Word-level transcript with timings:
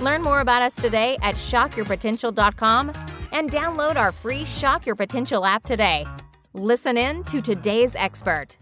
Learn 0.00 0.22
more 0.22 0.40
about 0.40 0.62
us 0.62 0.74
today 0.76 1.16
at 1.22 1.36
shockyourpotential.com 1.36 2.92
and 3.32 3.50
download 3.50 3.96
our 3.96 4.12
free 4.12 4.44
Shock 4.44 4.86
Your 4.86 4.94
Potential 4.94 5.44
app 5.44 5.64
today. 5.64 6.06
Listen 6.52 6.96
in 6.96 7.24
to 7.24 7.40
today's 7.40 7.94
expert. 7.94 8.56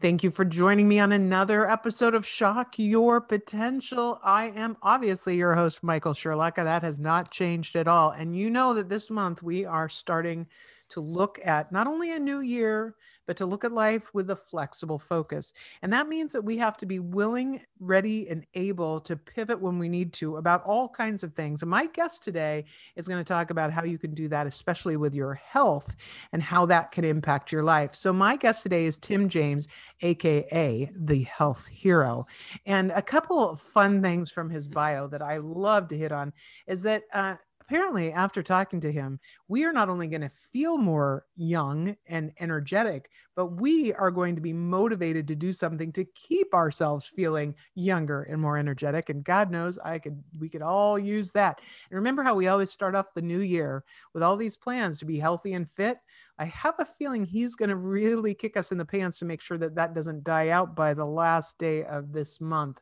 Thank 0.00 0.24
you 0.24 0.30
for 0.30 0.46
joining 0.46 0.88
me 0.88 0.98
on 0.98 1.12
another 1.12 1.70
episode 1.70 2.14
of 2.14 2.24
Shock 2.24 2.78
Your 2.78 3.20
Potential. 3.20 4.18
I 4.24 4.46
am 4.56 4.78
obviously 4.82 5.36
your 5.36 5.54
host, 5.54 5.82
Michael 5.82 6.14
Sherlock. 6.14 6.56
That 6.56 6.82
has 6.82 6.98
not 6.98 7.30
changed 7.30 7.76
at 7.76 7.86
all. 7.86 8.12
And 8.12 8.34
you 8.34 8.48
know 8.48 8.72
that 8.72 8.88
this 8.88 9.10
month 9.10 9.42
we 9.42 9.66
are 9.66 9.90
starting 9.90 10.46
to 10.88 11.00
look 11.00 11.38
at 11.44 11.70
not 11.70 11.86
only 11.86 12.12
a 12.12 12.18
new 12.18 12.40
year, 12.40 12.94
but 13.30 13.36
to 13.36 13.46
look 13.46 13.64
at 13.64 13.70
life 13.70 14.12
with 14.12 14.28
a 14.30 14.34
flexible 14.34 14.98
focus. 14.98 15.52
And 15.82 15.92
that 15.92 16.08
means 16.08 16.32
that 16.32 16.42
we 16.42 16.56
have 16.56 16.76
to 16.78 16.84
be 16.84 16.98
willing, 16.98 17.60
ready, 17.78 18.28
and 18.28 18.44
able 18.54 18.98
to 19.02 19.14
pivot 19.14 19.60
when 19.60 19.78
we 19.78 19.88
need 19.88 20.12
to 20.14 20.38
about 20.38 20.64
all 20.64 20.88
kinds 20.88 21.22
of 21.22 21.32
things. 21.34 21.62
And 21.62 21.70
my 21.70 21.86
guest 21.86 22.24
today 22.24 22.64
is 22.96 23.06
going 23.06 23.22
to 23.22 23.32
talk 23.32 23.50
about 23.50 23.70
how 23.70 23.84
you 23.84 23.98
can 23.98 24.14
do 24.14 24.26
that, 24.30 24.48
especially 24.48 24.96
with 24.96 25.14
your 25.14 25.34
health 25.34 25.94
and 26.32 26.42
how 26.42 26.66
that 26.66 26.90
can 26.90 27.04
impact 27.04 27.52
your 27.52 27.62
life. 27.62 27.94
So, 27.94 28.12
my 28.12 28.34
guest 28.34 28.64
today 28.64 28.84
is 28.84 28.98
Tim 28.98 29.28
James, 29.28 29.68
AKA 30.00 30.90
the 30.96 31.22
Health 31.22 31.68
Hero. 31.68 32.26
And 32.66 32.90
a 32.90 33.00
couple 33.00 33.48
of 33.48 33.60
fun 33.60 34.02
things 34.02 34.32
from 34.32 34.50
his 34.50 34.66
bio 34.66 35.06
that 35.06 35.22
I 35.22 35.36
love 35.36 35.86
to 35.90 35.96
hit 35.96 36.10
on 36.10 36.32
is 36.66 36.82
that 36.82 37.04
uh, 37.14 37.36
apparently 37.70 38.12
after 38.12 38.42
talking 38.42 38.80
to 38.80 38.90
him 38.90 39.20
we 39.46 39.62
are 39.62 39.72
not 39.72 39.88
only 39.88 40.08
going 40.08 40.20
to 40.20 40.28
feel 40.28 40.76
more 40.76 41.24
young 41.36 41.94
and 42.08 42.32
energetic 42.40 43.10
but 43.36 43.46
we 43.46 43.92
are 43.94 44.10
going 44.10 44.34
to 44.34 44.40
be 44.40 44.52
motivated 44.52 45.28
to 45.28 45.36
do 45.36 45.52
something 45.52 45.92
to 45.92 46.04
keep 46.16 46.52
ourselves 46.52 47.06
feeling 47.06 47.54
younger 47.76 48.24
and 48.24 48.40
more 48.40 48.58
energetic 48.58 49.08
and 49.08 49.22
god 49.22 49.52
knows 49.52 49.78
i 49.84 49.98
could 49.98 50.20
we 50.38 50.48
could 50.48 50.62
all 50.62 50.98
use 50.98 51.30
that. 51.32 51.60
And 51.90 51.96
remember 51.96 52.22
how 52.22 52.34
we 52.34 52.48
always 52.48 52.70
start 52.70 52.94
off 52.94 53.14
the 53.14 53.22
new 53.22 53.40
year 53.40 53.84
with 54.14 54.22
all 54.22 54.36
these 54.36 54.56
plans 54.56 54.98
to 54.98 55.04
be 55.04 55.18
healthy 55.18 55.52
and 55.52 55.70
fit 55.70 55.98
I 56.40 56.46
have 56.46 56.74
a 56.78 56.86
feeling 56.86 57.26
he's 57.26 57.54
going 57.54 57.68
to 57.68 57.76
really 57.76 58.32
kick 58.32 58.56
us 58.56 58.72
in 58.72 58.78
the 58.78 58.84
pants 58.84 59.18
to 59.18 59.26
make 59.26 59.42
sure 59.42 59.58
that 59.58 59.74
that 59.74 59.94
doesn't 59.94 60.24
die 60.24 60.48
out 60.48 60.74
by 60.74 60.94
the 60.94 61.04
last 61.04 61.58
day 61.58 61.84
of 61.84 62.14
this 62.14 62.40
month. 62.40 62.80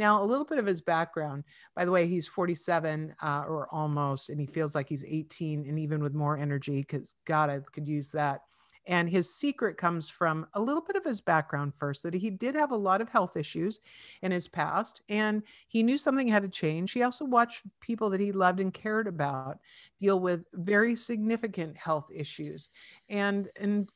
Now, 0.00 0.20
a 0.20 0.26
little 0.26 0.44
bit 0.44 0.58
of 0.58 0.66
his 0.66 0.80
background. 0.80 1.44
By 1.76 1.84
the 1.84 1.92
way, 1.92 2.08
he's 2.08 2.26
47 2.26 3.14
uh, 3.22 3.44
or 3.46 3.68
almost, 3.72 4.28
and 4.28 4.40
he 4.40 4.46
feels 4.46 4.74
like 4.74 4.88
he's 4.88 5.04
18 5.04 5.66
and 5.68 5.78
even 5.78 6.02
with 6.02 6.14
more 6.14 6.36
energy 6.36 6.80
because 6.80 7.14
God, 7.26 7.48
I 7.48 7.60
could 7.72 7.86
use 7.86 8.10
that. 8.10 8.40
And 8.86 9.08
his 9.10 9.34
secret 9.34 9.76
comes 9.76 10.08
from 10.08 10.46
a 10.54 10.60
little 10.60 10.82
bit 10.82 10.96
of 10.96 11.04
his 11.04 11.20
background 11.20 11.74
first 11.74 12.02
that 12.04 12.14
he 12.14 12.30
did 12.30 12.54
have 12.54 12.70
a 12.70 12.76
lot 12.76 13.00
of 13.00 13.08
health 13.08 13.36
issues 13.36 13.80
in 14.22 14.30
his 14.30 14.46
past, 14.46 15.02
and 15.08 15.42
he 15.68 15.82
knew 15.82 15.98
something 15.98 16.28
had 16.28 16.42
to 16.42 16.48
change. 16.48 16.92
He 16.92 17.02
also 17.02 17.24
watched 17.24 17.64
people 17.80 18.10
that 18.10 18.20
he 18.20 18.32
loved 18.32 18.60
and 18.60 18.72
cared 18.72 19.08
about 19.08 19.58
deal 19.98 20.20
with 20.20 20.44
very 20.54 20.94
significant 20.94 21.76
health 21.76 22.08
issues, 22.14 22.70
and 23.08 23.48
and 23.60 23.90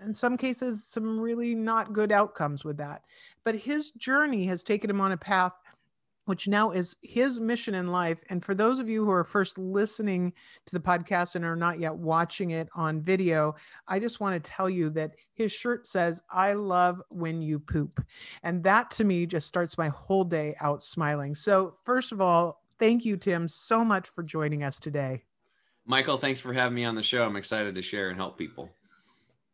in 0.00 0.12
some 0.12 0.36
cases, 0.36 0.84
some 0.84 1.18
really 1.18 1.54
not 1.54 1.92
good 1.92 2.12
outcomes 2.12 2.64
with 2.64 2.76
that. 2.76 3.02
But 3.44 3.54
his 3.54 3.92
journey 3.92 4.44
has 4.46 4.62
taken 4.62 4.90
him 4.90 5.00
on 5.00 5.12
a 5.12 5.16
path 5.16 5.52
which 6.24 6.48
now 6.48 6.70
is 6.70 6.96
his 7.02 7.40
mission 7.40 7.74
in 7.74 7.88
life. 7.88 8.20
And 8.30 8.44
for 8.44 8.54
those 8.54 8.78
of 8.78 8.88
you 8.88 9.04
who 9.04 9.10
are 9.10 9.24
first 9.24 9.58
listening 9.58 10.32
to 10.66 10.72
the 10.72 10.80
podcast 10.80 11.34
and 11.34 11.44
are 11.44 11.56
not 11.56 11.80
yet 11.80 11.94
watching 11.94 12.50
it 12.50 12.68
on 12.74 13.02
video, 13.02 13.54
I 13.88 13.98
just 13.98 14.20
want 14.20 14.42
to 14.42 14.50
tell 14.50 14.70
you 14.70 14.90
that 14.90 15.16
his 15.34 15.52
shirt 15.52 15.86
says, 15.86 16.22
I 16.30 16.52
love 16.54 17.02
when 17.08 17.42
you 17.42 17.58
poop. 17.58 18.04
And 18.42 18.62
that 18.64 18.90
to 18.92 19.04
me 19.04 19.26
just 19.26 19.48
starts 19.48 19.76
my 19.76 19.88
whole 19.88 20.24
day 20.24 20.54
out 20.60 20.82
smiling. 20.82 21.34
So, 21.34 21.76
first 21.84 22.12
of 22.12 22.20
all, 22.20 22.62
thank 22.78 23.04
you, 23.04 23.16
Tim, 23.16 23.48
so 23.48 23.84
much 23.84 24.08
for 24.08 24.22
joining 24.22 24.62
us 24.62 24.78
today. 24.78 25.24
Michael, 25.86 26.16
thanks 26.16 26.40
for 26.40 26.52
having 26.52 26.74
me 26.74 26.84
on 26.84 26.94
the 26.94 27.02
show. 27.02 27.24
I'm 27.24 27.36
excited 27.36 27.74
to 27.74 27.82
share 27.82 28.08
and 28.08 28.16
help 28.16 28.38
people. 28.38 28.70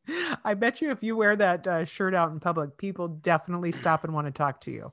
I 0.44 0.54
bet 0.54 0.80
you 0.80 0.90
if 0.90 1.02
you 1.02 1.16
wear 1.16 1.36
that 1.36 1.66
uh, 1.66 1.84
shirt 1.84 2.14
out 2.14 2.30
in 2.30 2.40
public, 2.40 2.76
people 2.76 3.08
definitely 3.08 3.72
stop 3.72 4.04
and 4.04 4.14
want 4.14 4.26
to 4.26 4.32
talk 4.32 4.60
to 4.62 4.70
you. 4.70 4.92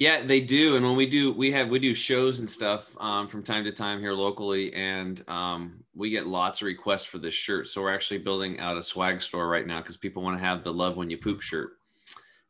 Yeah, 0.00 0.22
they 0.22 0.40
do. 0.40 0.76
And 0.76 0.84
when 0.86 0.96
we 0.96 1.04
do, 1.04 1.30
we 1.30 1.50
have 1.50 1.68
we 1.68 1.78
do 1.78 1.94
shows 1.94 2.40
and 2.40 2.48
stuff 2.48 2.96
um, 3.00 3.28
from 3.28 3.42
time 3.42 3.64
to 3.64 3.70
time 3.70 4.00
here 4.00 4.14
locally, 4.14 4.72
and 4.72 5.22
um, 5.28 5.84
we 5.94 6.08
get 6.08 6.26
lots 6.26 6.62
of 6.62 6.66
requests 6.66 7.04
for 7.04 7.18
this 7.18 7.34
shirt. 7.34 7.68
So 7.68 7.82
we're 7.82 7.92
actually 7.92 8.16
building 8.16 8.58
out 8.60 8.78
a 8.78 8.82
swag 8.82 9.20
store 9.20 9.46
right 9.46 9.66
now 9.66 9.80
because 9.80 9.98
people 9.98 10.22
want 10.22 10.38
to 10.38 10.42
have 10.42 10.64
the 10.64 10.72
"Love 10.72 10.96
When 10.96 11.10
You 11.10 11.18
Poop" 11.18 11.42
shirt. 11.42 11.72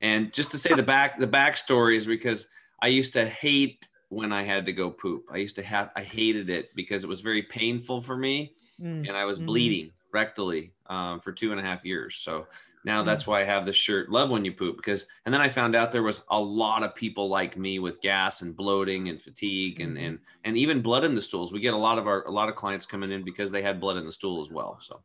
And 0.00 0.32
just 0.32 0.52
to 0.52 0.58
say 0.58 0.74
the 0.74 0.84
back 0.84 1.18
the 1.18 1.26
backstory 1.26 1.96
is 1.96 2.06
because 2.06 2.46
I 2.82 2.86
used 2.86 3.12
to 3.14 3.26
hate 3.26 3.88
when 4.10 4.32
I 4.32 4.44
had 4.44 4.64
to 4.66 4.72
go 4.72 4.88
poop. 4.88 5.24
I 5.28 5.38
used 5.38 5.56
to 5.56 5.64
have 5.64 5.90
I 5.96 6.04
hated 6.04 6.50
it 6.50 6.72
because 6.76 7.02
it 7.02 7.08
was 7.08 7.20
very 7.20 7.42
painful 7.42 8.00
for 8.00 8.16
me, 8.16 8.54
mm. 8.80 9.08
and 9.08 9.16
I 9.16 9.24
was 9.24 9.40
mm. 9.40 9.46
bleeding 9.46 9.90
rectally 10.14 10.70
um, 10.86 11.18
for 11.18 11.32
two 11.32 11.50
and 11.50 11.58
a 11.58 11.64
half 11.64 11.84
years. 11.84 12.14
So 12.14 12.46
now 12.84 13.02
that's 13.02 13.26
why 13.26 13.42
I 13.42 13.44
have 13.44 13.66
the 13.66 13.72
shirt, 13.72 14.10
Love 14.10 14.30
When 14.30 14.44
You 14.44 14.52
Poop, 14.52 14.76
because, 14.76 15.06
and 15.24 15.34
then 15.34 15.42
I 15.42 15.50
found 15.50 15.76
out 15.76 15.92
there 15.92 16.02
was 16.02 16.24
a 16.30 16.40
lot 16.40 16.82
of 16.82 16.94
people 16.94 17.28
like 17.28 17.56
me 17.56 17.78
with 17.78 18.00
gas 18.00 18.40
and 18.40 18.56
bloating 18.56 19.08
and 19.08 19.20
fatigue 19.20 19.80
and, 19.80 19.96
mm-hmm. 19.96 20.06
and, 20.06 20.18
and 20.44 20.56
even 20.56 20.80
blood 20.80 21.04
in 21.04 21.14
the 21.14 21.20
stools. 21.20 21.52
We 21.52 21.60
get 21.60 21.74
a 21.74 21.78
lot 21.78 21.98
of 21.98 22.06
our, 22.06 22.24
a 22.26 22.30
lot 22.30 22.48
of 22.48 22.54
clients 22.54 22.86
coming 22.86 23.12
in 23.12 23.22
because 23.22 23.50
they 23.50 23.62
had 23.62 23.80
blood 23.80 23.98
in 23.98 24.06
the 24.06 24.12
stool 24.12 24.40
as 24.40 24.50
well. 24.50 24.78
So. 24.80 25.00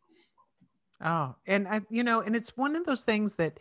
Oh, 1.03 1.36
and 1.47 1.68
I, 1.68 1.81
you 1.90 2.03
know, 2.03 2.22
and 2.22 2.36
it's 2.36 2.56
one 2.56 2.78
of 2.78 2.86
those 2.86 3.03
things 3.03 3.36
that, 3.36 3.59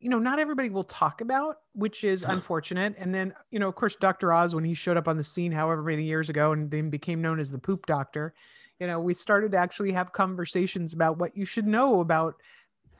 you 0.00 0.08
know, 0.08 0.18
not 0.18 0.38
everybody 0.38 0.70
will 0.70 0.84
talk 0.84 1.20
about, 1.20 1.58
which 1.74 2.02
is 2.02 2.22
unfortunate. 2.26 2.94
And 2.96 3.14
then, 3.14 3.34
you 3.50 3.58
know, 3.58 3.68
of 3.68 3.74
course, 3.74 3.94
Dr. 3.94 4.32
Oz, 4.32 4.54
when 4.54 4.64
he 4.64 4.72
showed 4.72 4.96
up 4.96 5.06
on 5.06 5.18
the 5.18 5.24
scene, 5.24 5.52
however 5.52 5.82
many 5.82 6.04
years 6.04 6.30
ago, 6.30 6.52
and 6.52 6.70
then 6.70 6.88
became 6.88 7.20
known 7.20 7.40
as 7.40 7.50
the 7.50 7.58
poop 7.58 7.84
doctor, 7.84 8.32
you 8.80 8.86
know, 8.86 9.00
we 9.00 9.12
started 9.12 9.52
to 9.52 9.58
actually 9.58 9.92
have 9.92 10.12
conversations 10.12 10.94
about 10.94 11.18
what 11.18 11.36
you 11.36 11.44
should 11.44 11.66
know 11.66 12.00
about 12.00 12.36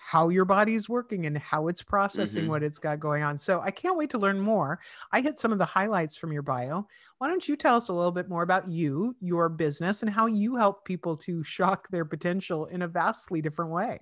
how 0.07 0.29
your 0.29 0.45
body 0.45 0.75
is 0.75 0.87
working 0.87 1.25
and 1.25 1.39
how 1.39 1.69
it's 1.69 1.83
processing 1.83 2.43
mm-hmm. 2.43 2.51
what 2.51 2.63
it's 2.63 2.79
got 2.79 3.01
going 3.01 3.23
on. 3.23 3.39
So 3.39 3.63
I 3.63 3.71
can't 3.71 3.97
wait 3.97 4.11
to 4.11 4.19
learn 4.19 4.39
more. 4.39 4.79
I 5.13 5.23
hit 5.23 5.39
some 5.39 5.51
of 5.51 5.57
the 5.57 5.65
highlights 5.65 6.15
from 6.19 6.31
your 6.31 6.43
bio. 6.43 6.87
Why 7.17 7.29
don't 7.29 7.49
you 7.49 7.57
tell 7.57 7.77
us 7.77 7.89
a 7.89 7.95
little 7.95 8.13
bit 8.13 8.29
more 8.29 8.43
about 8.43 8.69
you, 8.69 9.17
your 9.23 9.49
business, 9.49 10.03
and 10.03 10.11
how 10.11 10.27
you 10.27 10.57
help 10.57 10.85
people 10.85 11.17
to 11.19 11.43
shock 11.43 11.89
their 11.89 12.05
potential 12.05 12.67
in 12.67 12.83
a 12.83 12.89
vastly 12.89 13.41
different 13.41 13.71
way? 13.71 13.99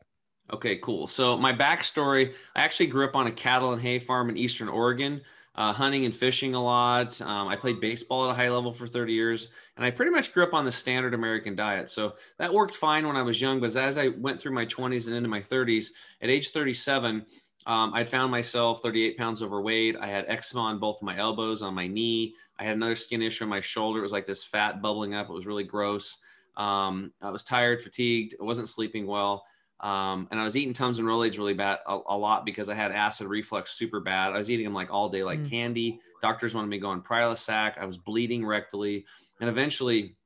Okay, 0.52 0.78
cool. 0.78 1.06
So 1.06 1.36
my 1.36 1.52
backstory, 1.52 2.34
I 2.56 2.62
actually 2.62 2.88
grew 2.88 3.04
up 3.04 3.14
on 3.14 3.28
a 3.28 3.32
cattle 3.32 3.72
and 3.72 3.80
hay 3.80 4.00
farm 4.00 4.28
in 4.28 4.36
Eastern 4.36 4.68
Oregon 4.68 5.20
uh, 5.54 5.72
hunting 5.72 6.04
and 6.04 6.14
fishing 6.14 6.54
a 6.54 6.62
lot. 6.62 7.20
Um, 7.20 7.48
I 7.48 7.56
played 7.56 7.80
baseball 7.80 8.28
at 8.28 8.32
a 8.32 8.34
high 8.34 8.48
level 8.48 8.72
for 8.72 8.86
30 8.86 9.12
years, 9.12 9.48
and 9.76 9.84
I 9.84 9.90
pretty 9.90 10.10
much 10.10 10.32
grew 10.32 10.44
up 10.44 10.54
on 10.54 10.64
the 10.64 10.72
standard 10.72 11.14
American 11.14 11.54
diet. 11.54 11.90
So 11.90 12.14
that 12.38 12.52
worked 12.52 12.74
fine 12.74 13.06
when 13.06 13.16
I 13.16 13.22
was 13.22 13.40
young. 13.40 13.60
But 13.60 13.76
as 13.76 13.98
I 13.98 14.08
went 14.08 14.40
through 14.40 14.52
my 14.52 14.66
20s 14.66 15.08
and 15.08 15.16
into 15.16 15.28
my 15.28 15.40
30s, 15.40 15.88
at 16.22 16.30
age 16.30 16.50
37, 16.50 17.26
um, 17.66 17.92
I'd 17.94 18.08
found 18.08 18.30
myself 18.30 18.82
38 18.82 19.16
pounds 19.16 19.42
overweight. 19.42 19.96
I 20.00 20.06
had 20.06 20.24
eczema 20.26 20.62
on 20.62 20.78
both 20.78 21.02
my 21.02 21.16
elbows, 21.18 21.62
on 21.62 21.74
my 21.74 21.86
knee. 21.86 22.34
I 22.58 22.64
had 22.64 22.76
another 22.76 22.96
skin 22.96 23.22
issue 23.22 23.44
on 23.44 23.50
my 23.50 23.60
shoulder. 23.60 24.00
It 24.00 24.02
was 24.02 24.12
like 24.12 24.26
this 24.26 24.44
fat 24.44 24.82
bubbling 24.82 25.14
up. 25.14 25.28
It 25.28 25.34
was 25.34 25.46
really 25.46 25.64
gross. 25.64 26.18
Um, 26.56 27.12
I 27.20 27.30
was 27.30 27.44
tired, 27.44 27.80
fatigued. 27.80 28.34
I 28.40 28.44
wasn't 28.44 28.68
sleeping 28.68 29.06
well. 29.06 29.44
Um, 29.82 30.28
and 30.30 30.38
I 30.38 30.44
was 30.44 30.56
eating 30.56 30.72
Tums 30.72 31.00
and 31.00 31.08
Rolaids 31.08 31.38
really 31.38 31.54
bad 31.54 31.80
a, 31.86 31.98
a, 32.06 32.16
lot 32.16 32.46
because 32.46 32.68
I 32.68 32.74
had 32.74 32.92
acid 32.92 33.26
reflux 33.26 33.72
super 33.72 33.98
bad. 33.98 34.32
I 34.32 34.38
was 34.38 34.48
eating 34.48 34.64
them 34.64 34.74
like 34.74 34.92
all 34.92 35.08
day, 35.08 35.24
like 35.24 35.40
mm. 35.40 35.50
candy. 35.50 35.98
Doctors 36.22 36.54
wanted 36.54 36.68
me 36.68 36.76
to 36.76 36.82
go 36.82 36.90
on 36.90 37.02
Prilosec. 37.02 37.76
I 37.78 37.84
was 37.84 37.96
bleeding 37.96 38.42
rectally, 38.42 39.04
and 39.40 39.50
eventually, 39.50 40.16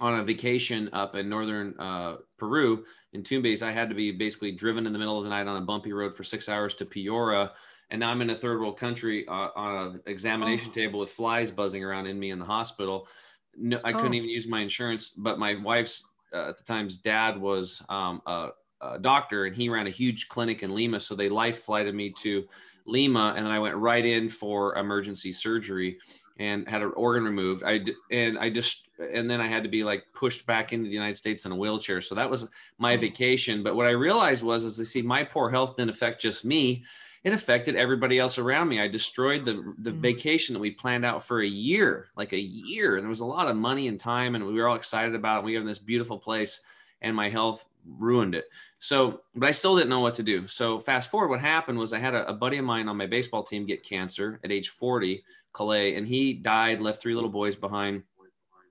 on 0.00 0.18
a 0.18 0.22
vacation 0.22 0.88
up 0.94 1.14
in 1.14 1.28
northern 1.28 1.74
uh, 1.78 2.16
Peru 2.38 2.84
in 3.12 3.22
Tumbes, 3.22 3.62
I 3.62 3.70
had 3.70 3.90
to 3.90 3.94
be 3.94 4.12
basically 4.12 4.52
driven 4.52 4.86
in 4.86 4.92
the 4.94 4.98
middle 4.98 5.18
of 5.18 5.24
the 5.24 5.30
night 5.30 5.46
on 5.46 5.62
a 5.62 5.64
bumpy 5.64 5.92
road 5.92 6.14
for 6.14 6.24
six 6.24 6.48
hours 6.48 6.74
to 6.76 6.86
Piura. 6.86 7.50
And 7.90 8.00
now 8.00 8.10
I'm 8.10 8.20
in 8.22 8.30
a 8.30 8.34
third 8.34 8.60
world 8.60 8.78
country 8.78 9.26
uh, 9.28 9.48
on 9.54 9.86
an 9.86 10.00
examination 10.06 10.68
oh. 10.70 10.74
table 10.74 11.00
with 11.00 11.10
flies 11.10 11.50
buzzing 11.50 11.84
around 11.84 12.06
in 12.06 12.18
me 12.18 12.30
in 12.30 12.38
the 12.38 12.44
hospital. 12.44 13.08
No, 13.56 13.78
I 13.84 13.92
couldn't 13.92 14.12
oh. 14.12 14.16
even 14.16 14.28
use 14.28 14.48
my 14.48 14.60
insurance, 14.60 15.10
but 15.10 15.38
my 15.38 15.54
wife's 15.54 16.02
uh, 16.34 16.48
at 16.48 16.58
the 16.58 16.64
time's 16.64 16.96
dad 16.96 17.40
was 17.40 17.82
um, 17.88 18.20
a 18.26 18.48
uh, 18.80 18.98
doctor 18.98 19.44
and 19.46 19.56
he 19.56 19.68
ran 19.68 19.86
a 19.86 19.90
huge 19.90 20.28
clinic 20.28 20.62
in 20.62 20.74
Lima. 20.74 21.00
So 21.00 21.14
they 21.14 21.28
life 21.28 21.60
flighted 21.60 21.94
me 21.94 22.10
to 22.22 22.46
Lima, 22.86 23.34
and 23.36 23.44
then 23.44 23.52
I 23.52 23.58
went 23.58 23.76
right 23.76 24.04
in 24.04 24.28
for 24.28 24.76
emergency 24.76 25.32
surgery 25.32 25.98
and 26.38 26.68
had 26.68 26.82
an 26.82 26.92
organ 26.96 27.24
removed. 27.24 27.62
I 27.64 27.84
and 28.10 28.38
I 28.38 28.50
just 28.50 28.88
and 28.98 29.30
then 29.30 29.40
I 29.40 29.46
had 29.46 29.62
to 29.62 29.68
be 29.68 29.84
like 29.84 30.04
pushed 30.14 30.46
back 30.46 30.72
into 30.72 30.88
the 30.88 30.94
United 30.94 31.16
States 31.16 31.46
in 31.46 31.52
a 31.52 31.56
wheelchair. 31.56 32.00
So 32.00 32.14
that 32.14 32.30
was 32.30 32.48
my 32.78 32.96
vacation. 32.96 33.62
But 33.62 33.76
what 33.76 33.86
I 33.86 33.90
realized 33.90 34.42
was, 34.42 34.64
is 34.64 34.76
they 34.76 34.84
see 34.84 35.02
my 35.02 35.24
poor 35.24 35.50
health 35.50 35.76
didn't 35.76 35.90
affect 35.90 36.22
just 36.22 36.44
me; 36.44 36.84
it 37.24 37.32
affected 37.32 37.74
everybody 37.74 38.18
else 38.18 38.38
around 38.38 38.68
me. 38.68 38.80
I 38.80 38.88
destroyed 38.88 39.44
the 39.44 39.74
the 39.78 39.90
mm-hmm. 39.90 40.00
vacation 40.00 40.52
that 40.52 40.60
we 40.60 40.70
planned 40.70 41.04
out 41.04 41.24
for 41.24 41.40
a 41.40 41.46
year, 41.46 42.08
like 42.16 42.32
a 42.32 42.40
year, 42.40 42.96
and 42.96 43.02
there 43.02 43.08
was 43.08 43.20
a 43.20 43.26
lot 43.26 43.48
of 43.48 43.56
money 43.56 43.88
and 43.88 43.98
time, 43.98 44.34
and 44.34 44.46
we 44.46 44.54
were 44.54 44.68
all 44.68 44.76
excited 44.76 45.14
about 45.14 45.40
it. 45.40 45.44
We 45.44 45.54
have 45.54 45.66
this 45.66 45.78
beautiful 45.78 46.18
place, 46.18 46.60
and 47.00 47.16
my 47.16 47.30
health 47.30 47.66
ruined 47.86 48.34
it. 48.34 48.44
So, 48.78 49.22
but 49.34 49.48
I 49.48 49.52
still 49.52 49.76
didn't 49.76 49.90
know 49.90 50.00
what 50.00 50.14
to 50.16 50.22
do. 50.22 50.46
So 50.48 50.80
fast 50.80 51.10
forward, 51.10 51.28
what 51.28 51.40
happened 51.40 51.78
was 51.78 51.92
I 51.92 51.98
had 51.98 52.14
a, 52.14 52.28
a 52.28 52.32
buddy 52.32 52.58
of 52.58 52.64
mine 52.64 52.88
on 52.88 52.96
my 52.96 53.06
baseball 53.06 53.42
team 53.42 53.66
get 53.66 53.82
cancer 53.82 54.40
at 54.44 54.52
age 54.52 54.70
40 54.70 55.22
Clay, 55.52 55.96
and 55.96 56.06
he 56.06 56.34
died, 56.34 56.82
left 56.82 57.00
three 57.00 57.14
little 57.14 57.30
boys 57.30 57.56
behind. 57.56 58.02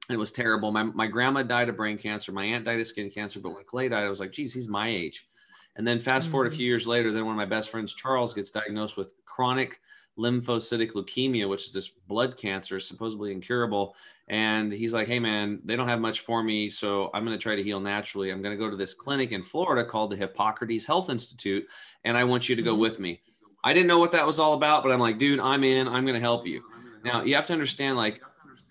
It 0.10 0.18
was 0.18 0.32
terrible. 0.32 0.72
My, 0.72 0.84
my 0.84 1.08
grandma 1.08 1.42
died 1.42 1.68
of 1.68 1.76
brain 1.76 1.98
cancer. 1.98 2.32
My 2.32 2.46
aunt 2.46 2.66
died 2.66 2.80
of 2.80 2.86
skin 2.86 3.10
cancer. 3.10 3.40
But 3.40 3.56
when 3.56 3.64
Clay 3.64 3.90
died, 3.90 4.06
I 4.06 4.10
was 4.10 4.20
like, 4.20 4.32
geez, 4.32 4.54
he's 4.54 4.68
my 4.68 4.88
age. 4.88 5.28
And 5.78 5.88
then 5.88 6.00
fast 6.00 6.26
mm-hmm. 6.26 6.32
forward 6.32 6.46
a 6.46 6.50
mm-hmm. 6.52 6.58
few 6.58 6.68
years 6.68 6.86
later, 6.86 7.12
then 7.12 7.26
one 7.26 7.34
of 7.34 7.38
my 7.38 7.46
best 7.46 7.72
friends, 7.72 7.96
Charles, 7.96 8.36
gets 8.36 8.52
diagnosed 8.52 8.98
with 8.98 9.14
chronic 9.26 9.80
lymphocytic 10.18 10.92
leukemia, 10.94 11.48
which 11.50 11.68
is 11.68 11.74
this 11.74 11.90
blood 11.90 12.38
cancer, 12.38 12.80
supposedly 12.80 13.32
incurable. 13.32 13.96
And 14.28 14.72
he's 14.72 14.94
like, 14.94 15.08
hey, 15.08 15.20
man, 15.20 15.60
they 15.66 15.76
don't 15.76 15.88
have 15.88 16.00
much 16.00 16.22
for 16.22 16.42
me. 16.42 16.70
So 16.70 17.12
I'm 17.14 17.26
going 17.26 17.38
to 17.38 17.42
try 17.42 17.56
to 17.56 17.64
heal 17.64 17.80
naturally. 17.80 18.32
I'm 18.32 18.42
going 18.42 18.58
to 18.58 18.64
go 18.64 18.70
to 18.70 18.78
this 18.78 18.94
clinic 18.94 19.32
in 19.32 19.44
Florida 19.44 19.88
called 19.88 20.12
the 20.12 20.16
Hippocrates 20.16 20.86
Health 20.86 21.10
Institute. 21.10 21.68
And 22.04 22.18
I 22.18 22.24
want 22.24 22.50
you 22.50 22.56
to 22.56 22.62
go 22.62 22.72
mm-hmm. 22.72 22.82
with 22.82 23.00
me. 23.00 23.22
I 23.64 23.74
didn't 23.74 23.88
know 23.88 24.00
what 24.00 24.12
that 24.14 24.26
was 24.26 24.40
all 24.40 24.54
about, 24.54 24.84
but 24.84 24.92
I'm 24.92 25.00
like, 25.00 25.20
dude, 25.20 25.40
I'm 25.40 25.64
in. 25.64 25.88
I'm 25.88 26.06
going 26.06 26.16
to 26.16 26.22
help 26.22 26.46
you. 26.48 26.64
Now 27.04 27.24
you 27.24 27.36
have 27.36 27.48
to 27.48 27.54
understand, 27.54 27.98
like, 27.98 28.22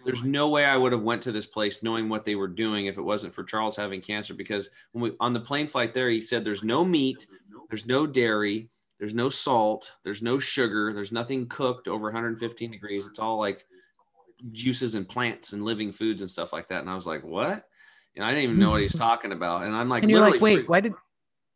there's 0.05 0.23
no 0.23 0.49
way 0.49 0.65
I 0.65 0.77
would 0.77 0.93
have 0.93 1.03
went 1.03 1.23
to 1.23 1.33
this 1.33 1.47
place 1.47 1.83
knowing 1.83 2.09
what 2.09 2.25
they 2.25 2.35
were 2.35 2.49
doing 2.49 2.87
if 2.87 2.99
it 2.99 3.03
wasn't 3.03 3.33
for 3.33 3.43
Charles 3.43 3.77
having 3.77 4.01
cancer. 4.01 4.35
Because 4.35 4.71
when 4.93 5.03
we 5.03 5.17
on 5.19 5.33
the 5.33 5.41
plane 5.41 5.67
flight 5.67 5.95
there, 5.95 6.11
he 6.11 6.21
said 6.21 6.45
there's 6.45 6.63
no 6.65 6.85
meat, 6.85 7.27
there's 7.71 7.87
no 7.87 8.07
dairy, 8.07 8.69
there's 8.99 9.15
no 9.15 9.29
salt, 9.29 9.91
there's 10.05 10.23
no 10.23 10.39
sugar, 10.39 10.93
there's 10.93 11.13
nothing 11.13 11.49
cooked 11.49 11.89
over 11.89 12.05
115 12.07 12.71
degrees. 12.71 13.07
It's 13.07 13.19
all 13.19 13.39
like 13.39 13.65
juices 14.53 14.95
and 14.95 15.09
plants 15.09 15.53
and 15.53 15.65
living 15.65 15.93
foods 15.93 16.23
and 16.23 16.31
stuff 16.31 16.53
like 16.53 16.69
that. 16.69 16.81
And 16.81 16.91
I 16.91 16.95
was 16.95 17.07
like, 17.07 17.25
what? 17.25 17.67
And 18.17 18.25
I 18.25 18.31
didn't 18.31 18.45
even 18.45 18.59
know 18.59 18.71
what 18.71 18.81
he 18.81 18.87
was 18.87 18.93
talking 18.97 19.33
about. 19.33 19.65
And 19.65 19.75
I'm 19.75 19.89
like, 19.89 20.03
and 20.03 20.11
you're 20.11 20.21
like, 20.21 20.41
wait, 20.41 20.69
why 20.69 20.81
did 20.81 20.95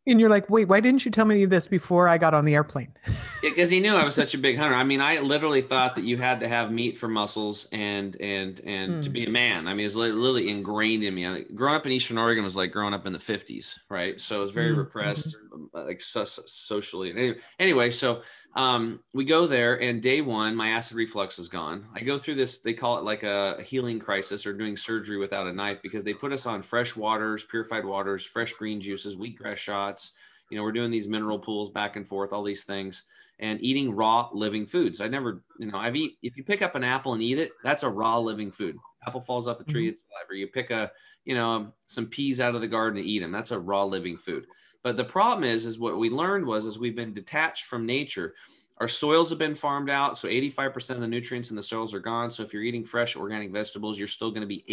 and 0.07 0.19
you're 0.19 0.29
like, 0.29 0.49
wait, 0.49 0.67
why 0.67 0.79
didn't 0.79 1.05
you 1.05 1.11
tell 1.11 1.25
me 1.25 1.45
this 1.45 1.67
before 1.67 2.07
I 2.07 2.17
got 2.17 2.33
on 2.33 2.45
the 2.45 2.55
airplane? 2.55 2.93
Because 3.41 3.69
he 3.69 3.79
knew 3.79 3.95
I 3.95 4.03
was 4.03 4.15
such 4.15 4.33
a 4.33 4.37
big 4.37 4.57
hunter. 4.57 4.75
I 4.75 4.83
mean, 4.83 4.99
I 4.99 5.21
literally 5.21 5.61
thought 5.61 5.95
that 5.95 6.03
you 6.03 6.17
had 6.17 6.41
to 6.41 6.47
have 6.49 6.73
meat 6.73 6.97
for 6.97 7.07
muscles 7.07 7.69
and 7.71 8.17
and 8.19 8.59
and 8.65 8.95
hmm. 8.95 9.01
to 9.01 9.09
be 9.09 9.23
a 9.23 9.29
man. 9.29 9.65
I 9.65 9.73
mean, 9.73 9.85
it's 9.85 9.95
literally 9.95 10.49
ingrained 10.49 11.05
in 11.05 11.15
me. 11.15 11.25
I, 11.25 11.43
growing 11.55 11.75
up 11.75 11.85
in 11.85 11.93
Eastern 11.93 12.17
Oregon 12.17 12.43
was 12.43 12.57
like 12.57 12.73
growing 12.73 12.93
up 12.93 13.05
in 13.05 13.13
the 13.13 13.19
50s, 13.19 13.75
right? 13.89 14.19
So 14.19 14.39
it 14.39 14.41
was 14.41 14.51
very 14.51 14.73
hmm. 14.73 14.79
repressed, 14.79 15.37
mm-hmm. 15.37 15.48
Like 15.73 16.01
so, 16.01 16.23
socially. 16.25 17.11
Anyway, 17.11 17.37
anyway, 17.59 17.89
so 17.89 18.21
um, 18.55 18.99
we 19.13 19.25
go 19.25 19.47
there, 19.47 19.81
and 19.81 20.01
day 20.01 20.21
one, 20.21 20.55
my 20.55 20.69
acid 20.69 20.97
reflux 20.97 21.39
is 21.39 21.47
gone. 21.47 21.85
I 21.93 22.01
go 22.01 22.17
through 22.17 22.35
this, 22.35 22.59
they 22.59 22.73
call 22.73 22.97
it 22.97 23.03
like 23.03 23.23
a 23.23 23.61
healing 23.63 23.99
crisis 23.99 24.45
or 24.45 24.53
doing 24.53 24.75
surgery 24.77 25.17
without 25.17 25.47
a 25.47 25.53
knife 25.53 25.79
because 25.81 26.03
they 26.03 26.13
put 26.13 26.33
us 26.33 26.45
on 26.45 26.61
fresh 26.61 26.95
waters, 26.95 27.43
purified 27.43 27.85
waters, 27.85 28.25
fresh 28.25 28.53
green 28.53 28.81
juices, 28.81 29.15
wheatgrass 29.15 29.57
shots. 29.57 30.13
You 30.49 30.57
know, 30.57 30.63
we're 30.63 30.71
doing 30.71 30.91
these 30.91 31.07
mineral 31.07 31.39
pools 31.39 31.69
back 31.69 31.95
and 31.95 32.07
forth, 32.07 32.33
all 32.33 32.43
these 32.43 32.63
things, 32.63 33.03
and 33.39 33.61
eating 33.61 33.93
raw 33.93 34.29
living 34.33 34.65
foods. 34.65 34.99
I 34.99 35.07
never, 35.07 35.43
you 35.59 35.67
know, 35.67 35.77
I've 35.77 35.95
eat, 35.95 36.17
if 36.23 36.35
you 36.35 36.43
pick 36.43 36.61
up 36.61 36.75
an 36.75 36.83
apple 36.83 37.13
and 37.13 37.21
eat 37.21 37.37
it, 37.37 37.51
that's 37.63 37.83
a 37.83 37.89
raw 37.89 38.17
living 38.17 38.51
food. 38.51 38.77
Apple 39.05 39.21
falls 39.21 39.47
off 39.47 39.59
the 39.59 39.63
tree, 39.63 39.83
mm-hmm. 39.83 39.93
it's 39.93 40.03
alive. 40.11 40.25
Or 40.29 40.35
you 40.35 40.47
pick 40.47 40.71
a, 40.71 40.91
you 41.25 41.35
know, 41.35 41.71
some 41.85 42.07
peas 42.07 42.41
out 42.41 42.55
of 42.55 42.61
the 42.61 42.67
garden 42.67 42.97
and 42.97 43.07
eat 43.07 43.19
them. 43.19 43.31
That's 43.31 43.51
a 43.51 43.59
raw 43.59 43.83
living 43.83 44.17
food. 44.17 44.47
But 44.83 44.97
the 44.97 45.03
problem 45.03 45.43
is, 45.43 45.65
is 45.65 45.79
what 45.79 45.97
we 45.97 46.09
learned 46.09 46.45
was, 46.45 46.65
is 46.65 46.79
we've 46.79 46.95
been 46.95 47.13
detached 47.13 47.65
from 47.65 47.85
nature. 47.85 48.35
Our 48.77 48.87
soils 48.87 49.29
have 49.29 49.39
been 49.39 49.55
farmed 49.55 49.89
out, 49.89 50.17
so 50.17 50.29
85% 50.29 50.91
of 50.91 51.01
the 51.01 51.07
nutrients 51.07 51.49
in 51.49 51.57
the 51.57 51.63
soils 51.63 51.93
are 51.93 51.99
gone. 51.99 52.29
So 52.29 52.43
if 52.43 52.53
you're 52.53 52.63
eating 52.63 52.85
fresh 52.85 53.17
organic 53.17 53.51
vegetables, 53.51 53.99
you're 53.99 54.07
still 54.07 54.31
going 54.31 54.41
to 54.41 54.47
be 54.47 54.63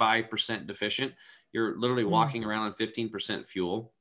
85% 0.00 0.66
deficient. 0.66 1.12
You're 1.52 1.78
literally 1.78 2.02
mm. 2.02 2.10
walking 2.10 2.44
around 2.44 2.62
on 2.62 2.72
15% 2.72 3.46
fuel. 3.46 3.92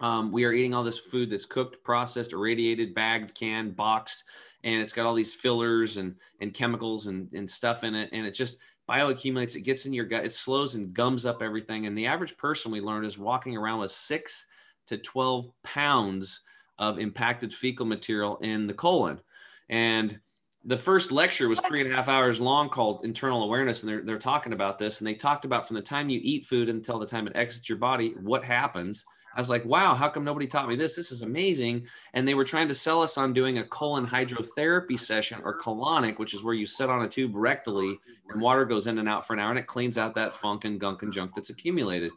Um, 0.00 0.32
we 0.32 0.44
are 0.44 0.52
eating 0.52 0.74
all 0.74 0.82
this 0.82 0.98
food 0.98 1.30
that's 1.30 1.46
cooked, 1.46 1.82
processed, 1.84 2.32
irradiated, 2.32 2.94
bagged, 2.94 3.34
canned, 3.34 3.76
boxed, 3.76 4.24
and 4.64 4.82
it's 4.82 4.92
got 4.92 5.06
all 5.06 5.14
these 5.14 5.32
fillers 5.32 5.96
and 5.96 6.16
and 6.40 6.52
chemicals 6.52 7.06
and, 7.06 7.32
and 7.32 7.48
stuff 7.48 7.84
in 7.84 7.94
it, 7.94 8.10
and 8.12 8.26
it 8.26 8.32
just 8.32 8.58
bioaccumulates. 8.88 9.56
It 9.56 9.62
gets 9.62 9.86
in 9.86 9.92
your 9.92 10.04
gut. 10.04 10.24
It 10.24 10.32
slows 10.32 10.74
and 10.74 10.92
gums 10.92 11.26
up 11.26 11.42
everything. 11.42 11.86
And 11.86 11.96
the 11.96 12.06
average 12.06 12.36
person 12.36 12.70
we 12.70 12.80
learned 12.80 13.06
is 13.06 13.18
walking 13.18 13.56
around 13.56 13.80
with 13.80 13.90
six 13.90 14.46
to 14.86 14.98
12 14.98 15.48
pounds 15.62 16.42
of 16.78 16.98
impacted 16.98 17.52
fecal 17.52 17.86
material 17.86 18.36
in 18.38 18.66
the 18.66 18.74
colon. 18.74 19.20
And 19.68 20.18
the 20.64 20.76
first 20.76 21.12
lecture 21.12 21.48
was 21.48 21.60
three 21.60 21.80
and 21.80 21.92
a 21.92 21.94
half 21.94 22.08
hours 22.08 22.40
long 22.40 22.68
called 22.68 23.04
internal 23.04 23.44
awareness. 23.44 23.82
And 23.82 23.90
they're, 23.90 24.02
they're 24.02 24.18
talking 24.18 24.52
about 24.52 24.78
this. 24.78 25.00
And 25.00 25.06
they 25.06 25.14
talked 25.14 25.44
about 25.44 25.66
from 25.66 25.76
the 25.76 25.82
time 25.82 26.10
you 26.10 26.20
eat 26.22 26.44
food 26.44 26.68
until 26.68 26.98
the 26.98 27.06
time 27.06 27.26
it 27.26 27.36
exits 27.36 27.68
your 27.68 27.78
body, 27.78 28.14
what 28.20 28.44
happens. 28.44 29.04
I 29.36 29.40
was 29.40 29.50
like, 29.50 29.66
wow, 29.66 29.94
how 29.94 30.08
come 30.08 30.24
nobody 30.24 30.46
taught 30.46 30.68
me 30.68 30.76
this? 30.76 30.96
This 30.96 31.12
is 31.12 31.20
amazing. 31.20 31.86
And 32.14 32.26
they 32.26 32.34
were 32.34 32.44
trying 32.44 32.68
to 32.68 32.74
sell 32.74 33.02
us 33.02 33.18
on 33.18 33.34
doing 33.34 33.58
a 33.58 33.64
colon 33.64 34.06
hydrotherapy 34.06 34.98
session 34.98 35.40
or 35.44 35.60
colonic, 35.60 36.18
which 36.18 36.32
is 36.32 36.42
where 36.42 36.54
you 36.54 36.64
sit 36.64 36.88
on 36.88 37.04
a 37.04 37.08
tube 37.08 37.34
rectally 37.34 37.96
and 38.30 38.40
water 38.40 38.64
goes 38.64 38.86
in 38.86 38.98
and 38.98 39.08
out 39.08 39.26
for 39.26 39.34
an 39.34 39.38
hour 39.38 39.50
and 39.50 39.58
it 39.58 39.66
cleans 39.66 39.98
out 39.98 40.14
that 40.14 40.34
funk 40.34 40.64
and 40.64 40.80
gunk 40.80 41.02
and 41.02 41.12
junk 41.12 41.32
that's 41.34 41.50
accumulated. 41.50 42.10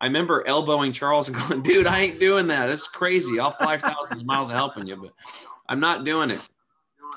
I 0.00 0.06
remember 0.06 0.46
elbowing 0.46 0.92
Charles 0.92 1.28
and 1.28 1.36
going, 1.36 1.62
dude, 1.62 1.86
I 1.86 2.00
ain't 2.00 2.20
doing 2.20 2.46
that. 2.48 2.66
This 2.66 2.82
is 2.82 2.88
crazy. 2.88 3.40
I'll 3.40 3.50
fly 3.50 3.78
thousands 3.78 4.20
of 4.20 4.26
miles 4.26 4.50
helping 4.50 4.86
you, 4.86 4.96
but 4.96 5.12
I'm 5.68 5.80
not 5.80 6.04
doing 6.04 6.30
it. 6.30 6.46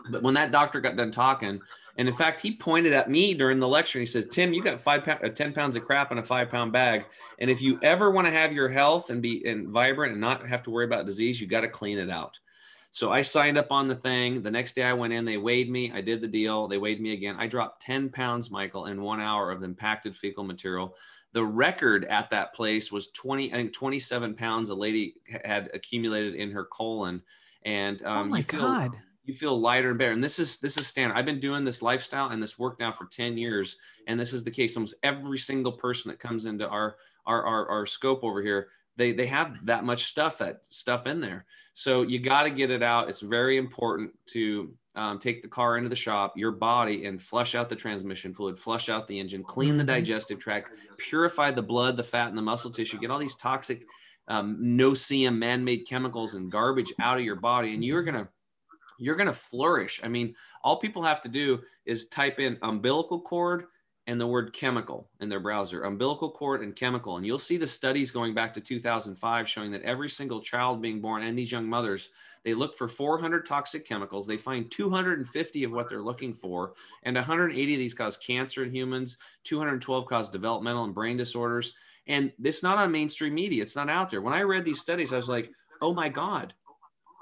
But 0.10 0.24
when 0.24 0.34
that 0.36 0.52
doctor 0.52 0.80
got 0.80 0.96
done 0.96 1.12
talking, 1.12 1.60
and 1.98 2.08
in 2.08 2.14
fact, 2.14 2.40
he 2.40 2.56
pointed 2.56 2.94
at 2.94 3.10
me 3.10 3.34
during 3.34 3.60
the 3.60 3.68
lecture 3.68 4.00
and 4.00 4.08
he 4.08 4.12
says, 4.12 4.26
Tim, 4.28 4.54
you 4.54 4.64
got 4.64 4.80
five 4.80 5.04
pound, 5.04 5.24
uh, 5.24 5.30
10 5.30 5.52
pounds 5.52 5.76
of 5.76 5.84
crap 5.84 6.12
in 6.12 6.18
a 6.18 6.24
five 6.24 6.50
pound 6.50 6.72
bag. 6.72 7.06
And 7.40 7.50
if 7.50 7.62
you 7.62 7.78
ever 7.81 8.12
want 8.12 8.26
to 8.26 8.31
have 8.31 8.54
your 8.54 8.70
health 8.70 9.10
and 9.10 9.22
be 9.22 9.46
and 9.46 9.68
vibrant 9.68 10.14
and 10.14 10.22
not 10.22 10.48
have 10.48 10.64
to 10.64 10.70
worry 10.70 10.86
about 10.86 11.06
disease, 11.06 11.42
you 11.42 11.48
got 11.48 11.62
to 11.62 11.68
clean 11.68 11.98
it 11.98 12.10
out. 12.10 12.40
So 12.92 13.12
I 13.12 13.22
signed 13.22 13.58
up 13.58 13.72
on 13.72 13.88
the 13.88 13.96
thing. 13.96 14.42
The 14.42 14.50
next 14.50 14.74
day 14.74 14.84
I 14.84 14.94
went 14.94 15.14
in, 15.14 15.26
they 15.26 15.38
weighed 15.38 15.70
me. 15.70 15.92
I 15.92 16.02
did 16.02 16.22
the 16.22 16.28
deal. 16.28 16.68
They 16.68 16.78
weighed 16.78 17.02
me 17.02 17.14
again. 17.14 17.36
I 17.38 17.46
dropped 17.46 17.81
10 17.81 18.10
pounds, 18.10 18.50
Michael, 18.50 18.86
in 18.86 19.02
one 19.02 19.20
hour 19.20 19.52
of 19.52 19.62
impacted 19.62 20.16
fecal 20.16 20.44
material. 20.44 20.95
The 21.33 21.45
record 21.45 22.06
at 22.06 22.30
that 22.31 22.54
place 22.54 22.92
was 22.92 23.12
20, 23.12 23.54
I 23.54 23.56
think 23.56 23.74
27 23.74 24.36
pounds 24.36 24.69
a 24.69 24.76
lady 24.76 25.16
had 25.44 25.69
accumulated 25.74 26.36
in 26.36 26.52
her 26.52 26.66
colon. 26.66 27.21
And 27.64 28.02
um, 28.04 28.28
oh 28.28 28.30
my 28.31 28.38
you 28.38 28.44
feel, 28.44 28.59
God. 28.59 28.92
You 29.26 29.33
feel 29.36 29.59
lighter 29.59 29.90
and 29.90 30.00
better. 30.00 30.12
And 30.12 30.24
this 30.24 30.40
is 30.40 30.57
this 30.57 30.78
is 30.78 30.88
standard. 30.88 31.16
I've 31.16 31.26
been 31.26 31.40
doing 31.40 31.64
this 31.64 31.83
lifestyle 31.83 32.30
and 32.30 32.42
this 32.42 32.57
work 32.57 32.80
now 32.80 32.92
for 32.92 33.06
10 33.06 33.38
years. 33.38 33.78
And 34.07 34.19
this 34.19 34.33
is 34.33 34.44
the 34.44 34.52
case. 34.52 34.76
Almost 34.76 34.95
every 35.04 35.38
single 35.38 35.74
person 35.74 36.09
that 36.09 36.19
comes 36.19 36.45
into 36.45 36.68
our 36.68 36.95
our, 37.26 37.44
our, 37.45 37.69
our 37.69 37.86
scope 37.86 38.24
over 38.24 38.42
here, 38.42 38.69
they 38.98 39.12
they 39.14 39.28
have 39.28 39.66
that 39.66 39.84
much 39.84 40.06
stuff, 40.06 40.38
that 40.40 40.62
stuff 40.68 41.08
in 41.08 41.22
there. 41.22 41.46
So 41.74 42.02
you 42.02 42.19
got 42.19 42.44
to 42.44 42.50
get 42.50 42.72
it 42.72 42.84
out. 42.84 43.10
It's 43.10 43.22
very 43.22 43.58
important 43.58 44.12
to 44.28 44.74
um, 44.96 45.18
take 45.18 45.42
the 45.42 45.48
car 45.48 45.78
into 45.78 45.90
the 45.90 45.96
shop, 45.96 46.34
your 46.36 46.52
body, 46.52 47.06
and 47.06 47.22
flush 47.22 47.56
out 47.56 47.69
the 47.69 47.76
transmission 47.76 48.34
fluid, 48.34 48.60
flush 48.60 48.90
out 48.90 49.08
the 49.08 49.18
engine, 49.18 49.44
clean 49.44 49.78
the 49.78 49.84
mm-hmm. 49.84 49.94
digestive 49.94 50.40
tract, 50.40 50.72
purify 50.98 51.52
the 51.52 51.62
blood, 51.62 51.96
the 51.96 52.04
fat, 52.04 52.28
and 52.28 52.38
the 52.38 52.42
muscle 52.42 52.72
tissue, 52.72 53.00
get 53.00 53.12
all 53.12 53.19
these 53.19 53.36
toxic, 53.36 53.86
um, 54.28 54.58
no-see-um 54.60 55.40
man-made 55.40 55.88
chemicals 55.88 56.36
and 56.36 56.52
garbage 56.52 56.94
out 57.00 57.18
of 57.18 57.24
your 57.24 57.38
body, 57.38 57.74
and 57.74 57.84
you're 57.84 58.04
gonna 58.04 58.28
you're 59.00 59.16
gonna 59.16 59.31
flourish. 59.31 60.02
I 60.04 60.10
mean, 60.10 60.36
all 60.64 60.78
people 60.78 61.02
have 61.04 61.22
to 61.22 61.30
do 61.30 61.62
is 61.86 62.10
type 62.10 62.40
in 62.40 62.58
umbilical 62.62 63.22
cord 63.22 63.68
and 64.09 64.19
the 64.19 64.25
word 64.25 64.51
chemical 64.54 65.07
in 65.19 65.30
their 65.30 65.39
browser, 65.39 65.83
umbilical 65.83 66.31
cord 66.31 66.61
and 66.61 66.75
chemical. 66.75 67.18
And 67.18 67.25
you'll 67.28 67.37
see 67.37 67.57
the 67.57 67.68
studies 67.68 68.09
going 68.09 68.33
back 68.33 68.51
to 68.56 68.59
2005 68.59 69.47
showing 69.47 69.69
that 69.71 69.83
every 69.83 70.09
single 70.09 70.42
child 70.42 70.81
being 70.81 70.99
born 70.99 71.21
and 71.21 71.37
these 71.37 71.51
young 71.51 71.68
mothers, 71.68 72.09
they 72.44 72.56
look 72.56 72.73
for 72.73 72.87
400 72.87 73.45
toxic 73.45 73.85
chemicals. 73.85 74.25
They 74.25 74.37
find 74.37 74.71
250 74.71 75.63
of 75.63 75.71
what 75.71 75.89
they're 75.89 76.01
looking 76.01 76.33
for. 76.33 76.73
And 77.04 77.18
180 77.18 77.73
of 77.75 77.78
these 77.78 77.94
cause 77.94 78.18
cancer 78.18 78.63
in 78.63 78.73
humans, 78.73 79.19
212 79.44 80.07
cause 80.07 80.31
developmental 80.31 80.85
and 80.85 80.95
brain 80.95 81.16
disorders. 81.16 81.73
And 82.07 82.31
it's 82.44 82.63
not 82.63 82.80
on 82.80 82.92
mainstream 82.92 83.35
media, 83.35 83.61
it's 83.61 83.75
not 83.75 83.92
out 83.92 84.09
there. 84.09 84.23
When 84.23 84.33
I 84.33 84.42
read 84.42 84.66
these 84.66 84.81
studies, 84.81 85.13
I 85.13 85.18
was 85.18 85.30
like, 85.30 85.51
oh 85.83 85.94
my 85.94 86.09
God, 86.09 86.56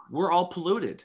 we're 0.10 0.32
all 0.32 0.46
polluted. 0.48 1.04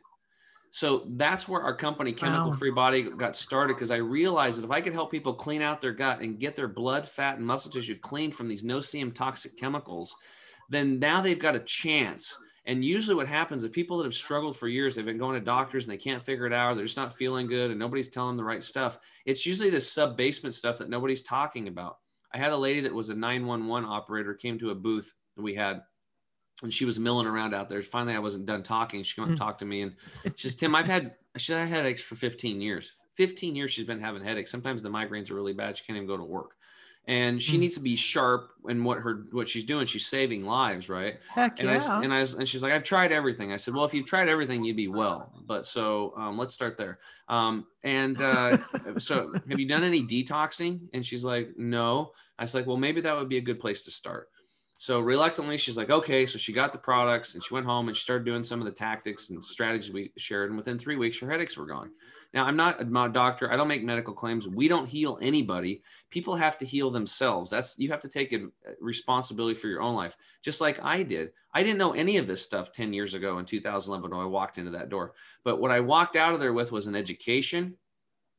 So 0.74 1.04
that's 1.06 1.46
where 1.46 1.60
our 1.60 1.76
company, 1.76 2.12
Chemical 2.12 2.48
wow. 2.48 2.56
Free 2.56 2.70
Body, 2.70 3.02
got 3.02 3.36
started 3.36 3.74
because 3.74 3.90
I 3.90 3.96
realized 3.96 4.58
that 4.58 4.64
if 4.64 4.70
I 4.70 4.80
could 4.80 4.94
help 4.94 5.10
people 5.10 5.34
clean 5.34 5.60
out 5.60 5.82
their 5.82 5.92
gut 5.92 6.20
and 6.20 6.38
get 6.38 6.56
their 6.56 6.66
blood, 6.66 7.06
fat, 7.06 7.36
and 7.36 7.46
muscle 7.46 7.70
tissue 7.70 7.94
clean 7.98 8.32
from 8.32 8.48
these 8.48 8.64
no-see-um 8.64 9.12
toxic 9.12 9.54
chemicals, 9.58 10.16
then 10.70 10.98
now 10.98 11.20
they've 11.20 11.38
got 11.38 11.56
a 11.56 11.60
chance 11.60 12.38
And 12.64 12.84
usually, 12.84 13.16
what 13.16 13.26
happens 13.26 13.64
is 13.64 13.70
people 13.70 13.98
that 13.98 14.04
have 14.04 14.14
struggled 14.14 14.56
for 14.56 14.68
years, 14.68 14.94
they've 14.94 15.04
been 15.04 15.18
going 15.18 15.34
to 15.34 15.44
doctors 15.44 15.84
and 15.84 15.92
they 15.92 15.96
can't 15.96 16.22
figure 16.22 16.46
it 16.46 16.52
out, 16.52 16.76
they're 16.76 16.84
just 16.84 16.96
not 16.96 17.14
feeling 17.14 17.48
good, 17.48 17.70
and 17.70 17.78
nobody's 17.78 18.08
telling 18.08 18.30
them 18.30 18.36
the 18.36 18.44
right 18.44 18.62
stuff. 18.62 18.98
It's 19.26 19.44
usually 19.44 19.70
the 19.70 19.80
sub 19.80 20.16
basement 20.16 20.54
stuff 20.54 20.78
that 20.78 20.88
nobody's 20.88 21.22
talking 21.22 21.66
about. 21.66 21.98
I 22.32 22.38
had 22.38 22.52
a 22.52 22.56
lady 22.56 22.80
that 22.82 22.94
was 22.94 23.10
a 23.10 23.14
911 23.14 23.88
operator 23.88 24.32
came 24.34 24.58
to 24.60 24.70
a 24.70 24.74
booth 24.74 25.12
that 25.36 25.42
we 25.42 25.54
had, 25.54 25.82
and 26.62 26.72
she 26.72 26.84
was 26.84 26.98
milling 26.98 27.26
around 27.26 27.54
out 27.54 27.68
there. 27.68 27.82
Finally, 27.82 28.14
I 28.14 28.18
wasn't 28.18 28.46
done 28.46 28.62
talking. 28.62 29.02
She 29.02 29.14
came 29.14 29.24
and 29.24 29.34
hmm. 29.34 29.38
talked 29.38 29.60
to 29.60 29.64
me, 29.64 29.82
and 29.82 29.94
she 30.36 30.48
says, 30.48 30.54
"Tim, 30.54 30.74
I've 30.74 30.86
had 30.86 31.14
she 31.36 31.52
had 31.52 31.68
headaches 31.68 32.02
for 32.02 32.14
15 32.14 32.60
years. 32.60 32.92
15 33.14 33.54
years 33.54 33.70
she's 33.70 33.86
been 33.86 34.00
having 34.00 34.24
headaches. 34.24 34.50
Sometimes 34.50 34.82
the 34.82 34.88
migraines 34.88 35.30
are 35.30 35.34
really 35.34 35.52
bad. 35.52 35.76
She 35.76 35.84
can't 35.84 35.96
even 35.96 36.08
go 36.08 36.16
to 36.16 36.24
work." 36.24 36.56
and 37.08 37.42
she 37.42 37.56
mm. 37.56 37.60
needs 37.60 37.74
to 37.74 37.80
be 37.80 37.96
sharp 37.96 38.52
in 38.68 38.84
what 38.84 38.98
her 38.98 39.24
what 39.32 39.48
she's 39.48 39.64
doing. 39.64 39.86
She's 39.86 40.06
saving 40.06 40.46
lives, 40.46 40.88
right? 40.88 41.18
Heck 41.28 41.58
and 41.58 41.68
yeah. 41.68 41.84
I 41.88 42.02
and 42.04 42.14
I 42.14 42.20
and 42.20 42.48
she's 42.48 42.62
like, 42.62 42.72
I've 42.72 42.84
tried 42.84 43.10
everything. 43.10 43.52
I 43.52 43.56
said, 43.56 43.74
well, 43.74 43.84
if 43.84 43.92
you've 43.92 44.06
tried 44.06 44.28
everything, 44.28 44.62
you'd 44.62 44.76
be 44.76 44.88
well. 44.88 45.32
But 45.44 45.66
so 45.66 46.14
um, 46.16 46.38
let's 46.38 46.54
start 46.54 46.76
there. 46.76 47.00
Um, 47.28 47.66
and 47.82 48.20
uh, 48.22 48.58
so, 48.98 49.32
have 49.48 49.58
you 49.58 49.66
done 49.66 49.82
any 49.82 50.02
detoxing? 50.02 50.80
And 50.92 51.04
she's 51.04 51.24
like, 51.24 51.50
no. 51.56 52.12
I 52.38 52.44
was 52.44 52.54
like, 52.54 52.66
well, 52.66 52.76
maybe 52.76 53.00
that 53.00 53.16
would 53.16 53.28
be 53.28 53.38
a 53.38 53.42
good 53.42 53.58
place 53.58 53.84
to 53.84 53.90
start. 53.90 54.28
So 54.82 54.98
reluctantly, 54.98 55.58
she's 55.58 55.76
like, 55.76 55.90
okay. 55.90 56.26
So 56.26 56.38
she 56.38 56.52
got 56.52 56.72
the 56.72 56.78
products 56.80 57.34
and 57.34 57.44
she 57.44 57.54
went 57.54 57.66
home 57.66 57.86
and 57.86 57.96
she 57.96 58.02
started 58.02 58.24
doing 58.24 58.42
some 58.42 58.58
of 58.58 58.64
the 58.64 58.72
tactics 58.72 59.30
and 59.30 59.42
strategies 59.44 59.92
we 59.92 60.10
shared. 60.16 60.50
And 60.50 60.56
within 60.56 60.76
three 60.76 60.96
weeks, 60.96 61.20
her 61.20 61.30
headaches 61.30 61.56
were 61.56 61.66
gone. 61.66 61.92
Now, 62.34 62.46
I'm 62.46 62.56
not 62.56 62.80
a 62.80 63.08
doctor. 63.08 63.52
I 63.52 63.56
don't 63.56 63.68
make 63.68 63.84
medical 63.84 64.12
claims. 64.12 64.48
We 64.48 64.66
don't 64.66 64.88
heal 64.88 65.20
anybody. 65.22 65.82
People 66.10 66.34
have 66.34 66.58
to 66.58 66.66
heal 66.66 66.90
themselves. 66.90 67.48
That's 67.48 67.78
you 67.78 67.90
have 67.90 68.00
to 68.00 68.08
take 68.08 68.32
a 68.32 68.46
uh, 68.46 68.72
responsibility 68.80 69.54
for 69.54 69.68
your 69.68 69.82
own 69.82 69.94
life, 69.94 70.16
just 70.42 70.60
like 70.60 70.82
I 70.82 71.04
did. 71.04 71.30
I 71.54 71.62
didn't 71.62 71.78
know 71.78 71.92
any 71.92 72.16
of 72.16 72.26
this 72.26 72.42
stuff 72.42 72.72
10 72.72 72.92
years 72.92 73.14
ago 73.14 73.38
in 73.38 73.44
2011 73.44 74.10
when 74.10 74.18
I 74.18 74.24
walked 74.26 74.58
into 74.58 74.72
that 74.72 74.88
door. 74.88 75.14
But 75.44 75.60
what 75.60 75.70
I 75.70 75.78
walked 75.78 76.16
out 76.16 76.34
of 76.34 76.40
there 76.40 76.52
with 76.52 76.72
was 76.72 76.88
an 76.88 76.96
education. 76.96 77.76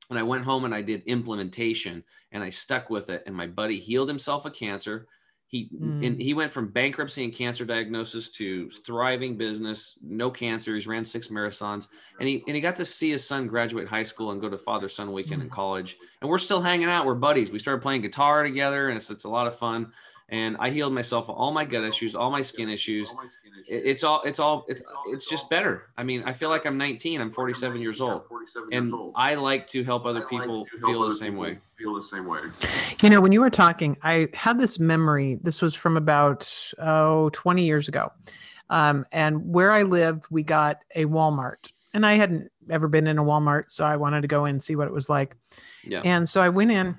And 0.09 0.19
I 0.19 0.23
went 0.23 0.43
home 0.43 0.65
and 0.65 0.75
I 0.75 0.81
did 0.81 1.03
implementation 1.03 2.03
and 2.33 2.43
I 2.43 2.49
stuck 2.49 2.89
with 2.89 3.09
it. 3.09 3.23
And 3.25 3.33
my 3.33 3.47
buddy 3.47 3.79
healed 3.79 4.09
himself 4.09 4.45
of 4.45 4.51
cancer 4.51 5.07
he 5.53 5.69
mm. 5.69 6.03
and 6.03 6.19
he 6.19 6.33
went 6.33 6.49
from 6.49 6.67
bankruptcy 6.67 7.23
and 7.23 7.31
cancer 7.31 7.63
diagnosis 7.63 8.29
to 8.31 8.67
thriving 8.71 9.37
business, 9.37 9.99
no 10.01 10.31
cancer. 10.31 10.73
He's 10.73 10.87
ran 10.87 11.05
six 11.05 11.27
marathons, 11.27 11.89
and 12.19 12.27
he 12.27 12.43
and 12.47 12.55
he 12.55 12.61
got 12.61 12.75
to 12.77 12.85
see 12.85 13.11
his 13.11 13.25
son 13.25 13.45
graduate 13.45 13.87
high 13.87 14.03
school 14.03 14.31
and 14.31 14.41
go 14.41 14.49
to 14.49 14.57
father 14.57 14.89
son 14.89 15.11
weekend 15.11 15.41
mm. 15.41 15.45
in 15.45 15.51
college. 15.51 15.97
And 16.21 16.29
we're 16.29 16.39
still 16.39 16.59
hanging 16.59 16.89
out. 16.89 17.05
We're 17.05 17.13
buddies. 17.13 17.51
We 17.51 17.59
started 17.59 17.83
playing 17.83 18.01
guitar 18.01 18.41
together, 18.41 18.89
and 18.89 18.97
it's 18.97 19.11
it's 19.11 19.25
a 19.25 19.29
lot 19.29 19.45
of 19.45 19.55
fun. 19.55 19.91
And 20.29 20.57
I 20.59 20.69
healed 20.69 20.93
myself 20.93 21.29
of 21.29 21.35
all 21.35 21.51
my 21.51 21.65
gut 21.65 21.83
issues, 21.83 22.15
all 22.15 22.31
my 22.31 22.41
skin 22.41 22.69
issues. 22.69 23.13
It's 23.67 24.03
all 24.03 24.21
it's 24.23 24.39
all 24.39 24.65
it's 24.67 24.81
it's 25.07 25.29
just 25.29 25.49
better. 25.49 25.89
I 25.97 26.03
mean 26.03 26.23
i 26.25 26.33
feel 26.33 26.49
like 26.49 26.65
i'm 26.65 26.77
19 26.77 27.21
i'm 27.21 27.31
47 27.31 27.79
years 27.81 28.01
old. 28.01 28.23
And 28.71 28.93
i 29.15 29.35
like 29.35 29.67
to 29.67 29.83
help 29.83 30.05
other 30.05 30.21
people 30.21 30.65
feel 30.85 31.05
the 31.05 31.13
same 31.13 31.37
way. 31.37 31.59
Feel 31.77 31.95
the 31.95 32.03
same 32.03 32.25
way 32.25 32.41
you 33.01 33.09
know 33.09 33.19
when 33.19 33.31
you 33.31 33.41
were 33.41 33.49
talking 33.49 33.97
i 34.03 34.27
had 34.33 34.59
this 34.59 34.79
memory. 34.79 35.39
This 35.43 35.61
was 35.61 35.75
from 35.75 35.97
about 35.97 36.51
oh 36.79 37.29
20 37.33 37.65
years 37.65 37.87
ago. 37.87 38.11
Um, 38.69 39.05
and 39.11 39.53
where 39.53 39.71
i 39.71 39.83
lived 39.83 40.25
we 40.29 40.43
got 40.43 40.79
a 40.95 41.05
walmart. 41.05 41.71
And 41.93 42.05
i 42.05 42.13
hadn't 42.15 42.51
ever 42.69 42.87
been 42.87 43.07
in 43.07 43.17
a 43.17 43.23
walmart 43.23 43.65
so 43.69 43.85
i 43.85 43.95
wanted 43.95 44.21
to 44.21 44.27
go 44.27 44.45
in 44.45 44.51
and 44.51 44.63
see 44.63 44.75
what 44.75 44.87
it 44.87 44.93
was 44.93 45.09
like. 45.09 45.35
Yeah. 45.83 46.01
and 46.03 46.27
so 46.27 46.41
i 46.41 46.49
went 46.49 46.71
in 46.71 46.95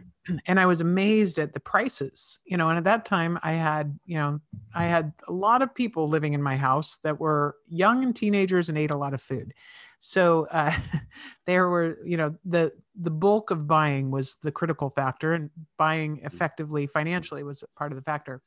and 0.46 0.58
I 0.58 0.66
was 0.66 0.80
amazed 0.80 1.38
at 1.38 1.52
the 1.52 1.60
prices, 1.60 2.40
you 2.44 2.56
know. 2.56 2.68
And 2.68 2.78
at 2.78 2.84
that 2.84 3.04
time, 3.04 3.38
I 3.42 3.52
had, 3.52 3.98
you 4.06 4.16
know, 4.16 4.40
I 4.74 4.84
had 4.84 5.12
a 5.28 5.32
lot 5.32 5.62
of 5.62 5.74
people 5.74 6.08
living 6.08 6.34
in 6.34 6.42
my 6.42 6.56
house 6.56 6.98
that 7.02 7.18
were 7.18 7.56
young 7.68 8.02
and 8.02 8.14
teenagers 8.14 8.68
and 8.68 8.78
ate 8.78 8.92
a 8.92 8.96
lot 8.96 9.14
of 9.14 9.20
food. 9.20 9.54
So 9.98 10.46
uh, 10.50 10.74
there 11.46 11.68
were, 11.68 11.98
you 12.04 12.16
know, 12.16 12.36
the 12.44 12.72
the 12.94 13.10
bulk 13.10 13.50
of 13.50 13.66
buying 13.66 14.10
was 14.10 14.36
the 14.42 14.52
critical 14.52 14.90
factor, 14.90 15.34
and 15.34 15.50
buying 15.76 16.18
mm. 16.18 16.26
effectively 16.26 16.86
financially 16.86 17.42
was 17.42 17.64
part 17.76 17.92
of 17.92 17.96
the 17.96 18.02
factor. 18.02 18.40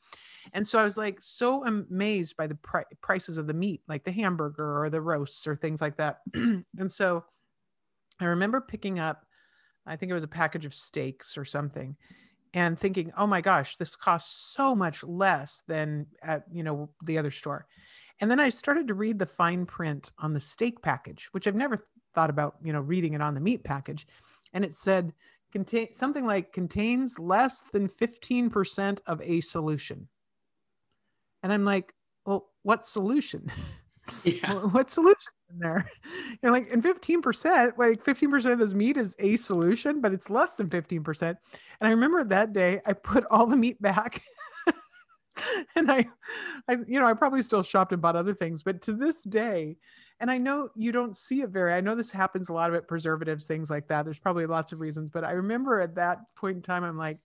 And 0.54 0.66
so 0.66 0.80
I 0.80 0.84
was 0.84 0.98
like 0.98 1.22
so 1.22 1.66
amazed 1.66 2.38
by 2.38 2.48
the 2.48 2.56
pri- 2.56 2.86
prices 3.02 3.38
of 3.38 3.48
the 3.48 3.54
meat, 3.54 3.82
like 3.88 4.04
the 4.04 4.12
hamburger 4.12 4.82
or 4.82 4.90
the 4.90 5.02
roasts 5.02 5.46
or 5.46 5.56
things 5.56 5.82
like 5.82 5.98
that. 5.98 6.22
and 6.34 6.90
so 6.90 7.26
I 8.20 8.26
remember 8.26 8.62
picking 8.62 9.00
up 9.00 9.27
I 9.88 9.96
think 9.96 10.12
it 10.12 10.16
was 10.16 10.24
a 10.24 10.28
package 10.28 10.66
of 10.66 10.74
steaks 10.74 11.38
or 11.38 11.46
something, 11.46 11.96
and 12.54 12.80
thinking, 12.80 13.12
oh 13.18 13.28
my 13.28 13.42
gosh, 13.42 13.78
this 13.78 13.96
costs 13.96 14.54
so 14.56 14.76
much 14.76 15.04
less 15.04 15.64
than 15.68 16.08
at 16.22 16.44
you 16.52 16.64
know 16.64 16.90
the 17.04 17.18
other 17.18 17.32
store. 17.32 17.68
And 18.20 18.32
then 18.32 18.40
I 18.40 18.50
started 18.50 18.88
to 18.88 18.94
read 18.94 19.20
the 19.20 19.26
fine 19.26 19.66
print 19.66 20.12
on 20.18 20.34
the 20.34 20.40
steak 20.40 20.82
package, 20.82 21.30
which 21.32 21.48
I've 21.48 21.56
never 21.56 21.86
thought 22.16 22.30
about, 22.32 22.56
you 22.64 22.74
know, 22.74 22.82
reading 22.82 23.14
it 23.14 23.22
on 23.22 23.36
the 23.36 23.40
meat 23.40 23.64
package. 23.64 24.08
And 24.54 24.66
it 24.66 24.74
said 24.74 25.14
contain 25.52 25.94
something 25.94 26.26
like 26.26 26.52
contains 26.52 27.20
less 27.20 27.64
than 27.72 27.88
15% 27.88 29.00
of 29.06 29.22
a 29.22 29.42
solution. 29.42 30.08
And 31.44 31.54
I'm 31.54 31.64
like, 31.64 31.94
well, 32.26 32.50
what 32.64 32.86
solution? 32.86 33.52
Yeah. 34.24 34.54
what 34.54 34.90
solution? 34.90 35.34
In 35.50 35.60
there. 35.60 35.90
You're 36.42 36.52
like, 36.52 36.72
and 36.72 36.84
15%, 36.84 37.78
like 37.78 38.04
15% 38.04 38.52
of 38.52 38.60
this 38.60 38.74
meat 38.74 38.98
is 38.98 39.16
a 39.20 39.36
solution, 39.36 40.02
but 40.02 40.14
it's 40.14 40.30
less 40.30 40.56
than 40.56 40.70
15%. 40.70 41.22
And 41.22 41.38
I 41.82 41.90
remember 41.90 42.24
that 42.24 42.54
day 42.54 42.82
I 42.86 42.94
put 42.94 43.26
all 43.30 43.48
the 43.48 43.58
meat 43.58 43.82
back. 43.82 44.22
and 45.76 45.92
I, 45.92 46.08
I, 46.68 46.78
you 46.88 47.00
know, 47.00 47.08
I 47.08 47.14
probably 47.14 47.42
still 47.42 47.64
shopped 47.64 47.94
and 47.94 48.02
bought 48.02 48.16
other 48.16 48.34
things, 48.34 48.64
but 48.64 48.82
to 48.84 48.94
this 48.94 49.24
day, 49.24 49.78
and 50.20 50.32
I 50.32 50.38
know 50.38 50.70
you 50.76 50.92
don't 50.92 51.16
see 51.16 51.42
it 51.42 51.50
very, 51.50 51.74
I 51.74 51.82
know 51.82 51.94
this 51.96 52.10
happens 52.10 52.50
a 52.50 52.54
lot 52.54 52.70
of 52.70 52.76
it, 52.76 52.88
preservatives, 52.88 53.46
things 53.46 53.70
like 53.70 53.88
that. 53.90 54.04
There's 54.04 54.18
probably 54.18 54.48
lots 54.48 54.72
of 54.72 54.80
reasons, 54.80 55.12
but 55.12 55.24
I 55.24 55.32
remember 55.32 55.80
at 55.80 55.96
that 55.96 56.20
point 56.36 56.56
in 56.56 56.62
time, 56.64 56.84
I'm 56.84 56.98
like, 56.98 57.20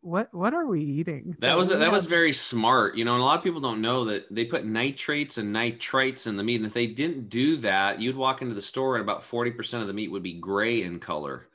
what 0.00 0.32
what 0.32 0.54
are 0.54 0.66
we 0.66 0.80
eating? 0.80 1.36
That 1.40 1.56
was 1.56 1.68
that 1.68 1.80
have? 1.80 1.92
was 1.92 2.06
very 2.06 2.32
smart, 2.32 2.96
you 2.96 3.04
know. 3.04 3.14
And 3.14 3.22
a 3.22 3.24
lot 3.24 3.38
of 3.38 3.44
people 3.44 3.60
don't 3.60 3.80
know 3.80 4.04
that 4.06 4.26
they 4.34 4.44
put 4.44 4.64
nitrates 4.64 5.38
and 5.38 5.54
nitrites 5.54 6.26
in 6.26 6.36
the 6.36 6.42
meat, 6.42 6.56
and 6.56 6.66
if 6.66 6.72
they 6.72 6.86
didn't 6.86 7.28
do 7.28 7.56
that, 7.58 8.00
you'd 8.00 8.16
walk 8.16 8.42
into 8.42 8.54
the 8.54 8.62
store 8.62 8.96
and 8.96 9.02
about 9.02 9.22
forty 9.22 9.50
percent 9.50 9.82
of 9.82 9.88
the 9.88 9.94
meat 9.94 10.10
would 10.10 10.22
be 10.22 10.34
gray 10.34 10.82
in 10.82 10.98
color, 10.98 11.48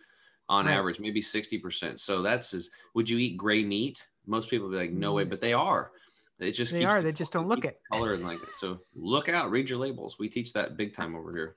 on 0.50 0.65
right. 0.65 0.75
average, 0.75 1.00
maybe 1.00 1.21
sixty 1.21 1.57
percent. 1.57 2.00
So 2.00 2.21
that's 2.21 2.53
as 2.53 2.69
would 2.93 3.10
you 3.10 3.17
eat 3.17 3.38
gray 3.38 3.63
meat? 3.63 4.05
Most 4.25 4.50
people 4.50 4.67
would 4.67 4.74
be 4.74 4.79
like, 4.79 4.91
no 4.91 5.13
way, 5.13 5.25
mm. 5.25 5.29
but 5.29 5.41
they 5.41 5.53
are. 5.53 5.91
It 6.39 6.53
just 6.53 6.74
they 6.74 6.86
are. 6.86 7.01
they 7.01 7.12
just 7.12 7.31
don't 7.31 7.48
look 7.48 7.65
it 7.65 7.79
color 7.91 8.15
and 8.15 8.24
like 8.24 8.41
it. 8.41 8.55
So 8.55 8.79
look 8.95 9.29
out, 9.29 9.51
read 9.51 9.69
your 9.69 9.77
labels. 9.77 10.17
We 10.17 10.27
teach 10.27 10.53
that 10.53 10.75
big 10.75 10.93
time 10.93 11.15
over 11.15 11.31
here. 11.31 11.55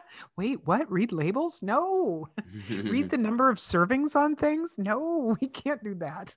Wait, 0.36 0.66
what? 0.66 0.90
Read 0.90 1.12
labels? 1.12 1.62
No. 1.62 2.28
Read 2.70 3.10
the 3.10 3.18
number 3.18 3.50
of 3.50 3.58
servings 3.58 4.16
on 4.16 4.36
things? 4.36 4.74
No, 4.78 5.36
we 5.40 5.48
can't 5.48 5.82
do 5.82 5.94
that. 5.96 6.34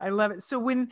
I 0.00 0.08
love 0.08 0.30
it. 0.30 0.42
So 0.42 0.58
when, 0.58 0.90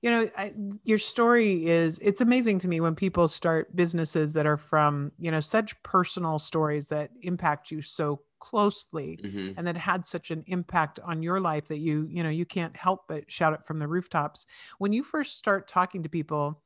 you 0.00 0.10
know, 0.10 0.28
I, 0.36 0.52
your 0.84 0.98
story 0.98 1.66
is 1.66 1.98
it's 2.00 2.20
amazing 2.20 2.58
to 2.60 2.68
me 2.68 2.80
when 2.80 2.94
people 2.94 3.28
start 3.28 3.74
businesses 3.76 4.32
that 4.32 4.46
are 4.46 4.56
from, 4.56 5.12
you 5.18 5.30
know, 5.30 5.40
such 5.40 5.80
personal 5.82 6.38
stories 6.38 6.88
that 6.88 7.10
impact 7.22 7.70
you 7.70 7.80
so 7.80 8.20
closely 8.40 9.20
mm-hmm. 9.22 9.52
and 9.56 9.66
that 9.66 9.76
had 9.76 10.04
such 10.04 10.32
an 10.32 10.42
impact 10.48 10.98
on 11.04 11.22
your 11.22 11.40
life 11.40 11.68
that 11.68 11.78
you, 11.78 12.08
you 12.10 12.24
know, 12.24 12.28
you 12.28 12.44
can't 12.44 12.76
help 12.76 13.02
but 13.08 13.30
shout 13.30 13.52
it 13.54 13.64
from 13.64 13.78
the 13.78 13.86
rooftops. 13.86 14.46
When 14.78 14.92
you 14.92 15.04
first 15.04 15.38
start 15.38 15.68
talking 15.68 16.02
to 16.02 16.08
people, 16.08 16.60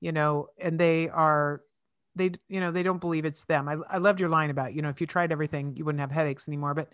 you 0.00 0.12
know, 0.12 0.48
and 0.58 0.78
they 0.78 1.08
are 1.08 1.62
they 2.14 2.32
you 2.48 2.60
know 2.60 2.70
they 2.70 2.82
don't 2.82 3.00
believe 3.00 3.24
it's 3.24 3.44
them. 3.44 3.68
I, 3.68 3.76
I 3.88 3.98
loved 3.98 4.20
your 4.20 4.28
line 4.28 4.50
about 4.50 4.74
you 4.74 4.82
know 4.82 4.88
if 4.88 5.00
you 5.00 5.06
tried 5.06 5.32
everything 5.32 5.74
you 5.76 5.84
wouldn't 5.84 6.00
have 6.00 6.10
headaches 6.10 6.48
anymore 6.48 6.74
but 6.74 6.90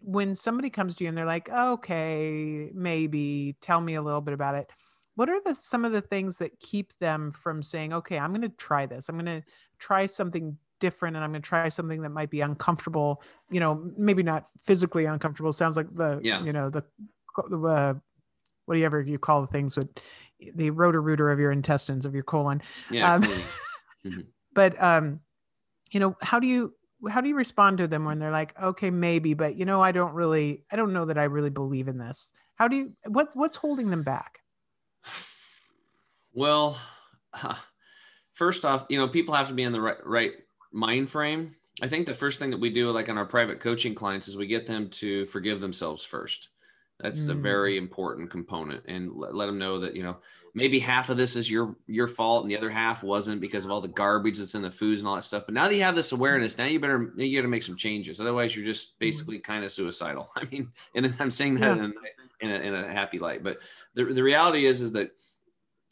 when 0.00 0.34
somebody 0.34 0.68
comes 0.70 0.96
to 0.96 1.04
you 1.04 1.08
and 1.08 1.16
they're 1.16 1.24
like 1.24 1.48
okay 1.50 2.70
maybe 2.74 3.56
tell 3.60 3.80
me 3.80 3.94
a 3.94 4.02
little 4.02 4.20
bit 4.20 4.34
about 4.34 4.54
it. 4.54 4.70
What 5.14 5.28
are 5.28 5.40
the 5.42 5.54
some 5.54 5.84
of 5.84 5.92
the 5.92 6.00
things 6.00 6.38
that 6.38 6.58
keep 6.60 6.96
them 6.98 7.32
from 7.32 7.62
saying 7.62 7.92
okay 7.92 8.18
i'm 8.18 8.32
going 8.32 8.42
to 8.42 8.56
try 8.56 8.86
this. 8.86 9.08
I'm 9.08 9.16
going 9.16 9.42
to 9.42 9.42
try 9.78 10.06
something 10.06 10.56
different 10.80 11.14
and 11.14 11.24
i'm 11.24 11.30
going 11.30 11.40
to 11.40 11.48
try 11.48 11.68
something 11.68 12.02
that 12.02 12.10
might 12.10 12.28
be 12.28 12.40
uncomfortable 12.40 13.22
you 13.52 13.60
know 13.60 13.88
maybe 13.96 14.20
not 14.20 14.46
physically 14.64 15.04
uncomfortable 15.04 15.52
sounds 15.52 15.76
like 15.76 15.86
the 15.94 16.18
yeah. 16.24 16.42
you 16.42 16.52
know 16.52 16.70
the 16.70 16.82
uh, 17.38 17.94
whatever 18.66 18.76
you 18.76 18.84
ever 18.84 19.00
you 19.00 19.16
call 19.16 19.40
the 19.42 19.46
things 19.46 19.76
with 19.76 19.88
the 20.56 20.70
rotor 20.70 21.00
rooter 21.00 21.30
of 21.30 21.38
your 21.38 21.52
intestines 21.52 22.04
of 22.04 22.14
your 22.14 22.24
colon. 22.24 22.60
Yeah 22.90 23.14
um, 23.14 23.22
mm-hmm 24.04 24.20
but 24.54 24.80
um 24.82 25.20
you 25.90 26.00
know 26.00 26.16
how 26.22 26.38
do 26.38 26.46
you 26.46 26.74
how 27.10 27.20
do 27.20 27.28
you 27.28 27.34
respond 27.36 27.78
to 27.78 27.88
them 27.88 28.04
when 28.04 28.18
they're 28.18 28.30
like 28.30 28.58
okay 28.60 28.90
maybe 28.90 29.34
but 29.34 29.56
you 29.56 29.64
know 29.64 29.80
i 29.80 29.92
don't 29.92 30.14
really 30.14 30.64
i 30.72 30.76
don't 30.76 30.92
know 30.92 31.04
that 31.04 31.18
i 31.18 31.24
really 31.24 31.50
believe 31.50 31.88
in 31.88 31.98
this. 31.98 32.30
How 32.54 32.68
do 32.68 32.76
you 32.76 32.92
what's 33.08 33.34
what's 33.34 33.56
holding 33.56 33.90
them 33.90 34.02
back? 34.02 34.38
Well 36.32 36.78
first 38.32 38.64
off 38.64 38.86
you 38.88 38.98
know 38.98 39.08
people 39.08 39.34
have 39.34 39.48
to 39.48 39.54
be 39.54 39.64
in 39.64 39.72
the 39.72 39.80
right 39.80 39.96
right 40.04 40.32
mind 40.72 41.10
frame. 41.10 41.56
I 41.82 41.88
think 41.88 42.06
the 42.06 42.14
first 42.14 42.38
thing 42.38 42.50
that 42.50 42.60
we 42.60 42.70
do 42.70 42.90
like 42.90 43.08
on 43.08 43.18
our 43.18 43.26
private 43.26 43.60
coaching 43.60 43.94
clients 43.94 44.28
is 44.28 44.36
we 44.36 44.46
get 44.46 44.66
them 44.66 44.90
to 44.90 45.26
forgive 45.26 45.60
themselves 45.60 46.04
first 46.04 46.50
That's 47.02 47.26
mm. 47.26 47.30
a 47.30 47.34
very 47.34 47.76
important 47.76 48.30
component, 48.30 48.84
and 48.86 49.12
let, 49.12 49.34
let 49.34 49.46
them 49.46 49.58
know 49.58 49.80
that 49.80 49.96
you 49.96 50.02
know 50.02 50.18
maybe 50.54 50.78
half 50.78 51.10
of 51.10 51.16
this 51.16 51.34
is 51.36 51.50
your 51.50 51.76
your 51.86 52.06
fault, 52.06 52.42
and 52.42 52.50
the 52.50 52.56
other 52.56 52.70
half 52.70 53.02
wasn't 53.02 53.40
because 53.40 53.64
of 53.64 53.70
all 53.70 53.80
the 53.80 53.88
garbage 53.88 54.38
that's 54.38 54.54
in 54.54 54.62
the 54.62 54.70
foods 54.70 55.00
and 55.00 55.08
all 55.08 55.16
that 55.16 55.22
stuff. 55.22 55.44
But 55.44 55.54
now 55.54 55.68
that 55.68 55.74
you 55.74 55.82
have 55.82 55.96
this 55.96 56.12
awareness, 56.12 56.56
now 56.56 56.66
you 56.66 56.78
better 56.78 57.12
you 57.16 57.36
got 57.36 57.42
to 57.42 57.48
make 57.48 57.64
some 57.64 57.76
changes. 57.76 58.20
Otherwise, 58.20 58.54
you're 58.56 58.64
just 58.64 58.94
mm. 58.94 58.98
basically 59.00 59.38
kind 59.40 59.64
of 59.64 59.72
suicidal. 59.72 60.30
I 60.36 60.44
mean, 60.50 60.70
and 60.94 61.12
I'm 61.18 61.30
saying 61.30 61.56
that 61.56 61.76
yeah. 61.76 61.84
in, 61.84 61.94
in, 62.40 62.50
a, 62.50 62.54
in 62.54 62.74
a 62.74 62.88
happy 62.88 63.18
light, 63.18 63.42
but 63.42 63.58
the 63.94 64.04
the 64.04 64.22
reality 64.22 64.66
is 64.66 64.80
is 64.80 64.92
that 64.92 65.10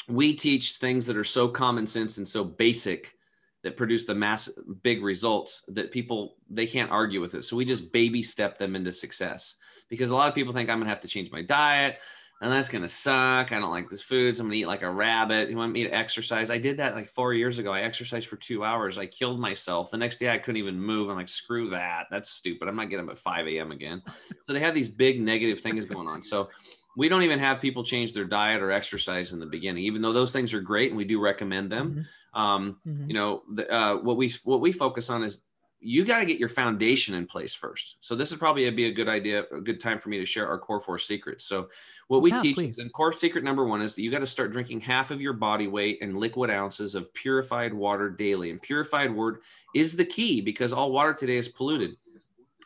we 0.09 0.33
teach 0.35 0.77
things 0.77 1.07
that 1.07 1.17
are 1.17 1.25
so 1.25 1.49
common 1.49 1.87
sense 1.87 2.19
and 2.19 2.27
so 2.27 2.45
basic 2.45 3.15
that 3.63 3.77
produce 3.77 4.05
the 4.07 4.15
mass 4.15 4.49
big 4.83 5.03
results 5.03 5.65
that 5.69 5.93
people 5.93 6.37
they 6.49 6.67
can't 6.67 6.91
argue 6.91 7.21
with 7.21 7.35
it 7.35 7.45
so 7.45 7.57
we 7.57 7.65
just 7.65 7.93
baby 7.93 8.23
step 8.23 8.59
them 8.59 8.75
into 8.75 8.91
success 8.91 9.57
because 9.91 10.11
a 10.11 10.15
lot 10.15 10.29
of 10.29 10.35
people 10.35 10.55
think 10.55 10.71
i'm 10.71 10.79
going 10.79 10.87
to 10.87 10.91
have 10.91 11.01
to 11.01 11.09
change 11.09 11.31
my 11.31 11.43
diet 11.43 11.99
and 12.43 12.51
that's 12.51 12.71
going 12.71 12.81
to 12.81 12.89
suck. 12.89 13.53
I 13.53 13.61
don't 13.61 13.71
like 13.71 13.91
this 13.91 14.03
food 14.03 14.35
so 14.35 14.41
i'm 14.41 14.47
going 14.47 14.57
to 14.57 14.61
eat 14.61 14.67
like 14.67 14.83
a 14.83 14.91
rabbit. 14.91 15.51
You 15.51 15.57
want 15.57 15.73
me 15.73 15.85
to 15.85 15.91
exercise? 15.91 16.51
I 16.51 16.57
did 16.57 16.79
that 16.79 16.95
like 16.95 17.09
four 17.09 17.35
years 17.35 17.59
ago. 17.59 17.71
I 17.71 17.83
exercised 17.83 18.29
for 18.29 18.37
two 18.37 18.65
hours. 18.65 18.97
I 18.97 19.07
killed 19.07 19.39
myself. 19.39 19.91
The 19.91 19.99
next 19.99 20.17
day 20.17 20.31
i 20.31 20.39
couldn't 20.39 20.57
even 20.57 20.81
move. 20.81 21.11
I'm 21.11 21.17
like 21.17 21.29
screw 21.29 21.69
that. 21.71 22.07
That's 22.11 22.31
stupid. 22.31 22.67
I'm 22.67 22.77
not 22.77 22.89
getting 22.89 23.05
up 23.05 23.13
at 23.13 23.19
5 23.19 23.47
a.m 23.47 23.73
again. 23.73 24.03
So 24.47 24.53
they 24.55 24.61
have 24.61 24.75
these 24.75 24.89
big 24.89 25.21
negative 25.21 25.61
things 25.61 25.85
going 25.85 26.09
on. 26.09 26.23
So 26.23 26.49
we 26.97 27.09
don't 27.09 27.23
even 27.23 27.39
have 27.39 27.61
people 27.61 27.85
change 27.85 28.15
their 28.15 28.25
diet 28.25 28.63
or 28.63 28.71
exercise 28.71 29.33
in 29.33 29.41
the 29.41 29.47
beginning, 29.47 29.85
even 29.85 30.03
though 30.03 30.13
those 30.13 30.33
things 30.33 30.53
are 30.53 30.61
great 30.61 30.91
and 30.91 30.97
we 30.97 31.05
do 31.05 31.21
recommend 31.21 31.71
them. 31.71 31.91
Mm-hmm. 31.91 32.41
Um, 32.41 32.77
mm-hmm. 32.87 33.09
You 33.09 33.15
know, 33.15 33.43
the, 33.55 33.73
uh, 33.73 33.97
what 33.97 34.17
we 34.17 34.33
what 34.45 34.61
we 34.61 34.73
focus 34.73 35.11
on 35.11 35.23
is 35.23 35.41
you 35.81 36.05
got 36.05 36.19
to 36.19 36.27
get 36.27 36.39
your 36.39 36.49
foundation 36.49 37.15
in 37.15 37.27
place 37.27 37.55
first. 37.55 37.97
So 38.01 38.15
this 38.15 38.33
is 38.33 38.39
probably 38.39 38.67
a, 38.67 38.73
be 38.73 38.87
a 38.87 38.93
good 38.93 39.09
idea, 39.09 39.45
a 39.51 39.61
good 39.61 39.81
time 39.81 39.99
for 39.99 40.11
me 40.11 40.19
to 40.19 40.27
share 40.27 40.47
our 40.47 40.59
core 40.59 40.81
four 40.81 40.99
secrets. 40.99 41.47
So 41.47 41.69
what 42.09 42.21
we 42.21 42.31
yeah, 42.31 42.43
teach 42.43 42.57
please. 42.57 42.79
in 42.79 42.91
core 42.91 43.13
secret 43.13 43.45
number 43.45 43.65
one 43.65 43.81
is 43.81 43.95
that 43.95 44.03
you 44.03 44.11
got 44.11 44.19
to 44.19 44.27
start 44.27 44.53
drinking 44.53 44.81
half 44.81 45.11
of 45.11 45.23
your 45.23 45.33
body 45.33 45.69
weight 45.69 45.99
in 46.03 46.15
liquid 46.15 46.51
ounces 46.51 46.95
of 46.95 47.13
purified 47.15 47.73
water 47.73 48.11
daily. 48.11 48.51
And 48.51 48.61
purified 48.61 49.15
word 49.15 49.39
is 49.75 49.97
the 49.97 50.05
key 50.05 50.41
because 50.41 50.73
all 50.73 50.93
water 50.93 51.15
today 51.15 51.37
is 51.37 51.49
polluted 51.49 51.97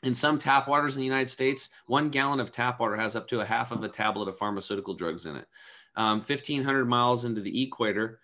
in 0.04 0.14
some 0.14 0.38
tap 0.38 0.68
waters 0.68 0.94
in 0.94 1.00
the 1.00 1.06
United 1.06 1.30
States, 1.30 1.70
one 1.86 2.10
gallon 2.10 2.38
of 2.38 2.52
tap 2.52 2.78
water 2.78 2.96
has 2.96 3.16
up 3.16 3.26
to 3.28 3.40
a 3.40 3.44
half 3.44 3.72
of 3.72 3.82
a 3.82 3.88
tablet 3.88 4.28
of 4.28 4.36
pharmaceutical 4.36 4.94
drugs 4.94 5.26
in 5.26 5.36
it. 5.36 5.46
Um, 5.96 6.18
1,500 6.18 6.84
miles 6.84 7.24
into 7.24 7.40
the 7.40 7.62
equator, 7.62 8.20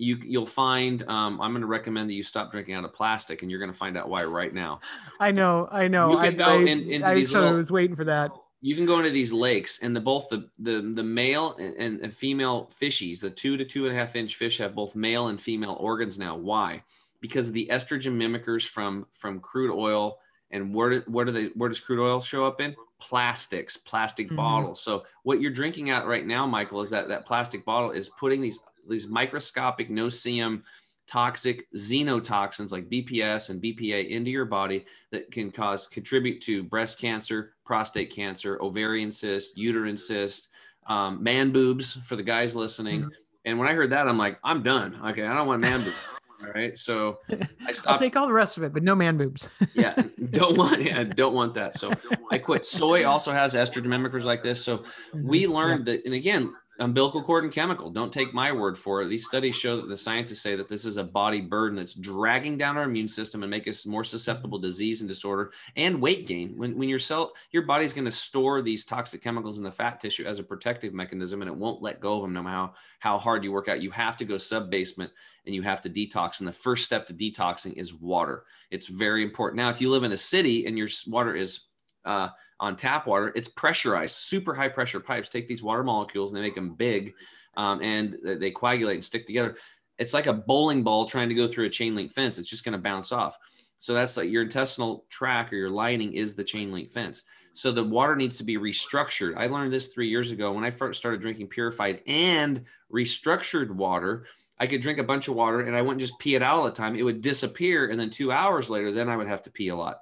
you, 0.00 0.18
you'll 0.22 0.46
find 0.46 1.02
um, 1.08 1.40
I'm 1.42 1.52
going 1.52 1.60
to 1.60 1.66
recommend 1.66 2.08
that 2.08 2.14
you 2.14 2.22
stop 2.22 2.50
drinking 2.50 2.74
out 2.74 2.84
of 2.84 2.94
plastic, 2.94 3.42
and 3.42 3.50
you're 3.50 3.60
going 3.60 3.70
to 3.70 3.76
find 3.76 3.98
out 3.98 4.08
why 4.08 4.24
right 4.24 4.52
now. 4.52 4.80
I 5.20 5.30
know, 5.30 5.68
I 5.70 5.88
know. 5.88 6.16
I, 6.16 6.34
I, 6.40 6.56
in, 6.56 6.90
into 6.90 7.06
I, 7.06 7.14
these 7.14 7.30
little, 7.32 7.48
I 7.48 7.52
was 7.52 7.70
waiting 7.70 7.94
for 7.94 8.04
that. 8.04 8.32
You 8.62 8.74
can 8.76 8.86
go 8.86 8.98
into 8.98 9.10
these 9.10 9.30
lakes, 9.30 9.80
and 9.82 9.94
the 9.94 10.00
both 10.00 10.30
the 10.30 10.48
the, 10.58 10.80
the 10.94 11.02
male 11.02 11.54
and, 11.56 12.00
and 12.00 12.14
female 12.14 12.70
fishies, 12.80 13.20
the 13.20 13.30
two 13.30 13.58
to 13.58 13.64
two 13.64 13.86
and 13.86 13.94
a 13.94 13.98
half 13.98 14.16
inch 14.16 14.36
fish, 14.36 14.56
have 14.58 14.74
both 14.74 14.96
male 14.96 15.28
and 15.28 15.38
female 15.38 15.76
organs 15.78 16.18
now. 16.18 16.34
Why? 16.34 16.82
Because 17.20 17.48
of 17.48 17.54
the 17.54 17.68
estrogen 17.70 18.16
mimickers 18.16 18.66
from 18.66 19.06
from 19.12 19.38
crude 19.40 19.70
oil 19.70 20.18
and 20.50 20.74
where 20.74 21.00
where 21.00 21.24
do 21.24 21.32
they 21.32 21.46
where 21.48 21.68
does 21.68 21.80
crude 21.80 22.02
oil 22.02 22.20
show 22.20 22.46
up 22.46 22.60
in? 22.60 22.74
Plastics, 22.98 23.76
plastic 23.76 24.26
mm-hmm. 24.26 24.36
bottles. 24.36 24.80
So 24.82 25.04
what 25.22 25.40
you're 25.40 25.50
drinking 25.50 25.90
out 25.90 26.06
right 26.06 26.26
now, 26.26 26.46
Michael, 26.46 26.80
is 26.80 26.90
that 26.90 27.08
that 27.08 27.26
plastic 27.26 27.64
bottle 27.64 27.90
is 27.90 28.08
putting 28.08 28.40
these 28.40 28.60
these 28.90 29.08
microscopic 29.08 29.90
no-see-um 29.90 30.62
toxic 31.10 31.66
xenotoxins 31.72 32.70
like 32.70 32.88
BPS 32.88 33.50
and 33.50 33.60
BPA 33.60 34.08
into 34.10 34.30
your 34.30 34.44
body 34.44 34.84
that 35.10 35.30
can 35.32 35.50
cause 35.50 35.88
contribute 35.88 36.40
to 36.42 36.62
breast 36.62 37.00
cancer, 37.00 37.54
prostate 37.64 38.10
cancer, 38.10 38.62
ovarian 38.62 39.10
cyst, 39.10 39.58
uterine 39.58 39.96
cyst, 39.96 40.50
um, 40.86 41.20
man 41.20 41.50
boobs 41.50 41.94
for 42.04 42.14
the 42.14 42.22
guys 42.22 42.54
listening. 42.54 43.00
Mm-hmm. 43.00 43.10
And 43.44 43.58
when 43.58 43.68
I 43.68 43.72
heard 43.72 43.90
that, 43.90 44.06
I'm 44.06 44.18
like, 44.18 44.38
I'm 44.44 44.62
done. 44.62 45.00
Okay, 45.06 45.24
I 45.24 45.34
don't 45.34 45.48
want 45.48 45.60
man 45.62 45.82
boobs. 45.82 45.96
All 46.42 46.52
right. 46.52 46.78
So 46.78 47.18
I 47.66 47.72
stopped. 47.72 47.88
I'll 47.88 47.98
take 47.98 48.16
all 48.16 48.26
the 48.26 48.32
rest 48.32 48.56
of 48.56 48.62
it, 48.62 48.72
but 48.72 48.82
no 48.82 48.94
man 48.94 49.16
boobs. 49.16 49.48
yeah. 49.74 50.00
Don't 50.30 50.56
want, 50.56 50.82
yeah, 50.82 51.02
don't 51.04 51.34
want 51.34 51.54
that. 51.54 51.74
So 51.74 51.92
I 52.30 52.38
quit. 52.38 52.64
Soy 52.64 53.06
also 53.06 53.32
has 53.32 53.54
estrogen 53.54 53.86
mimickers 53.86 54.24
like 54.24 54.42
this. 54.42 54.62
So 54.62 54.78
mm-hmm. 54.78 55.26
we 55.26 55.46
learned 55.46 55.86
yeah. 55.86 55.94
that, 55.94 56.04
and 56.04 56.14
again, 56.14 56.54
umbilical 56.80 57.22
cord 57.22 57.44
and 57.44 57.52
chemical. 57.52 57.90
Don't 57.90 58.12
take 58.12 58.32
my 58.32 58.50
word 58.50 58.78
for 58.78 59.02
it. 59.02 59.08
These 59.08 59.26
studies 59.26 59.54
show 59.54 59.76
that 59.76 59.88
the 59.88 59.96
scientists 59.96 60.40
say 60.40 60.56
that 60.56 60.68
this 60.68 60.84
is 60.84 60.96
a 60.96 61.04
body 61.04 61.40
burden 61.40 61.76
that's 61.76 61.94
dragging 61.94 62.56
down 62.56 62.76
our 62.76 62.84
immune 62.84 63.08
system 63.08 63.42
and 63.42 63.50
make 63.50 63.68
us 63.68 63.86
more 63.86 64.02
susceptible 64.02 64.58
to 64.58 64.66
disease 64.66 65.02
and 65.02 65.08
disorder 65.08 65.52
and 65.76 66.00
weight 66.00 66.26
gain. 66.26 66.56
When, 66.56 66.76
when 66.76 66.88
your 66.88 66.98
cell, 66.98 67.32
your 67.52 67.62
body's 67.62 67.92
going 67.92 68.06
to 68.06 68.12
store 68.12 68.62
these 68.62 68.84
toxic 68.84 69.22
chemicals 69.22 69.58
in 69.58 69.64
the 69.64 69.70
fat 69.70 70.00
tissue 70.00 70.24
as 70.24 70.38
a 70.38 70.44
protective 70.44 70.94
mechanism, 70.94 71.42
and 71.42 71.50
it 71.50 71.56
won't 71.56 71.82
let 71.82 72.00
go 72.00 72.16
of 72.16 72.22
them 72.22 72.32
no 72.32 72.42
matter 72.42 72.56
how, 72.56 72.72
how 72.98 73.18
hard 73.18 73.44
you 73.44 73.52
work 73.52 73.68
out. 73.68 73.82
You 73.82 73.90
have 73.90 74.16
to 74.16 74.24
go 74.24 74.38
sub 74.38 74.70
basement 74.70 75.12
and 75.46 75.54
you 75.54 75.62
have 75.62 75.82
to 75.82 75.90
detox. 75.90 76.40
And 76.40 76.48
the 76.48 76.52
first 76.52 76.84
step 76.84 77.06
to 77.06 77.14
detoxing 77.14 77.74
is 77.74 77.94
water. 77.94 78.44
It's 78.70 78.86
very 78.86 79.22
important. 79.22 79.58
Now, 79.58 79.68
if 79.68 79.80
you 79.80 79.90
live 79.90 80.04
in 80.04 80.12
a 80.12 80.18
city 80.18 80.66
and 80.66 80.78
your 80.78 80.88
water 81.06 81.34
is 81.34 81.60
uh, 82.04 82.30
on 82.60 82.76
tap 82.76 83.06
water, 83.06 83.32
it's 83.34 83.48
pressurized, 83.48 84.14
super 84.14 84.54
high 84.54 84.68
pressure 84.68 85.00
pipes 85.00 85.28
take 85.28 85.48
these 85.48 85.62
water 85.62 85.82
molecules 85.82 86.32
and 86.32 86.38
they 86.38 86.46
make 86.46 86.54
them 86.54 86.74
big 86.74 87.14
um, 87.56 87.82
and 87.82 88.16
they 88.22 88.50
coagulate 88.50 88.96
and 88.96 89.04
stick 89.04 89.26
together. 89.26 89.56
It's 89.98 90.14
like 90.14 90.26
a 90.26 90.32
bowling 90.32 90.82
ball 90.82 91.06
trying 91.06 91.28
to 91.30 91.34
go 91.34 91.46
through 91.46 91.66
a 91.66 91.70
chain 91.70 91.94
link 91.94 92.12
fence. 92.12 92.38
It's 92.38 92.48
just 92.48 92.64
going 92.64 92.72
to 92.72 92.78
bounce 92.78 93.12
off. 93.12 93.36
So 93.78 93.94
that's 93.94 94.16
like 94.16 94.30
your 94.30 94.42
intestinal 94.42 95.06
tract 95.08 95.52
or 95.52 95.56
your 95.56 95.70
lining 95.70 96.12
is 96.12 96.34
the 96.34 96.44
chain 96.44 96.70
link 96.70 96.90
fence. 96.90 97.24
So 97.54 97.72
the 97.72 97.82
water 97.82 98.14
needs 98.14 98.36
to 98.38 98.44
be 98.44 98.58
restructured. 98.58 99.36
I 99.36 99.46
learned 99.46 99.72
this 99.72 99.88
three 99.88 100.08
years 100.08 100.30
ago 100.30 100.52
when 100.52 100.64
I 100.64 100.70
first 100.70 101.00
started 101.00 101.20
drinking 101.20 101.48
purified 101.48 102.02
and 102.06 102.64
restructured 102.92 103.70
water. 103.70 104.26
I 104.58 104.66
could 104.66 104.82
drink 104.82 104.98
a 104.98 105.04
bunch 105.04 105.28
of 105.28 105.34
water 105.34 105.60
and 105.60 105.74
I 105.74 105.80
wouldn't 105.80 106.00
just 106.00 106.18
pee 106.18 106.34
it 106.34 106.42
out 106.42 106.56
all 106.56 106.64
the 106.64 106.70
time. 106.70 106.94
It 106.94 107.02
would 107.02 107.22
disappear. 107.22 107.90
And 107.90 107.98
then 107.98 108.10
two 108.10 108.30
hours 108.30 108.68
later, 108.68 108.92
then 108.92 109.08
I 109.08 109.16
would 109.16 109.26
have 109.26 109.42
to 109.42 109.50
pee 109.50 109.68
a 109.68 109.76
lot. 109.76 110.00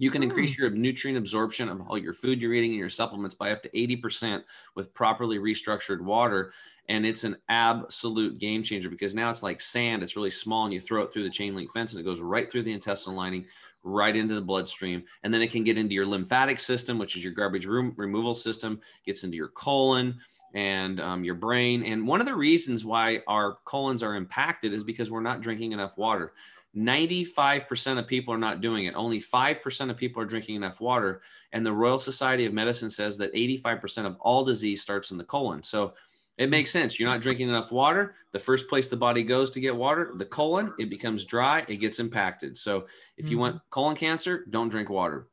You 0.00 0.10
can 0.10 0.22
increase 0.22 0.56
hmm. 0.56 0.62
your 0.62 0.70
nutrient 0.70 1.18
absorption 1.18 1.68
of 1.68 1.82
all 1.82 1.98
your 1.98 2.14
food 2.14 2.40
you're 2.40 2.54
eating 2.54 2.70
and 2.70 2.78
your 2.78 2.88
supplements 2.88 3.34
by 3.34 3.52
up 3.52 3.62
to 3.62 3.68
80% 3.68 4.42
with 4.74 4.94
properly 4.94 5.38
restructured 5.38 6.00
water. 6.00 6.52
And 6.88 7.04
it's 7.04 7.24
an 7.24 7.36
absolute 7.50 8.38
game 8.38 8.62
changer 8.62 8.88
because 8.88 9.14
now 9.14 9.28
it's 9.28 9.42
like 9.42 9.60
sand. 9.60 10.02
It's 10.02 10.16
really 10.16 10.30
small 10.30 10.64
and 10.64 10.72
you 10.72 10.80
throw 10.80 11.02
it 11.02 11.12
through 11.12 11.24
the 11.24 11.30
chain 11.30 11.54
link 11.54 11.70
fence 11.70 11.92
and 11.92 12.00
it 12.00 12.04
goes 12.04 12.20
right 12.20 12.50
through 12.50 12.62
the 12.62 12.72
intestinal 12.72 13.14
lining, 13.14 13.44
right 13.82 14.16
into 14.16 14.34
the 14.34 14.40
bloodstream. 14.40 15.04
And 15.22 15.34
then 15.34 15.42
it 15.42 15.52
can 15.52 15.64
get 15.64 15.76
into 15.76 15.94
your 15.94 16.06
lymphatic 16.06 16.60
system, 16.60 16.96
which 16.96 17.14
is 17.14 17.22
your 17.22 17.34
garbage 17.34 17.66
room 17.66 17.92
removal 17.98 18.34
system, 18.34 18.80
gets 19.04 19.22
into 19.22 19.36
your 19.36 19.48
colon 19.48 20.18
and 20.54 20.98
um, 20.98 21.24
your 21.24 21.34
brain. 21.34 21.84
And 21.84 22.08
one 22.08 22.20
of 22.20 22.26
the 22.26 22.34
reasons 22.34 22.86
why 22.86 23.20
our 23.28 23.58
colons 23.66 24.02
are 24.02 24.14
impacted 24.14 24.72
is 24.72 24.82
because 24.82 25.10
we're 25.10 25.20
not 25.20 25.42
drinking 25.42 25.72
enough 25.72 25.98
water. 25.98 26.32
95% 26.76 27.98
of 27.98 28.06
people 28.06 28.32
are 28.32 28.38
not 28.38 28.60
doing 28.60 28.84
it. 28.84 28.94
Only 28.94 29.20
5% 29.20 29.90
of 29.90 29.96
people 29.96 30.22
are 30.22 30.26
drinking 30.26 30.56
enough 30.56 30.80
water. 30.80 31.22
And 31.52 31.66
the 31.66 31.72
Royal 31.72 31.98
Society 31.98 32.46
of 32.46 32.52
Medicine 32.52 32.90
says 32.90 33.16
that 33.18 33.34
85% 33.34 34.06
of 34.06 34.16
all 34.20 34.44
disease 34.44 34.80
starts 34.80 35.10
in 35.10 35.18
the 35.18 35.24
colon. 35.24 35.62
So 35.62 35.94
it 36.38 36.48
makes 36.48 36.70
sense. 36.70 36.98
You're 36.98 37.10
not 37.10 37.20
drinking 37.20 37.48
enough 37.48 37.72
water. 37.72 38.14
The 38.32 38.40
first 38.40 38.68
place 38.68 38.88
the 38.88 38.96
body 38.96 39.22
goes 39.22 39.50
to 39.50 39.60
get 39.60 39.76
water, 39.76 40.12
the 40.14 40.24
colon, 40.24 40.72
it 40.78 40.88
becomes 40.88 41.24
dry, 41.24 41.64
it 41.68 41.76
gets 41.76 41.98
impacted. 41.98 42.56
So 42.56 42.86
if 43.16 43.28
you 43.28 43.32
mm-hmm. 43.32 43.40
want 43.40 43.60
colon 43.68 43.96
cancer, 43.96 44.46
don't 44.48 44.68
drink 44.68 44.88
water. 44.88 45.28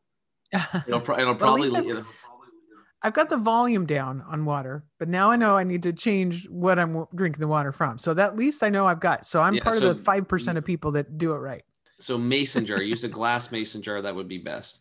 It'll, 0.88 1.02
pro- 1.02 1.20
it'll 1.20 1.36
probably. 1.36 1.70
Well, 1.70 2.06
I've 3.04 3.14
got 3.14 3.30
the 3.30 3.38
volume 3.38 3.86
down 3.86 4.24
on 4.28 4.44
water, 4.44 4.84
but 4.98 5.08
now 5.08 5.30
I 5.30 5.36
know 5.36 5.56
I 5.56 5.64
need 5.64 5.84
to 5.84 5.94
change 5.94 6.50
what 6.50 6.80
I'm 6.80 7.06
drinking 7.14 7.40
the 7.40 7.48
water 7.48 7.72
from. 7.72 8.00
So 8.00 8.14
that 8.16 8.36
least 8.36 8.64
I 8.64 8.70
know 8.70 8.88
I've 8.88 9.00
got. 9.00 9.26
So 9.26 9.42
I'm 9.42 9.54
yeah, 9.54 9.64
part 9.64 9.78
so, 9.78 9.92
of 9.92 9.98
the 9.98 10.04
five 10.04 10.28
percent 10.28 10.58
of 10.58 10.66
people 10.66 10.92
that 10.94 11.18
do 11.18 11.32
it 11.34 11.38
right. 11.38 11.64
So 12.00 12.18
mason 12.18 12.66
jar, 12.66 12.82
use 12.82 13.04
a 13.04 13.08
glass 13.08 13.52
mason 13.52 13.82
jar. 13.82 14.02
That 14.02 14.16
would 14.16 14.28
be 14.28 14.40
best. 14.40 14.80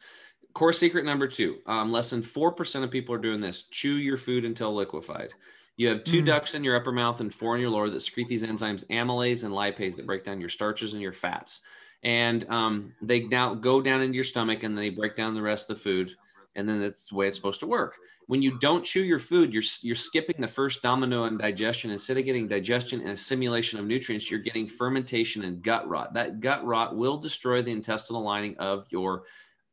Core 0.55 0.73
secret 0.73 1.05
number 1.05 1.29
two: 1.29 1.59
um, 1.67 1.93
less 1.93 2.11
than 2.11 2.23
four 2.23 2.53
percent 2.53 2.85
of 2.85 2.91
people 2.91 3.15
are 3.15 3.19
doing 3.19 3.41
this. 3.41 3.65
Chew 3.65 3.97
your 3.97 4.17
food 4.17 4.47
until 4.47 4.75
liquefied. 4.75 5.35
You 5.77 5.89
have 5.89 6.05
two 6.05 6.23
mm. 6.23 6.27
ducts 6.27 6.55
in 6.55 6.65
your 6.65 6.75
upper 6.75 6.93
mouth 6.93 7.21
and 7.21 7.33
four 7.33 7.55
in 7.55 7.61
your 7.61 7.69
lower 7.69 7.91
that 7.91 8.01
secrete 8.01 8.29
these 8.29 8.45
enzymes, 8.45 8.87
amylase 8.87 9.45
and 9.45 9.53
lipase, 9.53 9.97
that 9.97 10.07
break 10.07 10.25
down 10.25 10.41
your 10.41 10.49
starches 10.49 10.95
and 10.95 11.03
your 11.03 11.13
fats. 11.13 11.61
And 12.03 12.49
um, 12.49 12.95
they 13.03 13.25
now 13.25 13.53
go 13.53 13.83
down 13.83 14.01
into 14.01 14.15
your 14.15 14.25
stomach 14.25 14.63
and 14.63 14.77
they 14.77 14.89
break 14.89 15.17
down 15.17 15.35
the 15.35 15.43
rest 15.43 15.69
of 15.69 15.77
the 15.77 15.83
food 15.83 16.15
and 16.57 16.69
then 16.69 16.81
that's 16.81 17.09
the 17.09 17.15
way 17.15 17.29
it's 17.29 17.37
supposed 17.37 17.61
to 17.61 17.67
work. 17.67 17.95
When 18.27 18.43
you 18.43 18.59
don't 18.59 18.85
chew 18.85 19.05
your 19.05 19.19
food, 19.19 19.53
you're 19.53 19.63
you're 19.83 19.95
skipping 19.95 20.41
the 20.41 20.49
first 20.49 20.83
domino 20.83 21.27
in 21.27 21.39
digestion. 21.39 21.91
Instead 21.91 22.17
of 22.19 22.25
getting 22.25 22.49
digestion 22.49 23.01
and 23.01 23.11
assimilation 23.11 23.79
of 23.79 23.87
nutrients, 23.87 24.31
you're 24.31 24.41
getting 24.41 24.67
fermentation 24.67 25.45
and 25.45 25.63
gut 25.63 25.89
rot. 25.89 26.15
That 26.15 26.41
gut 26.41 26.65
rot 26.65 26.97
will 26.97 27.19
destroy 27.19 27.63
the 27.63 27.73
intestinal 27.73 28.23
lining 28.23 28.57
of 28.59 28.87
your 28.91 29.23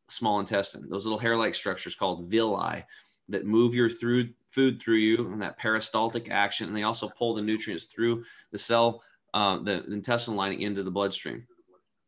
small 0.07 0.39
intestine. 0.39 0.87
Those 0.89 1.05
little 1.05 1.17
hair-like 1.17 1.55
structures 1.55 1.95
called 1.95 2.25
villi 2.25 2.85
that 3.29 3.45
move 3.45 3.73
your 3.73 3.89
through 3.89 4.29
food 4.49 4.79
through 4.79 4.97
you 4.97 5.31
and 5.31 5.41
that 5.41 5.57
peristaltic 5.57 6.29
action, 6.29 6.67
and 6.67 6.77
they 6.77 6.83
also 6.83 7.09
pull 7.09 7.33
the 7.33 7.41
nutrients 7.41 7.85
through 7.85 8.23
the 8.51 8.57
cell, 8.57 9.01
uh, 9.33 9.57
the 9.63 9.83
intestinal 9.85 10.37
lining 10.37 10.61
into 10.61 10.83
the 10.83 10.91
bloodstream. 10.91 11.47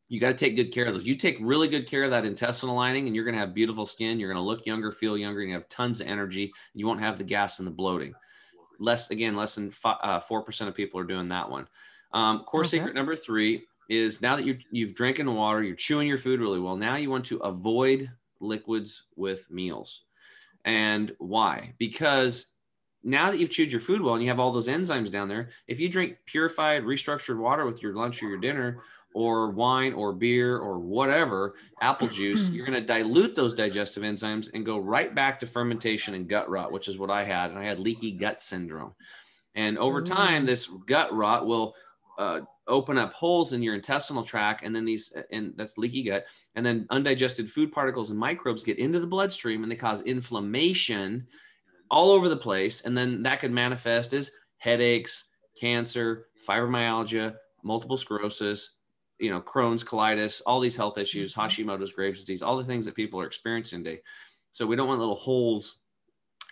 You 0.08 0.20
got 0.20 0.30
to 0.30 0.36
take 0.36 0.56
good 0.56 0.72
care 0.72 0.86
of 0.86 0.94
those. 0.94 1.08
You 1.08 1.16
take 1.16 1.38
really 1.42 1.68
good 1.68 1.90
care 1.90 2.04
of 2.04 2.12
that 2.12 2.26
intestinal 2.26 2.76
lining, 2.76 3.08
and 3.08 3.16
you're 3.16 3.26
going 3.26 3.34
to 3.34 3.40
have 3.40 3.54
beautiful 3.54 3.86
skin. 3.86 4.20
You're 4.20 4.32
going 4.32 4.44
to 4.44 4.48
look 4.48 4.66
younger, 4.66 4.92
feel 4.92 5.18
younger, 5.18 5.42
and 5.42 5.50
you 5.50 5.56
have 5.56 5.68
tons 5.68 6.00
of 6.00 6.08
energy. 6.08 6.52
You 6.74 6.86
won't 6.86 7.00
have 7.00 7.18
the 7.18 7.24
gas 7.24 7.60
and 7.60 7.68
the 7.68 7.72
bloating. 7.72 8.14
Less 8.80 9.10
again, 9.10 9.36
less 9.36 9.56
than 9.56 9.72
uh, 9.84 10.20
four 10.20 10.44
percent 10.44 10.70
of 10.70 10.76
people 10.76 11.00
are 11.00 11.06
doing 11.06 11.30
that 11.30 11.50
one. 11.50 11.68
Um, 12.12 12.44
core 12.44 12.62
okay. 12.62 12.70
secret 12.70 12.94
number 12.94 13.16
three 13.16 13.66
is 13.90 14.22
now 14.22 14.36
that 14.36 14.46
you 14.46 14.58
you've 14.72 14.94
drinking 14.94 15.34
water, 15.34 15.64
you're 15.64 15.76
chewing 15.76 16.08
your 16.08 16.18
food 16.18 16.40
really 16.40 16.60
well. 16.60 16.76
Now 16.76 16.98
you 16.98 17.10
want 17.10 17.26
to 17.26 17.38
avoid 17.38 18.12
liquids 18.42 19.06
with 19.16 19.50
meals, 19.50 20.04
and 20.66 21.14
why? 21.18 21.74
Because 21.80 22.52
now 23.06 23.30
that 23.30 23.40
you've 23.40 23.52
chewed 23.52 23.72
your 23.72 23.80
food 23.80 24.02
well 24.02 24.16
and 24.16 24.24
you 24.24 24.30
have 24.30 24.40
all 24.40 24.52
those 24.52 24.68
enzymes 24.68 25.12
down 25.12 25.30
there, 25.30 25.50
if 25.68 25.80
you 25.80 25.88
drink 25.88 26.18
purified, 26.26 26.84
restructured 26.84 27.38
water 27.38 27.66
with 27.66 27.82
your 27.84 27.94
lunch 27.94 28.22
or 28.22 28.28
your 28.28 28.40
dinner, 28.40 28.82
or 29.16 29.50
wine 29.50 29.94
or 29.94 30.12
beer 30.12 30.58
or 30.58 30.78
whatever, 30.78 31.56
apple 31.82 32.10
juice, 32.10 32.50
you're 32.50 32.66
going 32.66 32.78
to 32.78 32.86
dilute 32.86 33.34
those 33.34 33.54
digestive 33.54 34.04
enzymes 34.04 34.50
and 34.54 34.66
go 34.66 34.78
right 34.78 35.16
back 35.16 35.40
to 35.40 35.48
fermentation 35.48 36.16
and 36.16 36.28
gut 36.28 36.50
rot, 36.50 36.70
which 36.70 36.90
is 36.90 37.00
what 37.00 37.10
I 37.10 37.24
had. 37.24 37.50
And 37.50 37.58
I 37.58 37.64
had 37.64 37.80
leaky 37.80 38.12
gut 38.12 38.42
syndrome. 38.42 38.94
And 39.56 39.78
over 39.78 40.02
time, 40.02 40.44
mm. 40.44 40.48
this 40.48 40.68
gut 40.86 41.16
rot 41.16 41.48
will 41.48 41.76
uh, 42.18 42.42
open 42.68 42.98
up 42.98 43.14
holes 43.14 43.54
in 43.54 43.64
your 43.64 43.74
intestinal 43.74 44.22
tract, 44.22 44.66
and 44.66 44.76
then 44.76 44.84
these, 44.84 45.14
and 45.32 45.54
that's 45.56 45.78
leaky 45.78 46.04
gut, 46.04 46.26
and 46.56 46.66
then 46.66 46.86
undigested 46.90 47.50
food 47.50 47.72
particles 47.72 48.10
and 48.10 48.20
microbes 48.20 48.64
get 48.66 48.80
into 48.80 49.00
the 49.00 49.08
bloodstream 49.08 49.64
and 49.64 49.72
they 49.72 49.78
cause 49.78 50.02
inflammation 50.02 51.26
all 51.90 52.12
over 52.12 52.28
the 52.28 52.36
place. 52.36 52.82
And 52.82 52.98
then 52.98 53.24
that 53.24 53.40
could 53.40 53.52
manifest 53.54 54.12
as 54.12 54.32
headaches, 54.58 55.24
cancer, 55.58 56.26
fibromyalgia, 56.46 57.36
multiple 57.64 57.96
sclerosis, 57.96 58.75
you 59.20 59.30
know, 59.30 59.42
Crohn's, 59.42 59.84
colitis, 59.84 60.42
all 60.46 60.60
these 60.60 60.76
health 60.76 60.98
issues, 60.98 61.34
mm-hmm. 61.34 61.42
Hashimoto's, 61.42 61.94
Graves' 61.94 62.22
disease, 62.22 62.42
all 62.42 62.58
the 62.58 62.64
things 62.64 62.86
that 62.86 62.96
people 62.96 63.20
are 63.20 63.26
experiencing 63.26 63.84
today. 63.84 64.02
So 64.52 64.66
we 64.66 64.76
don't 64.76 64.88
want 64.88 65.00
little 65.00 65.16
holes 65.16 65.84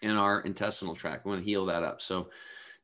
in 0.01 0.15
our 0.15 0.41
intestinal 0.41 0.95
tract. 0.95 1.25
We 1.25 1.31
want 1.31 1.41
to 1.43 1.49
heal 1.49 1.65
that 1.67 1.83
up. 1.83 2.01
So 2.01 2.29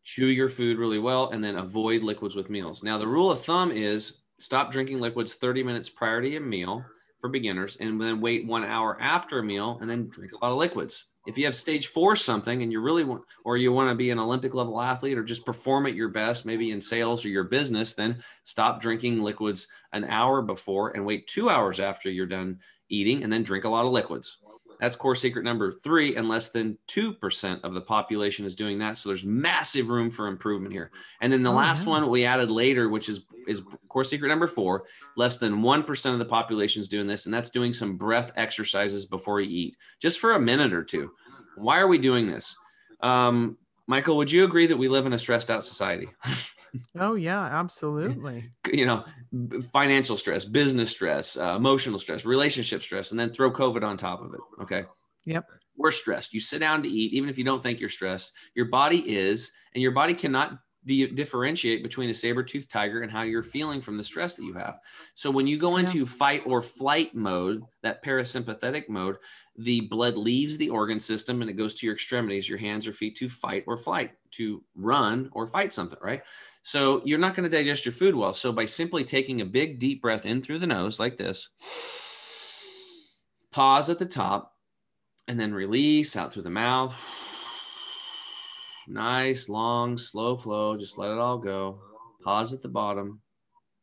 chew 0.04 0.28
your 0.28 0.50
food 0.50 0.78
really 0.78 1.00
well 1.00 1.30
and 1.30 1.44
then 1.44 1.58
avoid 1.58 2.04
liquids 2.04 2.36
with 2.36 2.50
meals. 2.50 2.84
Now, 2.84 2.98
the 2.98 3.08
rule 3.08 3.30
of 3.30 3.42
thumb 3.42 3.72
is 3.72 4.22
stop 4.38 4.72
drinking 4.72 5.02
liquids 5.02 5.36
30 5.36 5.64
minutes 5.64 5.90
prior 5.90 6.22
to 6.22 6.36
a 6.36 6.40
meal 6.40 6.86
for 7.20 7.30
beginners 7.30 7.78
and 7.80 8.02
then 8.02 8.22
wait 8.22 8.46
one 8.46 8.64
hour 8.64 9.00
after 9.02 9.40
a 9.40 9.44
meal 9.44 9.78
and 9.82 9.90
then 9.90 10.08
drink 10.08 10.32
a 10.32 10.44
lot 10.44 10.52
of 10.52 10.58
liquids. 10.58 11.06
If 11.28 11.38
you 11.38 11.46
have 11.46 11.56
stage 11.56 11.88
four 11.88 12.16
something 12.16 12.64
and 12.64 12.72
you 12.72 12.82
really 12.82 13.04
want 13.04 13.24
or 13.44 13.58
you 13.58 13.72
want 13.72 13.90
to 13.90 13.96
be 13.96 14.10
an 14.10 14.20
olympic 14.20 14.54
level 14.54 14.82
athlete 14.82 15.18
or 15.18 15.24
just 15.24 15.46
perform 15.46 15.86
at 15.86 15.94
your 15.94 16.10
best 16.10 16.46
maybe 16.46 16.72
in 16.72 16.82
sales 16.82 17.24
or 17.24 17.30
your 17.30 17.44
business 17.44 17.94
then 17.94 18.18
stop 18.46 18.82
drinking 18.82 19.22
liquids 19.22 19.68
an 19.94 20.06
hour 20.06 20.42
before 20.42 20.92
and 20.96 21.06
wait 21.06 21.28
two 21.28 21.50
hours 21.50 21.80
after 21.80 22.10
you're 22.10 22.26
done 22.26 22.58
eating 22.88 23.24
and 23.24 23.32
then 23.32 23.44
drink 23.44 23.66
a 23.66 23.70
lot 23.70 23.86
of 23.86 23.92
liquids 23.92 24.40
that's 24.80 24.96
core 24.96 25.16
secret 25.16 25.44
number 25.44 25.72
three, 25.72 26.16
and 26.16 26.30
less 26.30 26.50
than 26.50 26.78
2% 26.88 27.62
of 27.64 27.74
the 27.74 27.82
population 27.82 28.46
is 28.46 28.56
doing 28.56 28.80
that. 28.80 28.98
So 28.98 29.10
there's 29.10 29.26
massive 29.26 29.90
room 29.90 30.10
for 30.10 30.28
improvement 30.28 30.74
here. 30.74 30.92
And 31.22 31.32
then 31.32 31.44
the 31.44 31.52
oh, 31.52 31.56
last 31.56 31.84
yeah. 31.84 31.90
one 31.90 32.10
we 32.10 32.26
added 32.26 32.50
later, 32.50 32.90
which 32.90 33.10
is, 33.10 33.26
is 33.48 33.62
core 33.90 34.06
secret 34.06 34.30
number 34.30 34.48
four, 34.48 34.86
less 35.18 35.38
than 35.38 35.62
1% 35.62 36.14
of 36.14 36.20
the 36.20 36.26
population 36.26 36.80
is 36.80 36.88
doing 36.88 37.08
this. 37.08 37.26
And 37.26 37.34
that's 37.34 37.50
doing 37.50 37.74
some 37.74 37.98
breath 37.98 38.32
exercises 38.38 39.06
before 39.06 39.42
you 39.42 39.50
eat, 39.50 39.78
just 40.00 40.20
for 40.20 40.34
a 40.34 40.40
minute 40.40 40.72
or 40.72 40.84
two. 40.84 41.12
Why 41.58 41.80
are 41.80 41.88
we 41.88 41.98
doing 41.98 42.28
this? 42.28 42.56
Um, 43.02 43.58
Michael, 43.86 44.18
would 44.18 44.32
you 44.32 44.46
agree 44.46 44.68
that 44.68 44.78
we 44.78 44.88
live 44.88 45.06
in 45.08 45.14
a 45.14 45.20
stressed 45.20 45.52
out 45.52 45.66
society? 45.66 46.08
oh 47.00 47.16
yeah, 47.16 47.42
absolutely. 47.44 48.52
You 48.72 48.86
know, 48.86 49.04
financial 49.74 50.16
stress, 50.16 50.46
business 50.46 50.92
stress, 50.92 51.38
uh, 51.38 51.56
emotional 51.58 51.98
stress, 51.98 52.24
relationship 52.24 52.84
stress, 52.84 53.10
and 53.10 53.20
then 53.20 53.32
throw 53.32 53.52
COVID 53.52 53.84
on 53.84 53.98
top 53.98 54.22
of 54.22 54.32
it. 54.36 54.40
Okay. 54.62 54.84
Yep. 55.26 55.46
We're 55.76 55.90
stressed. 55.90 56.34
You 56.34 56.40
sit 56.40 56.60
down 56.60 56.84
to 56.84 56.90
eat, 56.90 57.14
even 57.14 57.30
if 57.30 57.38
you 57.40 57.44
don't 57.44 57.64
think 57.64 57.80
you're 57.80 57.90
stressed, 57.90 58.34
your 58.54 58.66
body 58.66 58.98
is, 58.98 59.52
and 59.74 59.82
your 59.82 59.92
body 59.92 60.14
cannot 60.14 60.60
differentiate 60.86 61.84
between 61.84 62.10
a 62.10 62.14
saber-toothed 62.14 62.72
tiger 62.72 63.02
and 63.02 63.12
how 63.12 63.22
you're 63.22 63.44
feeling 63.44 63.82
from 63.82 63.98
the 63.98 64.04
stress 64.04 64.36
that 64.36 64.46
you 64.46 64.54
have. 64.54 64.80
So 65.14 65.30
when 65.30 65.46
you 65.46 65.58
go 65.58 65.78
into 65.78 66.00
yeah. 66.00 66.06
fight 66.06 66.44
or 66.46 66.62
flight 66.62 67.14
mode, 67.14 67.64
that 67.84 68.04
parasympathetic 68.04 68.88
mode, 68.90 69.18
the 69.58 69.82
blood 69.82 70.18
leaves 70.18 70.58
the 70.58 70.70
organ 70.70 71.00
system 71.00 71.42
and 71.42 71.50
it 71.50 71.56
goes 71.56 71.74
to 71.76 71.86
your 71.86 71.96
extremities, 71.96 72.48
your 72.48 72.58
hands 72.58 72.88
or 72.88 72.94
feet 72.94 73.16
to 73.18 73.28
fight 73.28 73.66
or 73.68 73.78
flight, 73.78 74.12
to 74.32 74.64
run 74.76 75.30
or 75.34 75.46
fight 75.46 75.74
something, 75.74 76.00
right? 76.02 76.24
So 76.62 77.02
you're 77.04 77.20
not 77.20 77.36
going 77.36 77.50
to 77.50 77.56
digest 77.56 77.86
your 77.86 77.94
food 77.94 78.16
well. 78.16 78.34
So 78.34 78.52
by 78.52 78.66
simply 78.66 79.04
taking 79.04 79.42
a 79.42 79.46
big 79.46 79.80
deep 79.80 80.02
breath 80.02 80.26
in 80.26 80.42
through 80.42 80.60
the 80.60 80.68
nose 80.68 81.00
like 81.00 81.18
this, 81.18 81.50
pause 83.52 83.90
at 83.90 84.00
the 84.00 84.06
top, 84.06 84.54
and 85.28 85.40
then 85.40 85.54
release 85.54 86.16
out 86.16 86.34
through 86.34 86.44
the 86.44 86.50
mouth 86.50 86.96
Nice, 88.90 89.50
long, 89.50 89.98
slow 90.00 90.36
flow. 90.36 90.76
Just 90.76 90.98
let 90.98 91.12
it 91.12 91.20
all 91.20 91.38
go. 91.38 91.80
Pause 92.24 92.56
at 92.56 92.62
the 92.64 92.70
bottom 92.70 93.22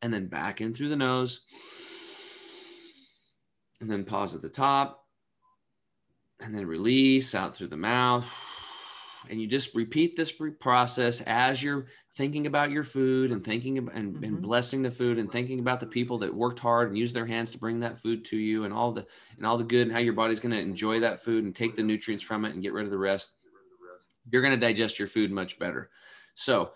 and 0.01 0.13
then 0.13 0.27
back 0.27 0.59
in 0.59 0.73
through 0.73 0.89
the 0.89 0.97
nose. 0.97 1.41
And 3.79 3.89
then 3.89 4.03
pause 4.03 4.35
at 4.35 4.41
the 4.41 4.49
top 4.49 5.05
and 6.41 6.53
then 6.53 6.65
release 6.65 7.33
out 7.35 7.55
through 7.55 7.67
the 7.67 7.77
mouth. 7.77 8.25
And 9.29 9.41
you 9.41 9.47
just 9.47 9.75
repeat 9.75 10.15
this 10.15 10.33
process 10.59 11.21
as 11.21 11.63
you're 11.63 11.87
thinking 12.15 12.47
about 12.47 12.71
your 12.71 12.83
food 12.83 13.31
and 13.31 13.43
thinking 13.43 13.77
about, 13.77 13.95
and, 13.95 14.15
mm-hmm. 14.15 14.23
and 14.23 14.41
blessing 14.41 14.81
the 14.81 14.91
food 14.91 15.19
and 15.19 15.31
thinking 15.31 15.59
about 15.59 15.79
the 15.79 15.85
people 15.85 16.17
that 16.17 16.33
worked 16.33 16.59
hard 16.59 16.89
and 16.89 16.97
used 16.97 17.15
their 17.15 17.25
hands 17.25 17.51
to 17.51 17.57
bring 17.57 17.79
that 17.79 17.99
food 17.99 18.25
to 18.25 18.37
you 18.37 18.65
and 18.65 18.73
all 18.73 18.91
the 18.91 19.05
and 19.37 19.45
all 19.45 19.57
the 19.57 19.63
good 19.63 19.87
and 19.87 19.91
how 19.91 19.99
your 19.99 20.13
body's 20.13 20.39
going 20.39 20.55
to 20.55 20.59
enjoy 20.59 20.99
that 20.99 21.19
food 21.19 21.43
and 21.43 21.55
take 21.55 21.75
the 21.75 21.83
nutrients 21.83 22.23
from 22.23 22.45
it 22.45 22.53
and 22.53 22.63
get 22.63 22.73
rid 22.73 22.85
of 22.85 22.91
the 22.91 22.97
rest 22.97 23.33
you're 24.31 24.41
going 24.41 24.57
to 24.57 24.65
digest 24.65 24.99
your 24.99 25.07
food 25.07 25.31
much 25.31 25.59
better. 25.59 25.89
So 26.35 26.71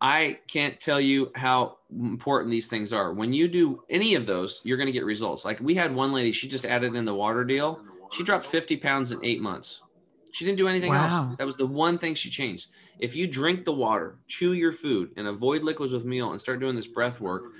I 0.00 0.38
can't 0.48 0.80
tell 0.80 1.00
you 1.00 1.32
how 1.34 1.78
important 1.90 2.50
these 2.50 2.68
things 2.68 2.92
are. 2.92 3.12
When 3.12 3.32
you 3.32 3.48
do 3.48 3.82
any 3.90 4.14
of 4.14 4.26
those, 4.26 4.60
you're 4.64 4.76
going 4.76 4.86
to 4.86 4.92
get 4.92 5.04
results. 5.04 5.44
Like 5.44 5.60
we 5.60 5.74
had 5.74 5.94
one 5.94 6.12
lady, 6.12 6.32
she 6.32 6.48
just 6.48 6.64
added 6.64 6.94
in 6.94 7.04
the 7.04 7.14
water 7.14 7.44
deal. 7.44 7.80
She 8.12 8.22
dropped 8.22 8.46
50 8.46 8.76
pounds 8.76 9.12
in 9.12 9.24
eight 9.24 9.40
months. 9.40 9.82
She 10.30 10.44
didn't 10.44 10.58
do 10.58 10.68
anything 10.68 10.90
wow. 10.90 11.26
else. 11.26 11.36
That 11.38 11.46
was 11.46 11.56
the 11.56 11.66
one 11.66 11.98
thing 11.98 12.14
she 12.14 12.30
changed. 12.30 12.70
If 12.98 13.16
you 13.16 13.26
drink 13.26 13.64
the 13.64 13.72
water, 13.72 14.18
chew 14.28 14.52
your 14.52 14.72
food, 14.72 15.10
and 15.16 15.26
avoid 15.26 15.62
liquids 15.62 15.92
with 15.92 16.04
meal 16.04 16.30
and 16.30 16.40
start 16.40 16.60
doing 16.60 16.76
this 16.76 16.86
breath 16.86 17.20
work, 17.20 17.52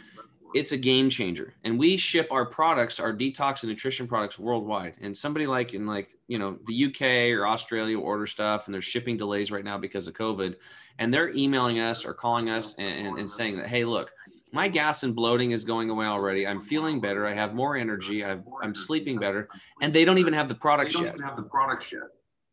it's 0.54 0.72
a 0.72 0.76
game 0.76 1.11
changer. 1.11 1.54
And 1.64 1.78
we 1.78 1.96
ship 1.96 2.28
our 2.30 2.46
products 2.46 3.00
our 3.00 3.12
detox 3.12 3.62
and 3.62 3.70
nutrition 3.70 4.06
products 4.06 4.38
worldwide. 4.38 4.96
And 5.00 5.16
somebody 5.16 5.46
like 5.46 5.74
in 5.74 5.87
like 5.87 6.11
you 6.26 6.38
know 6.38 6.58
the 6.66 6.84
uk 6.87 7.02
or 7.02 7.46
australia 7.46 7.98
order 7.98 8.26
stuff 8.26 8.66
and 8.66 8.74
there's 8.74 8.84
shipping 8.84 9.16
delays 9.16 9.50
right 9.50 9.64
now 9.64 9.78
because 9.78 10.06
of 10.06 10.14
covid. 10.14 10.56
And 10.98 11.12
they're 11.12 11.30
emailing 11.30 11.80
us 11.80 12.04
or 12.04 12.14
calling 12.14 12.50
us 12.50 12.74
and, 12.74 13.18
and 13.18 13.30
saying 13.30 13.56
that 13.58 13.68
hey 13.68 13.84
look 13.84 14.12
my 14.52 14.68
gas 14.68 15.02
and 15.02 15.14
bloating 15.14 15.50
is 15.50 15.64
going 15.64 15.90
away 15.90 16.06
already. 16.06 16.46
I'm 16.46 16.61
feeling 16.61 17.00
better. 17.00 17.26
I 17.26 17.34
have 17.34 17.54
more 17.54 17.76
energy. 17.76 18.24
I 18.24 18.38
am 18.62 18.74
sleeping 18.74 19.18
better. 19.18 19.48
And 19.82 19.92
they 19.92 20.04
don't 20.04 20.18
even 20.18 20.32
have 20.32 20.48
the 20.48 20.54
products 20.54 20.98
yet. 20.98 21.20
have 21.20 21.37
the 21.37 21.42
products 21.42 21.92
yet. 21.92 22.02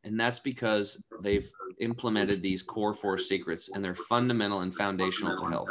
And 0.03 0.19
that's 0.19 0.39
because 0.39 1.01
they've 1.21 1.49
implemented 1.79 2.41
these 2.41 2.61
core 2.61 2.93
four 2.93 3.17
secrets 3.17 3.69
and 3.73 3.83
they're 3.83 3.95
fundamental 3.95 4.61
and 4.61 4.73
foundational 4.73 5.37
to 5.37 5.45
health. 5.45 5.69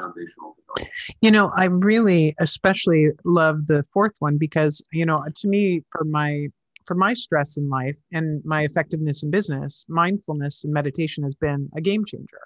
You 1.20 1.30
know 1.30 1.52
i 1.56 1.66
really 1.66 2.34
especially 2.38 3.10
love 3.24 3.66
the 3.66 3.84
fourth 3.92 4.14
one 4.18 4.38
because 4.38 4.84
you 4.92 5.06
know 5.06 5.24
to 5.34 5.48
me 5.48 5.82
for 5.90 6.04
my 6.04 6.48
for 6.86 6.94
my 6.94 7.14
stress 7.14 7.56
in 7.56 7.68
life 7.68 7.96
and 8.12 8.44
my 8.44 8.62
effectiveness 8.62 9.22
in 9.22 9.30
business 9.30 9.84
mindfulness 9.88 10.64
and 10.64 10.72
meditation 10.72 11.24
has 11.24 11.34
been 11.34 11.68
a 11.76 11.80
game 11.80 12.04
changer. 12.04 12.40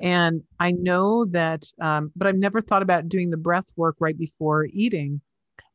And 0.00 0.42
i 0.60 0.72
know 0.72 1.24
that 1.26 1.64
um, 1.80 2.12
but 2.16 2.26
i've 2.28 2.36
never 2.36 2.60
thought 2.60 2.82
about 2.82 3.08
doing 3.08 3.30
the 3.30 3.36
breath 3.36 3.70
work 3.76 3.96
right 4.00 4.18
before 4.18 4.66
eating. 4.66 5.20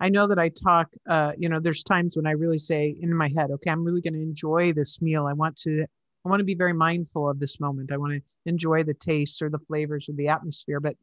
I 0.02 0.10
know 0.10 0.28
that 0.28 0.40
I 0.40 0.50
talk, 0.50 0.88
uh, 1.10 1.34
you 1.38 1.50
know, 1.50 1.60
there's 1.60 1.84
times 1.84 2.16
when 2.16 2.26
I 2.26 2.32
really 2.32 2.58
say 2.58 2.96
in 3.02 3.14
my 3.14 3.30
head, 3.36 3.52
okay, 3.52 3.70
I'm 3.70 3.84
really 3.84 4.02
going 4.02 4.14
to 4.14 4.22
enjoy 4.22 4.72
this 4.72 5.02
meal. 5.02 5.26
I 5.26 5.34
want 5.34 5.58
to, 5.58 5.86
I 6.26 6.30
want 6.30 6.40
to 6.40 6.46
be 6.46 6.56
very 6.56 6.74
mindful 6.74 7.30
of 7.30 7.40
this 7.40 7.60
moment. 7.60 7.92
I 7.92 7.98
want 7.98 8.14
to 8.14 8.22
enjoy 8.46 8.84
the 8.84 8.94
taste 8.94 9.42
or 9.42 9.50
the 9.50 9.60
flavors 9.60 10.10
or 10.10 10.14
the 10.14 10.28
atmosphere. 10.28 10.80
But 10.80 10.96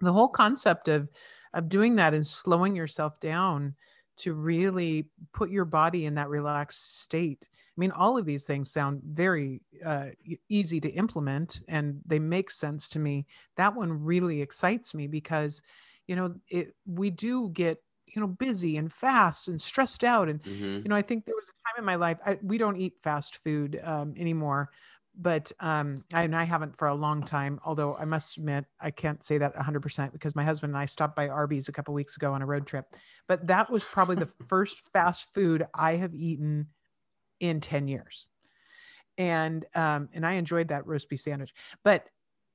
the 0.00 0.12
whole 0.12 0.28
concept 0.28 0.88
of, 0.88 1.08
of 1.54 1.68
doing 1.68 1.96
that 1.96 2.14
and 2.14 2.26
slowing 2.26 2.76
yourself 2.76 3.18
down 3.20 3.74
to 4.18 4.34
really 4.34 5.06
put 5.32 5.50
your 5.50 5.64
body 5.64 6.04
in 6.04 6.14
that 6.16 6.28
relaxed 6.28 7.00
state. 7.00 7.48
I 7.52 7.80
mean, 7.80 7.92
all 7.92 8.18
of 8.18 8.26
these 8.26 8.44
things 8.44 8.70
sound 8.70 9.00
very 9.04 9.62
uh, 9.84 10.06
easy 10.48 10.80
to 10.80 10.90
implement 10.90 11.60
and 11.68 12.00
they 12.04 12.18
make 12.18 12.50
sense 12.50 12.88
to 12.90 12.98
me. 12.98 13.26
That 13.56 13.74
one 13.74 13.92
really 13.92 14.42
excites 14.42 14.92
me 14.92 15.06
because, 15.06 15.62
you 16.08 16.16
know, 16.16 16.34
it, 16.48 16.74
we 16.84 17.10
do 17.10 17.50
get 17.50 17.80
you 18.14 18.20
know 18.20 18.26
busy 18.26 18.76
and 18.76 18.92
fast 18.92 19.48
and 19.48 19.60
stressed 19.60 20.04
out 20.04 20.28
and 20.28 20.42
mm-hmm. 20.42 20.76
you 20.82 20.88
know 20.88 20.96
i 20.96 21.02
think 21.02 21.24
there 21.24 21.34
was 21.34 21.48
a 21.48 21.68
time 21.68 21.78
in 21.78 21.84
my 21.84 21.96
life 21.96 22.18
I, 22.24 22.38
we 22.42 22.58
don't 22.58 22.76
eat 22.76 22.94
fast 23.02 23.36
food 23.44 23.80
um, 23.84 24.14
anymore 24.16 24.70
but 25.20 25.50
um, 25.58 25.96
I, 26.14 26.22
and 26.22 26.34
I 26.34 26.44
haven't 26.44 26.76
for 26.76 26.86
a 26.86 26.94
long 26.94 27.24
time. 27.24 27.58
Although 27.64 27.96
I 27.96 28.04
must 28.04 28.36
admit, 28.36 28.64
I 28.80 28.92
can't 28.92 29.22
say 29.22 29.36
that 29.38 29.54
100% 29.56 30.12
because 30.12 30.36
my 30.36 30.44
husband 30.44 30.70
and 30.70 30.78
I 30.78 30.86
stopped 30.86 31.16
by 31.16 31.28
Arby's 31.28 31.68
a 31.68 31.72
couple 31.72 31.92
weeks 31.92 32.16
ago 32.16 32.32
on 32.32 32.40
a 32.40 32.46
road 32.46 32.66
trip. 32.66 32.86
But 33.26 33.48
that 33.48 33.68
was 33.68 33.82
probably 33.82 34.14
the 34.16 34.26
first 34.46 34.88
fast 34.92 35.34
food 35.34 35.66
I 35.74 35.96
have 35.96 36.14
eaten 36.14 36.68
in 37.40 37.60
10 37.60 37.88
years, 37.88 38.26
and 39.16 39.64
um, 39.74 40.08
and 40.12 40.24
I 40.24 40.34
enjoyed 40.34 40.68
that 40.68 40.86
roast 40.86 41.08
beef 41.08 41.20
sandwich. 41.20 41.52
But 41.84 42.08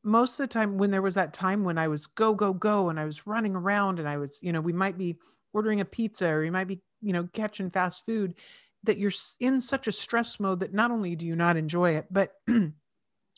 most 0.04 0.40
of 0.40 0.44
the 0.44 0.54
time, 0.54 0.78
when 0.78 0.92
there 0.92 1.02
was 1.02 1.16
that 1.16 1.34
time 1.34 1.64
when 1.64 1.78
I 1.78 1.88
was 1.88 2.08
go 2.08 2.34
go 2.34 2.54
go 2.54 2.90
and 2.90 3.00
I 3.00 3.06
was 3.06 3.28
running 3.28 3.56
around 3.56 4.00
and 4.00 4.08
I 4.08 4.18
was, 4.18 4.40
you 4.42 4.52
know, 4.52 4.62
we 4.62 4.74
might 4.74 4.98
be 4.98 5.18
ordering 5.54 5.82
a 5.82 5.86
pizza 5.86 6.28
or 6.28 6.44
you 6.44 6.52
might 6.52 6.68
be, 6.68 6.82
you 7.02 7.14
know, 7.14 7.28
catching 7.34 7.70
fast 7.70 8.06
food 8.06 8.36
that 8.84 8.98
you're 8.98 9.12
in 9.40 9.62
such 9.62 9.88
a 9.88 9.92
stress 9.92 10.40
mode 10.40 10.60
that 10.60 10.74
not 10.74 10.92
only 10.92 11.16
do 11.16 11.26
you 11.26 11.36
not 11.36 11.58
enjoy 11.58 11.92
it, 11.92 12.06
but 12.12 12.34
you 12.48 12.74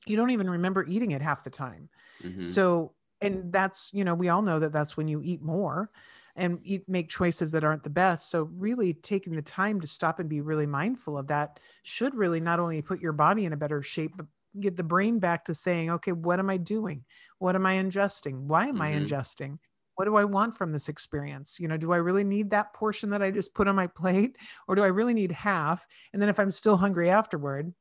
don't 0.07 0.31
even 0.31 0.49
remember 0.49 0.85
eating 0.85 1.11
it 1.11 1.21
half 1.21 1.43
the 1.43 1.49
time. 1.49 1.89
Mm-hmm. 2.23 2.41
So, 2.41 2.93
and 3.21 3.51
that's, 3.51 3.89
you 3.93 4.03
know, 4.03 4.15
we 4.15 4.29
all 4.29 4.41
know 4.41 4.59
that 4.59 4.73
that's 4.73 4.97
when 4.97 5.07
you 5.07 5.21
eat 5.23 5.41
more 5.41 5.89
and 6.35 6.59
eat, 6.63 6.87
make 6.87 7.09
choices 7.09 7.51
that 7.51 7.63
aren't 7.63 7.83
the 7.83 7.89
best. 7.89 8.29
So, 8.29 8.49
really 8.55 8.93
taking 8.93 9.35
the 9.35 9.41
time 9.41 9.79
to 9.81 9.87
stop 9.87 10.19
and 10.19 10.27
be 10.27 10.41
really 10.41 10.65
mindful 10.65 11.17
of 11.17 11.27
that 11.27 11.59
should 11.83 12.15
really 12.15 12.39
not 12.39 12.59
only 12.59 12.81
put 12.81 12.99
your 12.99 13.13
body 13.13 13.45
in 13.45 13.53
a 13.53 13.57
better 13.57 13.81
shape, 13.81 14.13
but 14.17 14.25
get 14.59 14.75
the 14.75 14.83
brain 14.83 15.19
back 15.19 15.45
to 15.45 15.55
saying, 15.55 15.89
okay, 15.91 16.11
what 16.11 16.39
am 16.39 16.49
I 16.49 16.57
doing? 16.57 17.03
What 17.39 17.55
am 17.55 17.65
I 17.65 17.75
ingesting? 17.75 18.41
Why 18.41 18.67
am 18.67 18.75
mm-hmm. 18.75 18.81
I 18.81 18.91
ingesting? 18.93 19.59
What 19.95 20.05
do 20.05 20.15
I 20.15 20.25
want 20.25 20.55
from 20.55 20.71
this 20.71 20.89
experience? 20.89 21.57
You 21.59 21.67
know, 21.67 21.77
do 21.77 21.91
I 21.91 21.97
really 21.97 22.23
need 22.23 22.49
that 22.51 22.73
portion 22.73 23.09
that 23.11 23.21
I 23.21 23.31
just 23.31 23.53
put 23.53 23.67
on 23.67 23.75
my 23.75 23.87
plate 23.87 24.37
or 24.67 24.75
do 24.75 24.83
I 24.83 24.87
really 24.87 25.13
need 25.13 25.31
half? 25.31 25.85
And 26.13 26.21
then 26.21 26.29
if 26.29 26.39
I'm 26.39 26.51
still 26.51 26.77
hungry 26.77 27.09
afterward, 27.09 27.73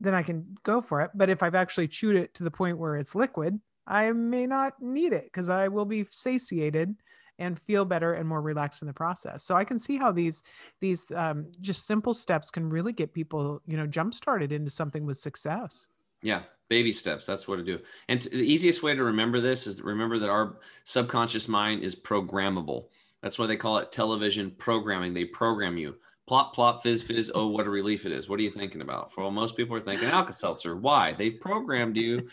then 0.00 0.14
I 0.14 0.22
can 0.22 0.56
go 0.62 0.80
for 0.80 1.00
it. 1.02 1.10
But 1.14 1.30
if 1.30 1.42
I've 1.42 1.54
actually 1.54 1.88
chewed 1.88 2.16
it 2.16 2.34
to 2.34 2.44
the 2.44 2.50
point 2.50 2.78
where 2.78 2.96
it's 2.96 3.14
liquid, 3.14 3.58
I 3.86 4.12
may 4.12 4.46
not 4.46 4.74
need 4.80 5.12
it 5.12 5.24
because 5.24 5.48
I 5.48 5.68
will 5.68 5.84
be 5.84 6.06
satiated 6.10 6.94
and 7.38 7.58
feel 7.58 7.84
better 7.84 8.14
and 8.14 8.28
more 8.28 8.40
relaxed 8.40 8.82
in 8.82 8.88
the 8.88 8.94
process. 8.94 9.44
So 9.44 9.54
I 9.56 9.64
can 9.64 9.78
see 9.78 9.96
how 9.96 10.10
these 10.10 10.42
these 10.80 11.06
um, 11.14 11.52
just 11.60 11.86
simple 11.86 12.14
steps 12.14 12.50
can 12.50 12.68
really 12.68 12.92
get 12.92 13.12
people, 13.12 13.62
you 13.66 13.76
know, 13.76 13.86
jump 13.86 14.14
started 14.14 14.52
into 14.52 14.70
something 14.70 15.04
with 15.04 15.18
success. 15.18 15.86
Yeah, 16.22 16.42
baby 16.68 16.92
steps. 16.92 17.26
That's 17.26 17.46
what 17.46 17.56
to 17.56 17.64
do. 17.64 17.78
And 18.08 18.22
the 18.22 18.38
easiest 18.38 18.82
way 18.82 18.94
to 18.94 19.04
remember 19.04 19.40
this 19.40 19.66
is 19.66 19.80
remember 19.80 20.18
that 20.18 20.30
our 20.30 20.58
subconscious 20.84 21.48
mind 21.48 21.82
is 21.82 21.94
programmable. 21.94 22.86
That's 23.22 23.38
why 23.38 23.46
they 23.46 23.56
call 23.56 23.78
it 23.78 23.92
television 23.92 24.50
programming. 24.52 25.14
They 25.14 25.24
program 25.24 25.76
you. 25.78 25.96
Plop, 26.26 26.54
plop, 26.54 26.82
fizz, 26.82 27.02
fizz. 27.02 27.30
Oh, 27.34 27.46
what 27.46 27.66
a 27.66 27.70
relief 27.70 28.04
it 28.04 28.12
is. 28.12 28.28
What 28.28 28.40
are 28.40 28.42
you 28.42 28.50
thinking 28.50 28.80
about? 28.80 29.12
For 29.12 29.22
well, 29.22 29.30
most 29.30 29.56
people 29.56 29.76
are 29.76 29.80
thinking 29.80 30.08
Alka 30.08 30.32
Seltzer. 30.32 30.76
Why? 30.76 31.12
They've 31.12 31.40
programmed 31.40 31.96
you. 31.96 32.28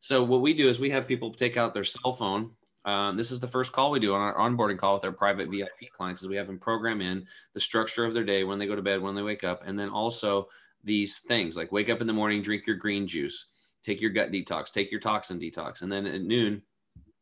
So 0.00 0.22
what 0.22 0.40
we 0.40 0.52
do 0.52 0.68
is 0.68 0.78
we 0.78 0.90
have 0.90 1.06
people 1.06 1.32
take 1.32 1.56
out 1.56 1.72
their 1.72 1.84
cell 1.84 2.12
phone. 2.12 2.50
Um, 2.84 3.16
this 3.16 3.32
is 3.32 3.40
the 3.40 3.48
first 3.48 3.72
call 3.72 3.90
we 3.90 3.98
do 3.98 4.14
on 4.14 4.20
our 4.20 4.36
onboarding 4.36 4.78
call 4.78 4.94
with 4.94 5.04
our 5.04 5.12
private 5.12 5.50
VIP 5.50 5.90
clients. 5.96 6.22
Is 6.22 6.28
we 6.28 6.36
have 6.36 6.46
them 6.46 6.58
program 6.58 7.00
in 7.00 7.26
the 7.54 7.60
structure 7.60 8.04
of 8.04 8.14
their 8.14 8.24
day, 8.24 8.44
when 8.44 8.58
they 8.58 8.66
go 8.66 8.76
to 8.76 8.82
bed, 8.82 9.00
when 9.00 9.14
they 9.14 9.22
wake 9.22 9.42
up, 9.42 9.62
and 9.66 9.78
then 9.78 9.90
also 9.90 10.48
these 10.84 11.18
things 11.18 11.56
like 11.56 11.72
wake 11.72 11.88
up 11.88 12.00
in 12.00 12.06
the 12.06 12.12
morning, 12.12 12.42
drink 12.42 12.66
your 12.66 12.76
green 12.76 13.06
juice, 13.06 13.46
take 13.86 14.00
your 14.00 14.10
gut 14.10 14.32
detox, 14.32 14.70
take 14.70 14.90
your 14.90 15.00
toxin 15.00 15.38
detox. 15.38 15.82
And 15.82 15.90
then 15.90 16.06
at 16.06 16.22
noon 16.22 16.60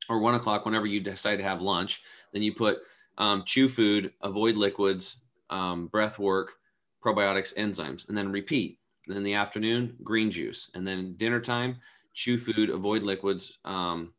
or 0.08 0.18
one 0.18 0.34
o'clock, 0.34 0.64
whenever 0.64 0.86
you 0.86 1.00
decide 1.00 1.36
to 1.36 1.44
have 1.44 1.60
lunch, 1.60 2.02
then 2.32 2.42
you 2.42 2.54
put 2.54 2.78
um, 3.18 3.42
chew 3.44 3.68
food, 3.68 4.12
avoid 4.22 4.56
liquids, 4.56 5.20
um, 5.50 5.88
breath 5.88 6.18
work, 6.18 6.54
probiotics, 7.04 7.54
enzymes, 7.56 8.08
and 8.08 8.16
then 8.16 8.32
repeat. 8.32 8.78
And 9.06 9.12
then 9.12 9.18
in 9.18 9.24
the 9.24 9.34
afternoon, 9.34 9.94
green 10.02 10.30
juice. 10.30 10.70
And 10.74 10.86
then 10.86 11.14
dinner 11.18 11.40
time, 11.40 11.76
chew 12.14 12.38
food, 12.38 12.70
avoid 12.70 13.02
liquids, 13.02 13.58
um, 13.66 14.14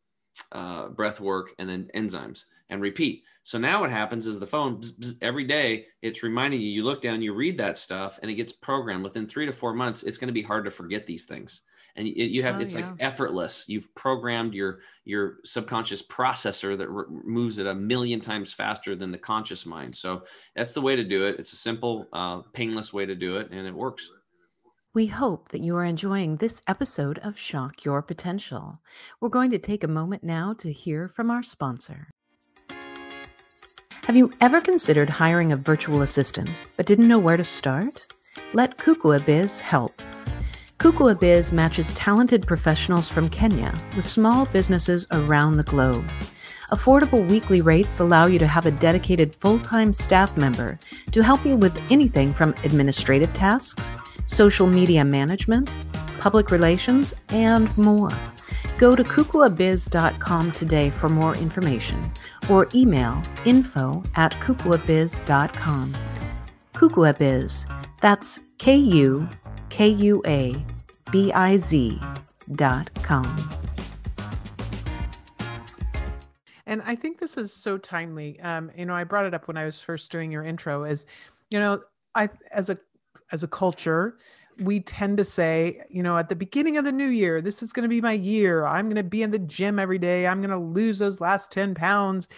uh, 0.52 0.90
breath 0.90 1.20
work, 1.20 1.52
and 1.58 1.68
then 1.68 1.90
enzymes 1.94 2.44
and 2.68 2.80
repeat. 2.80 3.24
So 3.42 3.58
now 3.58 3.80
what 3.80 3.90
happens 3.90 4.26
is 4.26 4.40
the 4.40 4.46
phone 4.46 4.78
bzz, 4.78 4.98
bzz, 4.98 5.18
every 5.22 5.44
day 5.44 5.86
it's 6.02 6.22
reminding 6.22 6.60
you. 6.60 6.68
You 6.68 6.84
look 6.84 7.00
down, 7.00 7.22
you 7.22 7.32
read 7.34 7.58
that 7.58 7.78
stuff, 7.78 8.18
and 8.22 8.30
it 8.30 8.34
gets 8.34 8.52
programmed. 8.52 9.04
Within 9.04 9.26
three 9.26 9.46
to 9.46 9.52
four 9.52 9.72
months, 9.72 10.02
it's 10.02 10.18
going 10.18 10.28
to 10.28 10.32
be 10.32 10.42
hard 10.42 10.64
to 10.64 10.70
forget 10.70 11.06
these 11.06 11.26
things. 11.26 11.62
And 11.96 12.06
you, 12.06 12.14
you 12.14 12.42
have 12.42 12.56
oh, 12.56 12.60
it's 12.60 12.74
yeah. 12.74 12.86
like 12.86 12.96
effortless. 13.00 13.68
You've 13.68 13.92
programmed 13.94 14.54
your 14.54 14.80
your 15.04 15.38
subconscious 15.44 16.02
processor 16.02 16.76
that 16.76 16.88
re- 16.88 17.06
moves 17.24 17.58
at 17.58 17.66
a 17.66 17.74
million 17.74 18.20
times 18.20 18.52
faster 18.52 18.94
than 18.94 19.12
the 19.12 19.18
conscious 19.18 19.64
mind. 19.64 19.96
So 19.96 20.24
that's 20.54 20.74
the 20.74 20.82
way 20.82 20.96
to 20.96 21.04
do 21.04 21.24
it. 21.24 21.36
It's 21.38 21.52
a 21.52 21.56
simple, 21.56 22.06
uh, 22.12 22.42
painless 22.52 22.92
way 22.92 23.06
to 23.06 23.14
do 23.14 23.36
it, 23.36 23.50
and 23.50 23.66
it 23.66 23.74
works. 23.74 24.10
We 24.92 25.06
hope 25.06 25.50
that 25.50 25.60
you 25.60 25.76
are 25.76 25.84
enjoying 25.84 26.36
this 26.36 26.62
episode 26.66 27.18
of 27.18 27.38
Shock 27.38 27.84
Your 27.84 28.00
Potential. 28.00 28.80
We're 29.20 29.28
going 29.28 29.50
to 29.50 29.58
take 29.58 29.84
a 29.84 29.88
moment 29.88 30.24
now 30.24 30.54
to 30.54 30.72
hear 30.72 31.06
from 31.06 31.30
our 31.30 31.42
sponsor. 31.42 32.08
Have 34.06 34.16
you 34.16 34.30
ever 34.40 34.60
considered 34.60 35.10
hiring 35.10 35.52
a 35.52 35.56
virtual 35.56 36.02
assistant 36.02 36.50
but 36.76 36.86
didn't 36.86 37.08
know 37.08 37.18
where 37.18 37.36
to 37.36 37.44
start? 37.44 38.06
Let 38.54 38.78
Kukua 38.78 39.26
biz 39.26 39.60
help. 39.60 40.00
Kukua 40.78 41.52
matches 41.52 41.92
talented 41.94 42.46
professionals 42.46 43.08
from 43.08 43.30
Kenya 43.30 43.74
with 43.94 44.04
small 44.04 44.44
businesses 44.46 45.06
around 45.10 45.56
the 45.56 45.62
globe. 45.62 46.04
Affordable 46.70 47.26
weekly 47.30 47.62
rates 47.62 48.00
allow 48.00 48.26
you 48.26 48.38
to 48.38 48.46
have 48.46 48.66
a 48.66 48.72
dedicated 48.72 49.34
full 49.34 49.58
time 49.58 49.92
staff 49.92 50.36
member 50.36 50.78
to 51.12 51.22
help 51.22 51.46
you 51.46 51.56
with 51.56 51.76
anything 51.90 52.32
from 52.32 52.54
administrative 52.64 53.32
tasks, 53.32 53.90
social 54.26 54.66
media 54.66 55.04
management, 55.04 55.74
public 56.20 56.50
relations, 56.50 57.14
and 57.30 57.74
more. 57.78 58.10
Go 58.76 58.94
to 58.94 59.02
kukuabiz.com 59.02 60.52
today 60.52 60.90
for 60.90 61.08
more 61.08 61.34
information 61.36 62.12
or 62.50 62.68
email 62.74 63.22
info 63.46 64.02
at 64.16 64.32
kukuabiz.com. 64.34 65.96
Kukuabiz, 66.74 67.64
that's 68.02 68.40
K 68.58 68.76
U 68.76 69.26
K 69.76 69.88
U 69.88 70.22
A 70.26 70.56
B 71.10 71.30
I 71.34 71.58
Z 71.58 72.00
dot 72.54 72.90
com. 73.02 73.26
And 76.64 76.80
I 76.86 76.94
think 76.94 77.20
this 77.20 77.36
is 77.36 77.52
so 77.52 77.76
timely. 77.76 78.40
Um, 78.40 78.70
you 78.74 78.86
know, 78.86 78.94
I 78.94 79.04
brought 79.04 79.26
it 79.26 79.34
up 79.34 79.48
when 79.48 79.58
I 79.58 79.66
was 79.66 79.78
first 79.78 80.10
doing 80.10 80.32
your 80.32 80.44
intro. 80.44 80.84
Is 80.84 81.04
you 81.50 81.60
know, 81.60 81.82
I 82.14 82.30
as 82.52 82.70
a 82.70 82.78
as 83.32 83.42
a 83.42 83.48
culture, 83.48 84.16
we 84.58 84.80
tend 84.80 85.18
to 85.18 85.26
say, 85.26 85.82
you 85.90 86.02
know, 86.02 86.16
at 86.16 86.30
the 86.30 86.36
beginning 86.36 86.78
of 86.78 86.86
the 86.86 86.92
new 86.92 87.08
year, 87.08 87.42
this 87.42 87.62
is 87.62 87.74
going 87.74 87.82
to 87.82 87.90
be 87.90 88.00
my 88.00 88.12
year. 88.12 88.64
I'm 88.64 88.86
going 88.86 88.96
to 88.96 89.02
be 89.02 89.22
in 89.22 89.30
the 89.30 89.40
gym 89.40 89.78
every 89.78 89.98
day. 89.98 90.26
I'm 90.26 90.40
going 90.40 90.48
to 90.48 90.56
lose 90.56 90.98
those 90.98 91.20
last 91.20 91.52
10 91.52 91.74
pounds. 91.74 92.28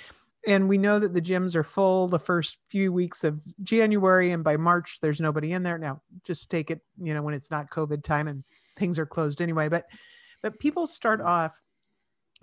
And 0.46 0.68
we 0.68 0.78
know 0.78 0.98
that 0.98 1.14
the 1.14 1.20
gyms 1.20 1.54
are 1.54 1.64
full 1.64 2.08
the 2.08 2.18
first 2.18 2.58
few 2.70 2.92
weeks 2.92 3.24
of 3.24 3.40
January. 3.62 4.30
And 4.30 4.44
by 4.44 4.56
March, 4.56 4.98
there's 5.00 5.20
nobody 5.20 5.52
in 5.52 5.62
there. 5.62 5.78
Now, 5.78 6.00
just 6.24 6.48
take 6.48 6.70
it, 6.70 6.80
you 7.02 7.12
know, 7.12 7.22
when 7.22 7.34
it's 7.34 7.50
not 7.50 7.70
COVID 7.70 8.04
time 8.04 8.28
and 8.28 8.44
things 8.78 8.98
are 8.98 9.06
closed 9.06 9.42
anyway. 9.42 9.68
But, 9.68 9.86
but 10.42 10.58
people 10.58 10.86
start 10.86 11.20
mm-hmm. 11.20 11.28
off 11.28 11.60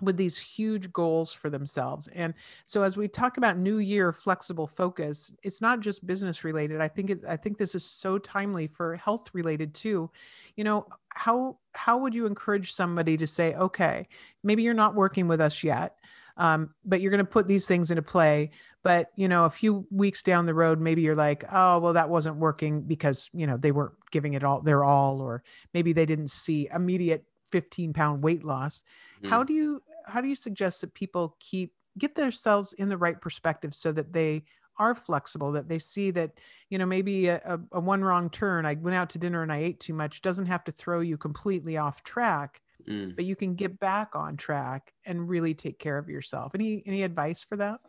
with 0.00 0.16
these 0.16 0.36
huge 0.36 0.92
goals 0.92 1.32
for 1.32 1.48
themselves. 1.48 2.06
And 2.08 2.34
so 2.64 2.82
as 2.82 2.96
we 2.96 3.08
talk 3.08 3.38
about 3.38 3.56
new 3.56 3.78
year 3.78 4.12
flexible 4.12 4.66
focus, 4.66 5.32
it's 5.42 5.62
not 5.62 5.80
just 5.80 6.06
business 6.06 6.44
related. 6.44 6.80
I 6.80 6.88
think 6.88 7.10
it, 7.10 7.24
I 7.26 7.36
think 7.36 7.56
this 7.56 7.74
is 7.74 7.84
so 7.84 8.18
timely 8.18 8.66
for 8.66 8.96
health 8.96 9.30
related 9.32 9.74
too. 9.74 10.10
You 10.56 10.64
know, 10.64 10.86
how 11.14 11.58
how 11.74 11.96
would 11.98 12.14
you 12.14 12.26
encourage 12.26 12.74
somebody 12.74 13.16
to 13.16 13.26
say, 13.26 13.54
okay, 13.54 14.06
maybe 14.42 14.62
you're 14.62 14.74
not 14.74 14.94
working 14.94 15.28
with 15.28 15.40
us 15.40 15.64
yet. 15.64 15.96
Um, 16.38 16.74
but 16.84 17.00
you're 17.00 17.10
going 17.10 17.18
to 17.18 17.24
put 17.24 17.48
these 17.48 17.66
things 17.66 17.90
into 17.90 18.02
play 18.02 18.50
but 18.86 19.10
you 19.16 19.26
know 19.26 19.46
a 19.46 19.50
few 19.50 19.84
weeks 19.90 20.22
down 20.22 20.46
the 20.46 20.54
road 20.54 20.80
maybe 20.80 21.02
you're 21.02 21.16
like 21.16 21.44
oh 21.50 21.80
well 21.80 21.94
that 21.94 22.08
wasn't 22.08 22.36
working 22.36 22.82
because 22.82 23.28
you 23.32 23.44
know 23.44 23.56
they 23.56 23.72
weren't 23.72 23.94
giving 24.12 24.34
it 24.34 24.44
all 24.44 24.60
their 24.60 24.84
all 24.84 25.20
or 25.20 25.42
maybe 25.74 25.92
they 25.92 26.06
didn't 26.06 26.30
see 26.30 26.68
immediate 26.72 27.24
15 27.50 27.92
pound 27.92 28.22
weight 28.22 28.44
loss 28.44 28.84
mm-hmm. 29.16 29.28
how 29.28 29.42
do 29.42 29.52
you 29.52 29.82
how 30.06 30.20
do 30.20 30.28
you 30.28 30.36
suggest 30.36 30.80
that 30.82 30.94
people 30.94 31.36
keep 31.40 31.72
get 31.98 32.14
themselves 32.14 32.74
in 32.74 32.88
the 32.88 32.96
right 32.96 33.20
perspective 33.20 33.74
so 33.74 33.90
that 33.90 34.12
they 34.12 34.44
are 34.78 34.94
flexible 34.94 35.50
that 35.50 35.68
they 35.68 35.80
see 35.80 36.12
that 36.12 36.38
you 36.70 36.78
know 36.78 36.86
maybe 36.86 37.26
a, 37.26 37.40
a, 37.44 37.58
a, 37.72 37.80
one 37.80 38.04
wrong 38.04 38.30
turn 38.30 38.64
i 38.64 38.74
went 38.74 38.96
out 38.96 39.10
to 39.10 39.18
dinner 39.18 39.42
and 39.42 39.52
i 39.52 39.58
ate 39.58 39.80
too 39.80 39.94
much 39.94 40.22
doesn't 40.22 40.46
have 40.46 40.62
to 40.62 40.70
throw 40.70 41.00
you 41.00 41.16
completely 41.16 41.76
off 41.76 42.04
track 42.04 42.60
mm. 42.88 43.14
but 43.14 43.24
you 43.24 43.36
can 43.36 43.54
get 43.54 43.78
back 43.78 44.14
on 44.14 44.36
track 44.36 44.92
and 45.04 45.28
really 45.28 45.54
take 45.54 45.78
care 45.78 45.98
of 45.98 46.08
yourself 46.08 46.54
any 46.54 46.82
any 46.86 47.02
advice 47.02 47.42
for 47.42 47.56
that 47.56 47.80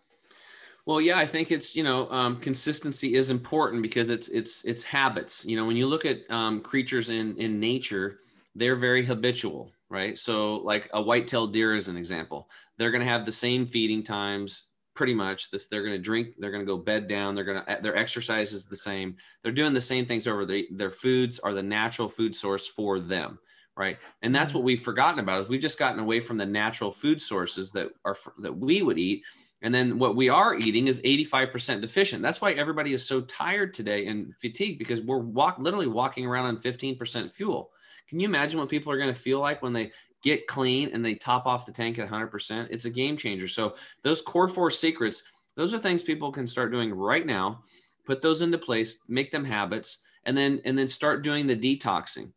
well 0.85 1.01
yeah 1.01 1.17
i 1.17 1.25
think 1.25 1.51
it's 1.51 1.75
you 1.75 1.83
know 1.83 2.09
um, 2.11 2.37
consistency 2.37 3.15
is 3.15 3.29
important 3.29 3.81
because 3.81 4.09
it's 4.09 4.29
it's 4.29 4.63
it's 4.65 4.83
habits 4.83 5.45
you 5.45 5.55
know 5.55 5.65
when 5.65 5.77
you 5.77 5.87
look 5.87 6.05
at 6.05 6.19
um, 6.29 6.61
creatures 6.61 7.09
in 7.09 7.35
in 7.37 7.59
nature 7.59 8.19
they're 8.55 8.75
very 8.75 9.05
habitual 9.05 9.71
right? 9.89 10.17
So, 10.17 10.57
like 10.57 10.89
a 10.93 11.01
white-tailed 11.01 11.53
deer 11.53 11.75
is 11.75 11.87
an 11.87 11.97
example. 11.97 12.49
They're 12.77 12.91
going 12.91 13.03
to 13.03 13.09
have 13.09 13.25
the 13.25 13.31
same 13.31 13.65
feeding 13.65 14.03
times, 14.03 14.63
pretty 14.93 15.13
much. 15.13 15.49
This 15.51 15.67
they're 15.67 15.83
going 15.83 15.95
to 15.95 16.01
drink. 16.01 16.35
They're 16.37 16.51
going 16.51 16.65
to 16.65 16.71
go 16.71 16.77
bed 16.77 17.07
down. 17.07 17.35
They're 17.35 17.43
going 17.43 17.63
to 17.63 17.79
their 17.81 17.95
exercise 17.95 18.51
is 18.51 18.65
the 18.65 18.75
same. 18.75 19.15
They're 19.43 19.51
doing 19.51 19.73
the 19.73 19.81
same 19.81 20.05
things 20.05 20.27
over. 20.27 20.45
The, 20.45 20.67
their 20.71 20.89
foods 20.89 21.39
are 21.39 21.53
the 21.53 21.63
natural 21.63 22.09
food 22.09 22.35
source 22.35 22.67
for 22.67 22.99
them, 22.99 23.39
right? 23.77 23.97
And 24.21 24.33
that's 24.33 24.49
Mm-hmm. 24.49 24.57
what 24.57 24.65
we've 24.65 24.81
forgotten 24.81 25.19
about 25.19 25.41
is 25.41 25.49
we've 25.49 25.61
just 25.61 25.79
gotten 25.79 25.99
away 25.99 26.19
from 26.19 26.37
the 26.37 26.45
natural 26.45 26.91
food 26.91 27.21
sources 27.21 27.71
that 27.73 27.89
are 28.05 28.15
that 28.39 28.57
we 28.57 28.81
would 28.81 28.97
eat. 28.97 29.23
And 29.61 29.73
then 29.73 29.97
what 29.97 30.15
we 30.15 30.29
are 30.29 30.55
eating 30.55 30.87
is 30.87 31.01
85% 31.01 31.81
deficient. 31.81 32.21
That's 32.21 32.41
why 32.41 32.51
everybody 32.51 32.93
is 32.93 33.05
so 33.05 33.21
tired 33.21 33.73
today 33.73 34.07
and 34.07 34.35
fatigued 34.35 34.77
because 34.77 35.01
we're 35.01 35.17
walk 35.17 35.57
literally 35.59 35.87
walking 35.87 36.25
around 36.27 36.45
on 36.45 36.57
15% 36.57 37.31
fuel. 37.31 37.71
Can 38.07 38.19
you 38.19 38.27
imagine 38.27 38.59
what 38.59 38.69
people 38.69 38.91
are 38.91 38.97
going 38.97 39.13
to 39.13 39.19
feel 39.19 39.39
like 39.39 39.61
when 39.61 39.73
they 39.73 39.91
get 40.21 40.47
clean 40.47 40.91
and 40.93 41.03
they 41.03 41.15
top 41.15 41.47
off 41.47 41.65
the 41.65 41.71
tank 41.71 41.97
at 41.97 42.07
100%? 42.07 42.67
It's 42.69 42.85
a 42.85 42.89
game 42.89 43.17
changer. 43.17 43.47
So 43.47 43.75
those 44.03 44.21
core 44.21 44.47
four 44.47 44.69
secrets, 44.69 45.23
those 45.55 45.73
are 45.73 45.79
things 45.79 46.03
people 46.03 46.31
can 46.31 46.45
start 46.45 46.71
doing 46.71 46.93
right 46.93 47.25
now. 47.25 47.63
Put 48.05 48.21
those 48.21 48.43
into 48.43 48.59
place, 48.59 48.99
make 49.07 49.31
them 49.31 49.43
habits, 49.43 49.99
and 50.23 50.37
then 50.37 50.61
and 50.65 50.77
then 50.77 50.87
start 50.87 51.23
doing 51.23 51.47
the 51.47 51.55
detoxing. 51.55 52.31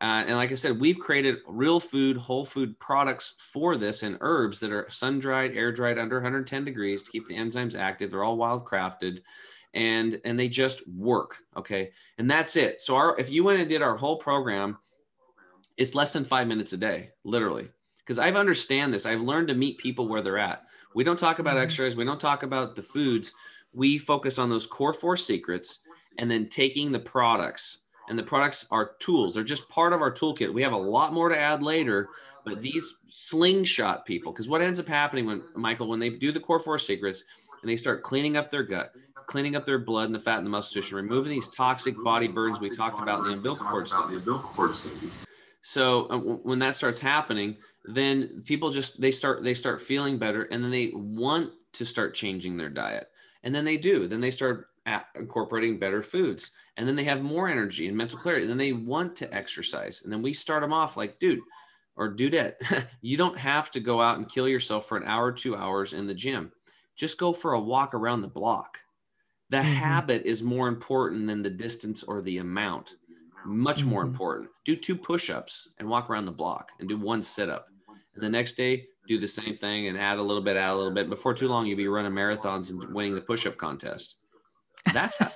Uh, 0.00 0.24
and 0.26 0.36
like 0.36 0.52
I 0.52 0.54
said, 0.54 0.78
we've 0.78 0.98
created 0.98 1.38
real 1.46 1.80
food, 1.80 2.18
whole 2.18 2.44
food 2.44 2.78
products 2.78 3.34
for 3.38 3.76
this 3.76 4.02
and 4.02 4.18
herbs 4.20 4.60
that 4.60 4.70
are 4.70 4.88
sun 4.90 5.18
dried, 5.18 5.56
air 5.56 5.72
dried 5.72 5.98
under 5.98 6.16
110 6.16 6.64
degrees 6.64 7.02
to 7.02 7.10
keep 7.10 7.26
the 7.26 7.34
enzymes 7.36 7.78
active. 7.78 8.10
They're 8.10 8.24
all 8.24 8.36
wild 8.36 8.66
crafted 8.66 9.20
and 9.72 10.20
and 10.24 10.38
they 10.38 10.48
just 10.48 10.86
work. 10.88 11.36
Okay. 11.56 11.92
And 12.18 12.30
that's 12.30 12.56
it. 12.56 12.80
So 12.80 12.94
our 12.96 13.18
if 13.18 13.30
you 13.30 13.42
went 13.44 13.60
and 13.60 13.68
did 13.68 13.82
our 13.82 13.96
whole 13.96 14.18
program, 14.18 14.76
it's 15.78 15.94
less 15.94 16.12
than 16.12 16.24
five 16.24 16.46
minutes 16.46 16.72
a 16.74 16.78
day, 16.78 17.10
literally. 17.24 17.68
Because 17.98 18.18
I've 18.18 18.36
understand 18.36 18.92
this. 18.92 19.06
I've 19.06 19.22
learned 19.22 19.48
to 19.48 19.54
meet 19.54 19.78
people 19.78 20.08
where 20.08 20.22
they're 20.22 20.38
at. 20.38 20.64
We 20.94 21.04
don't 21.04 21.18
talk 21.18 21.38
about 21.38 21.56
Mhm. 21.56 21.62
exercise, 21.62 21.96
we 21.96 22.04
don't 22.04 22.20
talk 22.20 22.42
about 22.42 22.76
the 22.76 22.82
foods. 22.82 23.32
We 23.72 23.98
focus 23.98 24.38
on 24.38 24.48
those 24.48 24.66
core 24.66 24.94
four 24.94 25.16
secrets 25.16 25.80
and 26.18 26.30
then 26.30 26.48
taking 26.48 26.92
the 26.92 26.98
products 26.98 27.78
and 28.08 28.18
the 28.18 28.22
products 28.22 28.66
are 28.70 28.92
tools. 28.98 29.34
They're 29.34 29.44
just 29.44 29.68
part 29.68 29.92
of 29.92 30.00
our 30.00 30.12
toolkit. 30.12 30.52
We 30.52 30.62
have 30.62 30.72
a 30.72 30.76
lot 30.76 31.12
more 31.12 31.28
to 31.28 31.38
add 31.38 31.62
later, 31.62 32.08
but 32.44 32.62
these 32.62 32.98
slingshot 33.08 34.06
people, 34.06 34.32
because 34.32 34.48
what 34.48 34.62
ends 34.62 34.78
up 34.78 34.88
happening 34.88 35.26
when 35.26 35.42
Michael, 35.54 35.88
when 35.88 35.98
they 35.98 36.10
do 36.10 36.32
the 36.32 36.40
core 36.40 36.60
four 36.60 36.78
secrets 36.78 37.24
and 37.60 37.70
they 37.70 37.76
start 37.76 38.02
cleaning 38.02 38.36
up 38.36 38.50
their 38.50 38.62
gut, 38.62 38.92
cleaning 39.26 39.56
up 39.56 39.64
their 39.64 39.78
blood 39.78 40.06
and 40.06 40.14
the 40.14 40.20
fat 40.20 40.38
and 40.38 40.46
the 40.46 40.50
muscle 40.50 40.80
tissue, 40.80 40.96
removing 40.96 41.32
these 41.32 41.48
toxic 41.48 41.96
body 42.04 42.28
burdens 42.28 42.60
we 42.60 42.70
talked 42.70 43.00
about 43.00 43.20
in 43.20 43.26
the 43.26 43.32
umbilical 43.32 43.66
cord 43.66 43.88
study. 43.88 44.20
So 45.62 46.06
uh, 46.10 46.18
when 46.18 46.60
that 46.60 46.76
starts 46.76 47.00
happening, 47.00 47.56
then 47.84 48.42
people 48.44 48.70
just 48.70 49.00
they 49.00 49.10
start 49.10 49.42
they 49.42 49.54
start 49.54 49.80
feeling 49.80 50.16
better, 50.16 50.44
and 50.44 50.62
then 50.62 50.70
they 50.70 50.92
want 50.94 51.50
to 51.72 51.84
start 51.84 52.14
changing 52.14 52.56
their 52.56 52.70
diet, 52.70 53.10
and 53.42 53.52
then 53.52 53.64
they 53.64 53.76
do. 53.76 54.06
Then 54.06 54.20
they 54.20 54.30
start 54.30 54.68
incorporating 55.14 55.78
better 55.78 56.02
foods, 56.02 56.52
and 56.76 56.86
then 56.86 56.96
they 56.96 57.04
have 57.04 57.22
more 57.22 57.48
energy 57.48 57.88
and 57.88 57.96
mental 57.96 58.18
clarity. 58.18 58.42
And 58.44 58.50
then 58.50 58.58
they 58.58 58.72
want 58.72 59.16
to 59.16 59.34
exercise, 59.34 60.02
and 60.02 60.12
then 60.12 60.22
we 60.22 60.32
start 60.32 60.62
them 60.62 60.72
off 60.72 60.96
like, 60.96 61.18
dude 61.18 61.40
or 61.96 62.14
dudette, 62.14 62.56
you 63.00 63.16
don't 63.16 63.38
have 63.38 63.70
to 63.70 63.80
go 63.80 64.00
out 64.02 64.18
and 64.18 64.28
kill 64.28 64.46
yourself 64.48 64.86
for 64.86 64.98
an 64.98 65.04
hour, 65.04 65.32
two 65.32 65.56
hours 65.56 65.94
in 65.94 66.06
the 66.06 66.14
gym. 66.14 66.52
Just 66.94 67.18
go 67.18 67.32
for 67.32 67.54
a 67.54 67.60
walk 67.60 67.94
around 67.94 68.20
the 68.22 68.28
block. 68.28 68.78
The 69.48 69.58
Mhm. 69.58 69.62
habit 69.62 70.22
is 70.26 70.42
more 70.42 70.68
important 70.68 71.26
than 71.26 71.42
the 71.42 71.50
distance 71.50 72.02
or 72.02 72.20
the 72.20 72.38
amount 72.38 72.96
much 73.44 73.84
more 73.84 74.02
Mhm. 74.02 74.08
important. 74.08 74.50
Do 74.64 74.74
two 74.76 74.96
push-ups 74.96 75.68
and 75.78 75.88
walk 75.88 76.10
around 76.10 76.24
the 76.26 76.32
block 76.32 76.72
and 76.80 76.88
do 76.88 76.98
one 76.98 77.22
sit-up. 77.22 77.68
And 78.14 78.22
the 78.22 78.28
next 78.28 78.54
day, 78.54 78.88
do 79.06 79.18
the 79.18 79.28
same 79.28 79.56
thing 79.56 79.86
and 79.86 79.96
add 79.96 80.18
a 80.18 80.22
little 80.22 80.42
bit, 80.42 80.56
add 80.56 80.72
a 80.72 80.76
little 80.76 80.92
bit. 80.92 81.08
Before 81.08 81.32
too 81.32 81.46
long, 81.48 81.64
you'll 81.66 81.76
be 81.76 81.86
running 81.86 82.10
marathons 82.12 82.70
and 82.70 82.92
winning 82.92 83.14
the 83.14 83.20
push-up 83.20 83.56
contest. 83.56 84.16
That's 84.92 85.16
how 85.18 85.32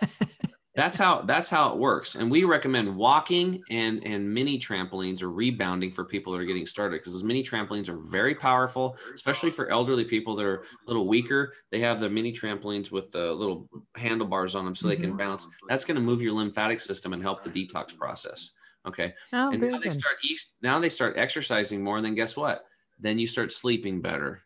that's 0.77 0.97
how 0.97 1.23
that's 1.23 1.51
how 1.51 1.73
it 1.73 1.79
works. 1.79 2.15
And 2.15 2.31
we 2.31 2.45
recommend 2.45 2.97
walking 2.97 3.65
and 3.71 4.05
and 4.05 4.33
mini 4.33 4.59
trampolines 4.59 5.23
or 5.23 5.31
rebounding 5.31 5.91
for 5.91 6.05
people 6.05 6.33
that 6.33 6.39
are 6.41 6.45
getting 6.45 6.67
started 6.67 6.99
because 7.01 7.13
those 7.13 7.25
mini 7.25 7.43
trampolines 7.43 7.89
are 7.89 7.99
very 7.99 8.35
powerful, 8.37 8.97
especially 9.15 9.51
for 9.51 9.69
elderly 9.71 10.05
people 10.05 10.37
that 10.37 10.47
are 10.47 10.59
a 10.63 10.67
little 10.87 11.09
weaker. 11.09 11.55
They 11.73 11.81
have 11.81 12.01
the 12.01 12.09
mini 12.09 12.33
trampolines 12.33 12.93
with 12.93 13.11
the 13.11 13.33
little 13.35 13.69
handlebars 13.97 14.55
on 14.55 14.65
them 14.65 14.77
so 14.77 14.87
they 14.89 14.97
can 14.97 15.15
Mhm. 15.15 15.19
bounce. 15.19 15.49
That's 15.69 15.85
going 15.85 15.97
to 15.97 16.01
move 16.01 16.23
your 16.23 16.35
lymphatic 16.35 16.81
system 16.81 17.13
and 17.13 17.23
help 17.23 17.43
the 17.43 17.51
detox 17.51 17.97
process. 17.97 18.51
Okay. 18.87 19.15
Oh, 19.33 19.51
and 19.53 19.61
now 19.63 19.79
they 19.83 19.91
start 19.91 20.17
now 20.63 20.79
they 20.79 20.89
start 20.89 21.17
exercising 21.19 21.83
more 21.83 21.97
and 21.97 22.07
then 22.07 22.15
guess 22.15 22.37
what? 22.37 22.65
Then 22.99 23.19
you 23.19 23.27
start 23.27 23.53
sleeping 23.53 24.01
better. 24.01 24.45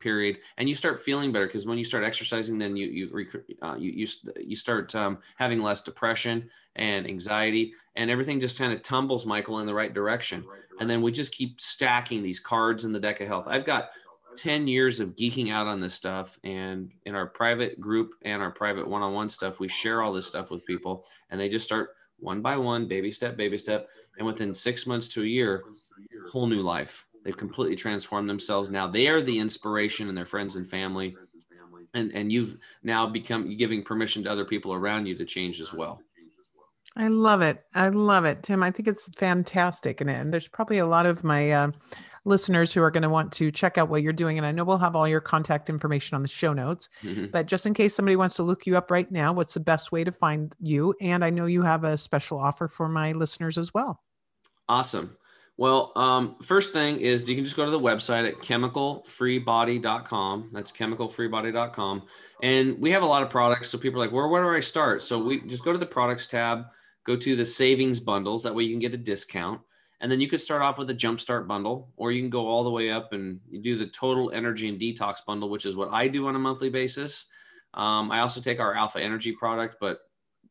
Period, 0.00 0.38
and 0.56 0.68
you 0.68 0.74
start 0.74 0.98
feeling 0.98 1.30
better 1.30 1.46
because 1.46 1.66
when 1.66 1.78
you 1.78 1.84
start 1.84 2.04
exercising, 2.04 2.58
then 2.58 2.74
you 2.76 2.86
you 2.86 3.26
uh, 3.62 3.76
you 3.78 3.90
you, 3.92 4.06
you 4.40 4.56
start 4.56 4.94
um, 4.94 5.18
having 5.36 5.62
less 5.62 5.82
depression 5.82 6.48
and 6.76 7.06
anxiety, 7.06 7.74
and 7.96 8.10
everything 8.10 8.40
just 8.40 8.58
kind 8.58 8.72
of 8.72 8.82
tumbles, 8.82 9.26
Michael, 9.26 9.58
in 9.58 9.66
the 9.66 9.74
right 9.74 9.92
direction. 9.92 10.44
And 10.80 10.88
then 10.88 11.02
we 11.02 11.12
just 11.12 11.34
keep 11.34 11.60
stacking 11.60 12.22
these 12.22 12.40
cards 12.40 12.86
in 12.86 12.92
the 12.92 13.00
deck 13.00 13.20
of 13.20 13.28
health. 13.28 13.46
I've 13.46 13.66
got 13.66 13.90
10 14.36 14.66
years 14.66 15.00
of 15.00 15.16
geeking 15.16 15.52
out 15.52 15.66
on 15.66 15.80
this 15.80 15.94
stuff. 15.94 16.38
And 16.44 16.90
in 17.04 17.14
our 17.14 17.26
private 17.26 17.80
group 17.80 18.14
and 18.22 18.42
our 18.42 18.50
private 18.50 18.88
one 18.88 19.02
on 19.02 19.12
one 19.12 19.28
stuff, 19.28 19.60
we 19.60 19.68
share 19.68 20.02
all 20.02 20.12
this 20.12 20.26
stuff 20.26 20.50
with 20.50 20.64
people 20.64 21.06
and 21.30 21.40
they 21.40 21.48
just 21.48 21.64
start 21.64 21.90
one 22.18 22.40
by 22.40 22.56
one, 22.56 22.86
baby 22.86 23.10
step, 23.10 23.36
baby 23.36 23.58
step. 23.58 23.88
And 24.18 24.26
within 24.26 24.52
six 24.54 24.86
months 24.86 25.08
to 25.08 25.22
a 25.22 25.26
year, 25.26 25.64
whole 26.30 26.46
new 26.46 26.62
life. 26.62 27.06
They've 27.24 27.36
completely 27.36 27.76
transformed 27.76 28.28
themselves. 28.28 28.70
Now 28.70 28.86
they 28.86 29.08
are 29.08 29.20
the 29.20 29.38
inspiration 29.38 30.08
and 30.08 30.16
their 30.16 30.26
friends 30.26 30.56
and 30.56 30.68
family. 30.68 31.16
And, 31.92 32.12
and 32.14 32.30
you've 32.30 32.56
now 32.82 33.06
become 33.06 33.56
giving 33.56 33.82
permission 33.82 34.22
to 34.24 34.30
other 34.30 34.44
people 34.44 34.72
around 34.72 35.06
you 35.06 35.16
to 35.16 35.24
change 35.24 35.60
as 35.60 35.74
well. 35.74 36.00
I 36.96 37.08
love 37.08 37.40
it. 37.42 37.64
I 37.74 37.88
love 37.88 38.24
it, 38.24 38.42
Tim. 38.42 38.62
I 38.62 38.70
think 38.70 38.88
it's 38.88 39.08
fantastic, 39.16 40.00
and, 40.00 40.10
and 40.10 40.32
there's 40.32 40.48
probably 40.48 40.78
a 40.78 40.86
lot 40.86 41.06
of 41.06 41.22
my 41.22 41.52
uh, 41.52 41.70
listeners 42.24 42.72
who 42.72 42.82
are 42.82 42.90
going 42.90 43.02
to 43.04 43.08
want 43.08 43.32
to 43.32 43.50
check 43.50 43.78
out 43.78 43.88
what 43.88 44.02
you're 44.02 44.12
doing. 44.12 44.38
And 44.38 44.46
I 44.46 44.52
know 44.52 44.64
we'll 44.64 44.78
have 44.78 44.96
all 44.96 45.08
your 45.08 45.20
contact 45.20 45.68
information 45.68 46.16
on 46.16 46.22
the 46.22 46.28
show 46.28 46.52
notes. 46.52 46.88
Mhm. 47.02 47.30
But 47.30 47.46
just 47.46 47.66
in 47.66 47.74
case 47.74 47.94
somebody 47.94 48.16
wants 48.16 48.36
to 48.36 48.42
look 48.42 48.66
you 48.66 48.76
up 48.76 48.90
right 48.90 49.10
now, 49.10 49.32
what's 49.32 49.54
the 49.54 49.60
best 49.60 49.92
way 49.92 50.04
to 50.04 50.12
find 50.12 50.54
you? 50.60 50.94
And 51.00 51.24
I 51.24 51.30
know 51.30 51.46
you 51.46 51.62
have 51.62 51.84
a 51.84 51.96
special 51.96 52.38
offer 52.38 52.68
for 52.68 52.88
my 52.88 53.12
listeners 53.12 53.56
as 53.56 53.72
well. 53.72 54.02
Awesome. 54.68 55.16
Well, 55.60 55.92
um, 55.94 56.34
first 56.40 56.72
thing 56.72 56.98
is 57.00 57.28
you 57.28 57.34
can 57.34 57.44
just 57.44 57.54
go 57.54 57.66
to 57.66 57.70
the 57.70 57.78
website 57.78 58.26
at 58.26 58.36
chemicalfreebody.com. 58.36 60.50
That's 60.54 60.72
chemicalfreebody.com. 60.72 62.02
And 62.42 62.78
we 62.78 62.90
have 62.92 63.02
a 63.02 63.06
lot 63.06 63.22
of 63.22 63.28
products. 63.28 63.68
So 63.68 63.76
people 63.76 64.00
are 64.00 64.06
like, 64.06 64.14
well, 64.14 64.30
where 64.30 64.42
do 64.42 64.48
I 64.48 64.60
start? 64.60 65.02
So 65.02 65.22
we 65.22 65.42
just 65.42 65.62
go 65.62 65.70
to 65.70 65.78
the 65.78 65.84
products 65.84 66.26
tab, 66.26 66.64
go 67.04 67.14
to 67.14 67.36
the 67.36 67.44
savings 67.44 68.00
bundles. 68.00 68.42
That 68.42 68.54
way 68.54 68.64
you 68.64 68.70
can 68.70 68.78
get 68.78 68.94
a 68.94 68.96
discount. 68.96 69.60
And 70.00 70.10
then 70.10 70.18
you 70.18 70.28
could 70.28 70.40
start 70.40 70.62
off 70.62 70.78
with 70.78 70.88
a 70.88 70.94
jumpstart 70.94 71.46
bundle, 71.46 71.92
or 71.98 72.10
you 72.10 72.22
can 72.22 72.30
go 72.30 72.46
all 72.46 72.64
the 72.64 72.70
way 72.70 72.90
up 72.90 73.12
and 73.12 73.38
do 73.60 73.76
the 73.76 73.88
total 73.88 74.30
energy 74.30 74.66
and 74.66 74.80
detox 74.80 75.16
bundle, 75.26 75.50
which 75.50 75.66
is 75.66 75.76
what 75.76 75.90
I 75.92 76.08
do 76.08 76.26
on 76.26 76.36
a 76.36 76.38
monthly 76.38 76.70
basis. 76.70 77.26
Um, 77.74 78.10
I 78.10 78.20
also 78.20 78.40
take 78.40 78.60
our 78.60 78.74
alpha 78.74 78.98
energy 78.98 79.32
product, 79.32 79.76
but 79.78 79.98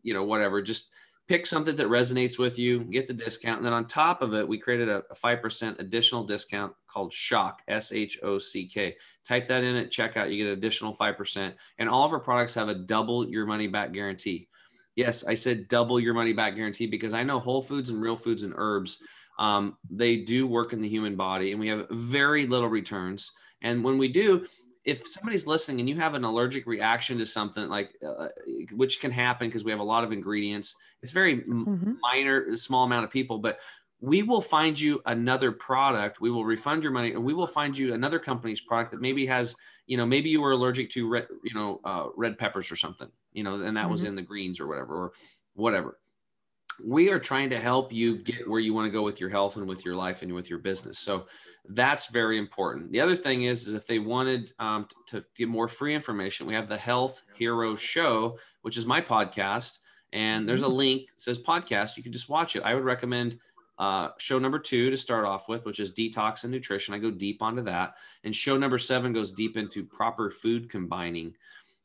you 0.04 0.14
know, 0.14 0.24
whatever, 0.24 0.62
just 0.62 0.92
pick 1.30 1.46
something 1.46 1.76
that 1.76 1.88
resonates 1.88 2.40
with 2.40 2.58
you, 2.58 2.80
get 2.86 3.08
the 3.08 3.14
discount. 3.14 3.58
And 3.58 3.66
then 3.66 3.72
on 3.72 3.86
top 3.86 4.24
of 4.24 4.34
it, 4.34 4.48
we 4.48 4.58
created 4.58 4.90
a, 4.90 5.04
a 5.12 5.16
5% 5.16 5.80
additional 5.80 6.24
discount 6.24 6.74
called 6.88 7.14
Shock, 7.14 7.62
S 7.68 7.92
H 7.92 8.18
O 8.24 8.40
C 8.40 8.66
K. 8.66 8.98
Type 9.24 9.48
that 9.48 9.64
in 9.64 9.76
at 9.76 9.92
checkout, 9.92 10.32
you 10.32 10.38
get 10.38 10.52
an 10.52 10.58
additional 10.58 10.96
5%. 10.96 11.54
And 11.78 11.88
all 11.88 12.04
of 12.04 12.12
our 12.12 12.20
products 12.20 12.56
have 12.56 12.68
a 12.68 12.74
double 12.74 13.30
your 13.30 13.46
money 13.46 13.68
back 13.68 13.94
guarantee. 13.94 14.48
Yes, 14.96 15.24
I 15.24 15.36
said 15.36 15.68
double 15.68 16.00
your 16.00 16.16
money 16.16 16.34
back 16.34 16.56
guarantee 16.56 16.88
because 16.88 17.14
I 17.14 17.22
know 17.22 17.40
whole 17.40 17.62
foods 17.62 17.92
and 17.92 18.02
real 18.02 18.16
foods 18.16 18.42
and 18.42 18.54
herbs, 18.58 19.00
um, 19.38 19.78
they 19.88 20.18
do 20.18 20.48
work 20.48 20.74
in 20.74 20.82
the 20.82 20.90
human 20.90 21.16
body 21.16 21.52
and 21.52 21.60
we 21.60 21.68
have 21.70 21.88
very 21.92 22.48
little 22.48 22.68
returns. 22.68 23.32
And 23.62 23.84
when 23.84 24.00
we 24.00 24.08
do, 24.08 24.48
if 24.90 25.08
somebody's 25.08 25.46
listening 25.48 25.80
and 25.82 25.90
you 25.90 25.96
have 25.96 26.16
an 26.16 26.24
allergic 26.24 26.66
reaction 26.76 27.18
to 27.18 27.26
something 27.26 27.68
like 27.70 27.90
uh, 28.08 28.30
which 28.74 29.00
can 29.00 29.12
happen 29.12 29.48
because 29.48 29.64
we 29.64 29.72
have 29.72 29.80
a 29.88 29.92
lot 29.94 30.04
of 30.04 30.12
ingredients 30.12 30.76
it's 31.04 31.12
very 31.12 31.34
m- 31.34 31.66
Mhm. 31.68 31.96
minor 32.02 32.56
small 32.56 32.84
amount 32.86 33.04
of 33.06 33.12
people 33.12 33.38
but 33.40 33.60
we 34.02 34.24
will 34.24 34.42
find 34.42 34.80
you 34.80 35.02
another 35.06 35.52
product 35.52 36.22
we 36.22 36.32
will 36.32 36.46
refund 36.46 36.84
your 36.84 36.92
money 37.00 37.12
and 37.14 37.24
we 37.24 37.34
will 37.34 37.48
find 37.60 37.78
you 37.78 37.94
another 37.94 38.20
company's 38.20 38.62
product 38.62 38.92
that 38.92 39.02
maybe 39.02 39.26
has 39.26 39.56
you 39.88 39.98
know 39.98 40.06
maybe 40.06 40.30
you 40.30 40.42
were 40.42 40.52
allergic 40.54 40.90
to 40.90 41.08
red 41.10 41.28
you 41.44 41.54
know 41.54 41.80
uh, 41.84 42.08
red 42.16 42.38
peppers 42.38 42.72
or 42.72 42.76
something 42.76 43.12
you 43.34 43.44
know 43.44 43.62
and 43.62 43.76
that 43.78 43.90
was 43.90 44.04
Mhm. 44.04 44.08
in 44.10 44.16
the 44.16 44.22
greens 44.32 44.60
or 44.60 44.68
whatever 44.68 44.94
or 44.96 45.12
whatever 45.54 46.00
we 46.86 47.10
are 47.10 47.20
trying 47.20 47.50
to 47.50 47.60
help 47.60 47.92
you 47.92 48.18
get 48.18 48.50
where 48.50 48.60
you 48.60 48.74
want 48.74 48.88
to 48.88 48.92
go 48.92 49.04
with 49.04 49.20
your 49.20 49.30
health 49.30 49.58
and 49.58 49.68
with 49.68 49.86
your 49.86 49.96
life 49.96 50.22
and 50.22 50.34
with 50.34 50.50
your 50.50 50.60
business. 50.60 51.00
So 51.00 51.26
that's 51.70 52.08
very 52.08 52.38
important. 52.38 52.92
The 52.92 53.02
other 53.02 53.16
thing 53.16 53.44
is, 53.44 53.68
is 53.68 53.74
if 53.74 53.86
they 53.86 54.00
wanted 54.00 54.54
um, 54.60 54.88
to, 55.08 55.24
get 55.36 55.48
more 55.48 55.68
free 55.68 55.94
information 55.94 56.48
we 56.48 56.54
have 56.54 56.68
the 56.68 56.78
health 56.78 57.22
hero 57.36 57.76
show 57.76 58.38
which 58.62 58.78
is 58.78 58.86
my 58.86 59.02
podcast 59.02 59.80
and 60.14 60.48
there's 60.48 60.64
a 60.64 60.68
link 60.68 61.08
that 61.08 61.22
says 61.22 61.40
podcast. 61.40 61.98
You 61.98 62.04
can 62.04 62.12
just 62.12 62.30
watch 62.30 62.56
it. 62.56 62.64
I 62.64 62.74
would 62.74 62.84
recommend 62.84 63.38
uh, 63.78 64.10
show 64.18 64.40
number 64.40 64.60
two 64.60 64.90
to 64.90 64.98
start 64.98 65.26
off 65.26 65.48
with 65.48 65.66
which 65.66 65.80
is 65.80 65.94
detox 65.94 66.44
and 66.44 66.52
nutrition. 66.52 66.94
I 66.94 67.00
go 67.00 67.12
deep 67.12 67.42
onto 67.42 67.64
that. 67.64 67.96
And 68.24 68.36
show 68.36 68.58
number 68.58 68.78
seven 68.78 69.14
goes 69.14 69.32
deep 69.32 69.56
into 69.56 69.86
proper 69.86 70.30
food 70.30 70.70
combining 70.70 71.36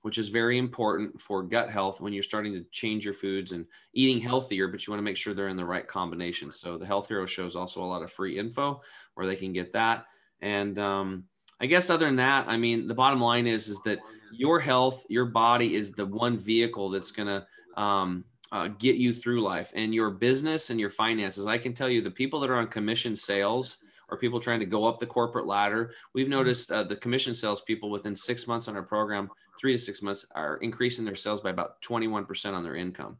which 0.04 0.18
is 0.18 0.28
very 0.28 0.58
important 0.58 1.18
for 1.18 1.42
gut 1.42 1.70
health 1.70 1.98
when 1.98 2.12
you're 2.12 2.22
starting 2.22 2.52
to 2.52 2.62
change 2.64 3.06
your 3.06 3.14
foods 3.14 3.52
and 3.52 3.64
eating 3.94 4.20
healthier, 4.20 4.68
but 4.68 4.86
you 4.86 4.90
want 4.90 4.98
to 4.98 5.02
make 5.04 5.16
sure 5.16 5.32
they're 5.32 5.48
in 5.48 5.56
the 5.56 5.64
right 5.64 5.88
combination. 5.88 6.52
So 6.52 6.76
the 6.76 6.84
Health 6.84 7.08
Hero 7.08 7.24
shows 7.24 7.56
also 7.56 7.82
a 7.82 7.86
lot 7.86 8.02
of 8.02 8.12
free 8.12 8.38
info 8.38 8.82
where 9.14 9.26
they 9.26 9.34
can 9.34 9.54
get 9.54 9.72
that. 9.72 10.04
And 10.42 10.78
um, 10.78 11.24
I 11.58 11.64
guess 11.64 11.88
other 11.88 12.04
than 12.04 12.16
that, 12.16 12.46
I 12.46 12.58
mean, 12.58 12.86
the 12.86 12.94
bottom 12.94 13.18
line 13.18 13.46
is 13.46 13.68
is 13.68 13.80
that 13.84 13.98
your 14.30 14.60
health, 14.60 15.06
your 15.08 15.24
body 15.24 15.74
is 15.74 15.92
the 15.92 16.04
one 16.04 16.36
vehicle 16.36 16.90
that's 16.90 17.10
going 17.10 17.28
to 17.28 17.82
um, 17.82 18.26
uh, 18.52 18.68
get 18.78 18.96
you 18.96 19.14
through 19.14 19.40
life, 19.40 19.72
and 19.74 19.94
your 19.94 20.10
business 20.10 20.68
and 20.68 20.78
your 20.78 20.90
finances. 20.90 21.46
I 21.46 21.56
can 21.56 21.72
tell 21.72 21.88
you, 21.88 22.02
the 22.02 22.10
people 22.10 22.40
that 22.40 22.50
are 22.50 22.56
on 22.56 22.66
commission 22.66 23.16
sales 23.16 23.78
or 24.10 24.18
people 24.18 24.40
trying 24.40 24.60
to 24.60 24.66
go 24.66 24.84
up 24.84 24.98
the 24.98 25.06
corporate 25.06 25.46
ladder, 25.46 25.92
we've 26.14 26.28
noticed 26.28 26.70
uh, 26.70 26.82
the 26.82 26.96
commission 26.96 27.34
sales 27.34 27.62
people 27.62 27.90
within 27.90 28.14
six 28.14 28.46
months 28.46 28.68
on 28.68 28.76
our 28.76 28.82
program 28.82 29.30
three 29.58 29.72
to 29.72 29.78
six 29.78 30.02
months 30.02 30.26
are 30.34 30.56
increasing 30.58 31.04
their 31.04 31.14
sales 31.14 31.40
by 31.40 31.50
about 31.50 31.80
21% 31.82 32.54
on 32.54 32.62
their 32.62 32.76
income. 32.76 33.18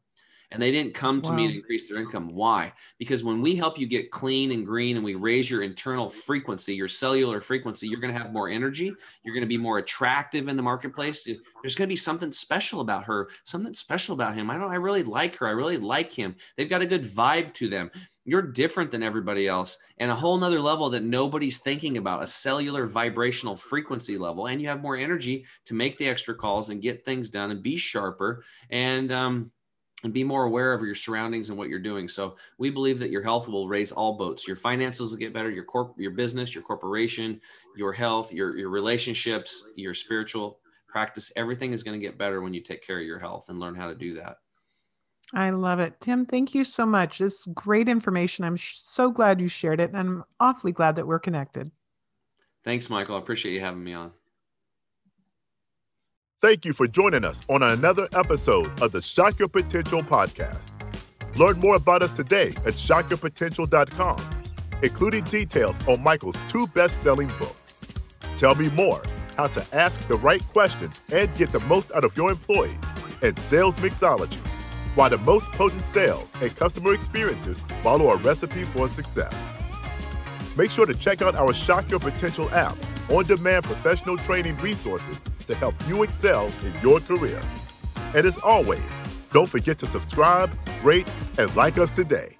And 0.50 0.62
they 0.62 0.70
didn't 0.70 0.94
come 0.94 1.20
to 1.22 1.30
wow. 1.30 1.36
me 1.36 1.48
to 1.48 1.54
increase 1.54 1.88
their 1.88 1.98
income. 1.98 2.28
Why? 2.28 2.72
Because 2.98 3.24
when 3.24 3.42
we 3.42 3.56
help 3.56 3.76
you 3.76 3.86
get 3.86 4.12
clean 4.12 4.52
and 4.52 4.64
green 4.64 4.94
and 4.94 5.04
we 5.04 5.16
raise 5.16 5.50
your 5.50 5.62
internal 5.62 6.08
frequency, 6.08 6.74
your 6.74 6.86
cellular 6.86 7.40
frequency, 7.40 7.88
you're 7.88 7.98
going 7.98 8.12
to 8.12 8.20
have 8.20 8.32
more 8.32 8.48
energy. 8.48 8.92
You're 9.24 9.34
going 9.34 9.42
to 9.42 9.48
be 9.48 9.58
more 9.58 9.78
attractive 9.78 10.46
in 10.46 10.56
the 10.56 10.62
marketplace. 10.62 11.24
There's 11.24 11.74
going 11.74 11.88
to 11.88 11.92
be 11.92 11.96
something 11.96 12.30
special 12.30 12.80
about 12.80 13.04
her, 13.04 13.30
something 13.42 13.74
special 13.74 14.14
about 14.14 14.36
him. 14.36 14.48
I 14.48 14.56
don't, 14.56 14.70
I 14.70 14.76
really 14.76 15.02
like 15.02 15.34
her. 15.36 15.48
I 15.48 15.52
really 15.52 15.78
like 15.78 16.12
him. 16.12 16.36
They've 16.56 16.70
got 16.70 16.82
a 16.82 16.86
good 16.86 17.04
vibe 17.04 17.52
to 17.54 17.68
them 17.68 17.90
you're 18.24 18.42
different 18.42 18.90
than 18.90 19.02
everybody 19.02 19.46
else 19.46 19.78
and 19.98 20.10
a 20.10 20.14
whole 20.14 20.36
nother 20.36 20.60
level 20.60 20.90
that 20.90 21.02
nobody's 21.02 21.58
thinking 21.58 21.96
about 21.96 22.22
a 22.22 22.26
cellular 22.26 22.86
vibrational 22.86 23.56
frequency 23.56 24.16
level 24.18 24.46
and 24.46 24.60
you 24.60 24.68
have 24.68 24.82
more 24.82 24.96
energy 24.96 25.44
to 25.64 25.74
make 25.74 25.98
the 25.98 26.08
extra 26.08 26.34
calls 26.34 26.70
and 26.70 26.82
get 26.82 27.04
things 27.04 27.30
done 27.30 27.50
and 27.50 27.62
be 27.62 27.76
sharper 27.76 28.42
and 28.70 29.12
um, 29.12 29.50
and 30.04 30.12
be 30.12 30.22
more 30.22 30.44
aware 30.44 30.72
of 30.72 30.82
your 30.82 30.94
surroundings 30.94 31.48
and 31.48 31.58
what 31.58 31.70
you're 31.70 31.78
doing. 31.78 32.08
So 32.08 32.36
we 32.58 32.70
believe 32.70 32.98
that 32.98 33.10
your 33.10 33.22
health 33.22 33.48
will 33.48 33.68
raise 33.68 33.90
all 33.90 34.18
boats. 34.18 34.46
Your 34.46 34.56
finances 34.56 35.10
will 35.10 35.18
get 35.18 35.32
better. 35.32 35.50
Your 35.50 35.64
corp, 35.64 35.94
your 35.98 36.10
business, 36.10 36.54
your 36.54 36.62
corporation, 36.62 37.40
your 37.76 37.92
health, 37.92 38.32
your 38.32 38.56
your 38.56 38.68
relationships, 38.68 39.70
your 39.74 39.94
spiritual 39.94 40.60
practice. 40.86 41.32
Everything 41.36 41.72
is 41.72 41.82
going 41.82 41.98
to 41.98 42.06
get 42.06 42.18
better 42.18 42.42
when 42.42 42.54
you 42.54 42.60
take 42.60 42.86
care 42.86 43.00
of 43.00 43.06
your 43.06 43.18
health 43.18 43.46
and 43.48 43.58
learn 43.58 43.74
how 43.74 43.88
to 43.88 43.94
do 43.94 44.14
that. 44.14 44.36
I 45.34 45.50
love 45.50 45.80
it. 45.80 46.00
Tim, 46.00 46.26
thank 46.26 46.54
you 46.54 46.62
so 46.62 46.86
much. 46.86 47.18
This 47.18 47.44
great 47.46 47.88
information. 47.88 48.44
I'm 48.44 48.56
sh- 48.56 48.76
so 48.76 49.10
glad 49.10 49.40
you 49.40 49.48
shared 49.48 49.80
it. 49.80 49.90
And 49.90 49.98
I'm 49.98 50.24
awfully 50.38 50.70
glad 50.70 50.96
that 50.96 51.06
we're 51.06 51.18
connected. 51.18 51.72
Thanks, 52.62 52.88
Michael. 52.88 53.16
I 53.16 53.18
appreciate 53.18 53.52
you 53.52 53.60
having 53.60 53.82
me 53.82 53.94
on. 53.94 54.12
Thank 56.40 56.64
you 56.64 56.72
for 56.72 56.86
joining 56.86 57.24
us 57.24 57.42
on 57.48 57.62
another 57.62 58.08
episode 58.14 58.70
of 58.80 58.92
the 58.92 59.02
Shock 59.02 59.38
Your 59.38 59.48
Potential 59.48 60.02
podcast. 60.02 60.70
Learn 61.36 61.58
more 61.58 61.76
about 61.76 62.02
us 62.02 62.12
today 62.12 62.48
at 62.48 62.74
shockyourpotential.com, 62.74 64.44
including 64.82 65.24
details 65.24 65.80
on 65.88 66.02
Michael's 66.02 66.36
two 66.48 66.66
best 66.68 67.02
selling 67.02 67.28
books. 67.38 67.80
Tell 68.36 68.54
me 68.54 68.70
more 68.70 69.02
how 69.36 69.48
to 69.48 69.66
ask 69.72 70.06
the 70.06 70.16
right 70.16 70.42
questions 70.48 71.00
and 71.12 71.34
get 71.36 71.50
the 71.50 71.60
most 71.60 71.90
out 71.92 72.04
of 72.04 72.16
your 72.16 72.30
employees 72.30 72.76
and 73.22 73.36
sales 73.38 73.74
mixology 73.76 74.38
why 74.94 75.08
the 75.08 75.18
most 75.18 75.50
potent 75.52 75.84
sales 75.84 76.32
and 76.40 76.54
customer 76.56 76.94
experiences 76.94 77.62
follow 77.82 78.10
a 78.10 78.16
recipe 78.16 78.64
for 78.64 78.88
success. 78.88 79.62
Make 80.56 80.70
sure 80.70 80.86
to 80.86 80.94
check 80.94 81.22
out 81.22 81.34
our 81.34 81.52
Shock 81.52 81.90
Your 81.90 82.00
Potential 82.00 82.48
app, 82.50 82.76
on 83.10 83.24
demand 83.24 83.64
professional 83.64 84.16
training 84.16 84.56
resources 84.58 85.22
to 85.46 85.54
help 85.54 85.74
you 85.88 86.02
excel 86.02 86.46
in 86.64 86.72
your 86.82 87.00
career. 87.00 87.40
And 88.14 88.24
as 88.24 88.38
always, 88.38 88.80
don't 89.30 89.48
forget 89.48 89.78
to 89.80 89.86
subscribe, 89.86 90.56
rate, 90.82 91.08
and 91.38 91.54
like 91.56 91.76
us 91.76 91.90
today. 91.90 92.38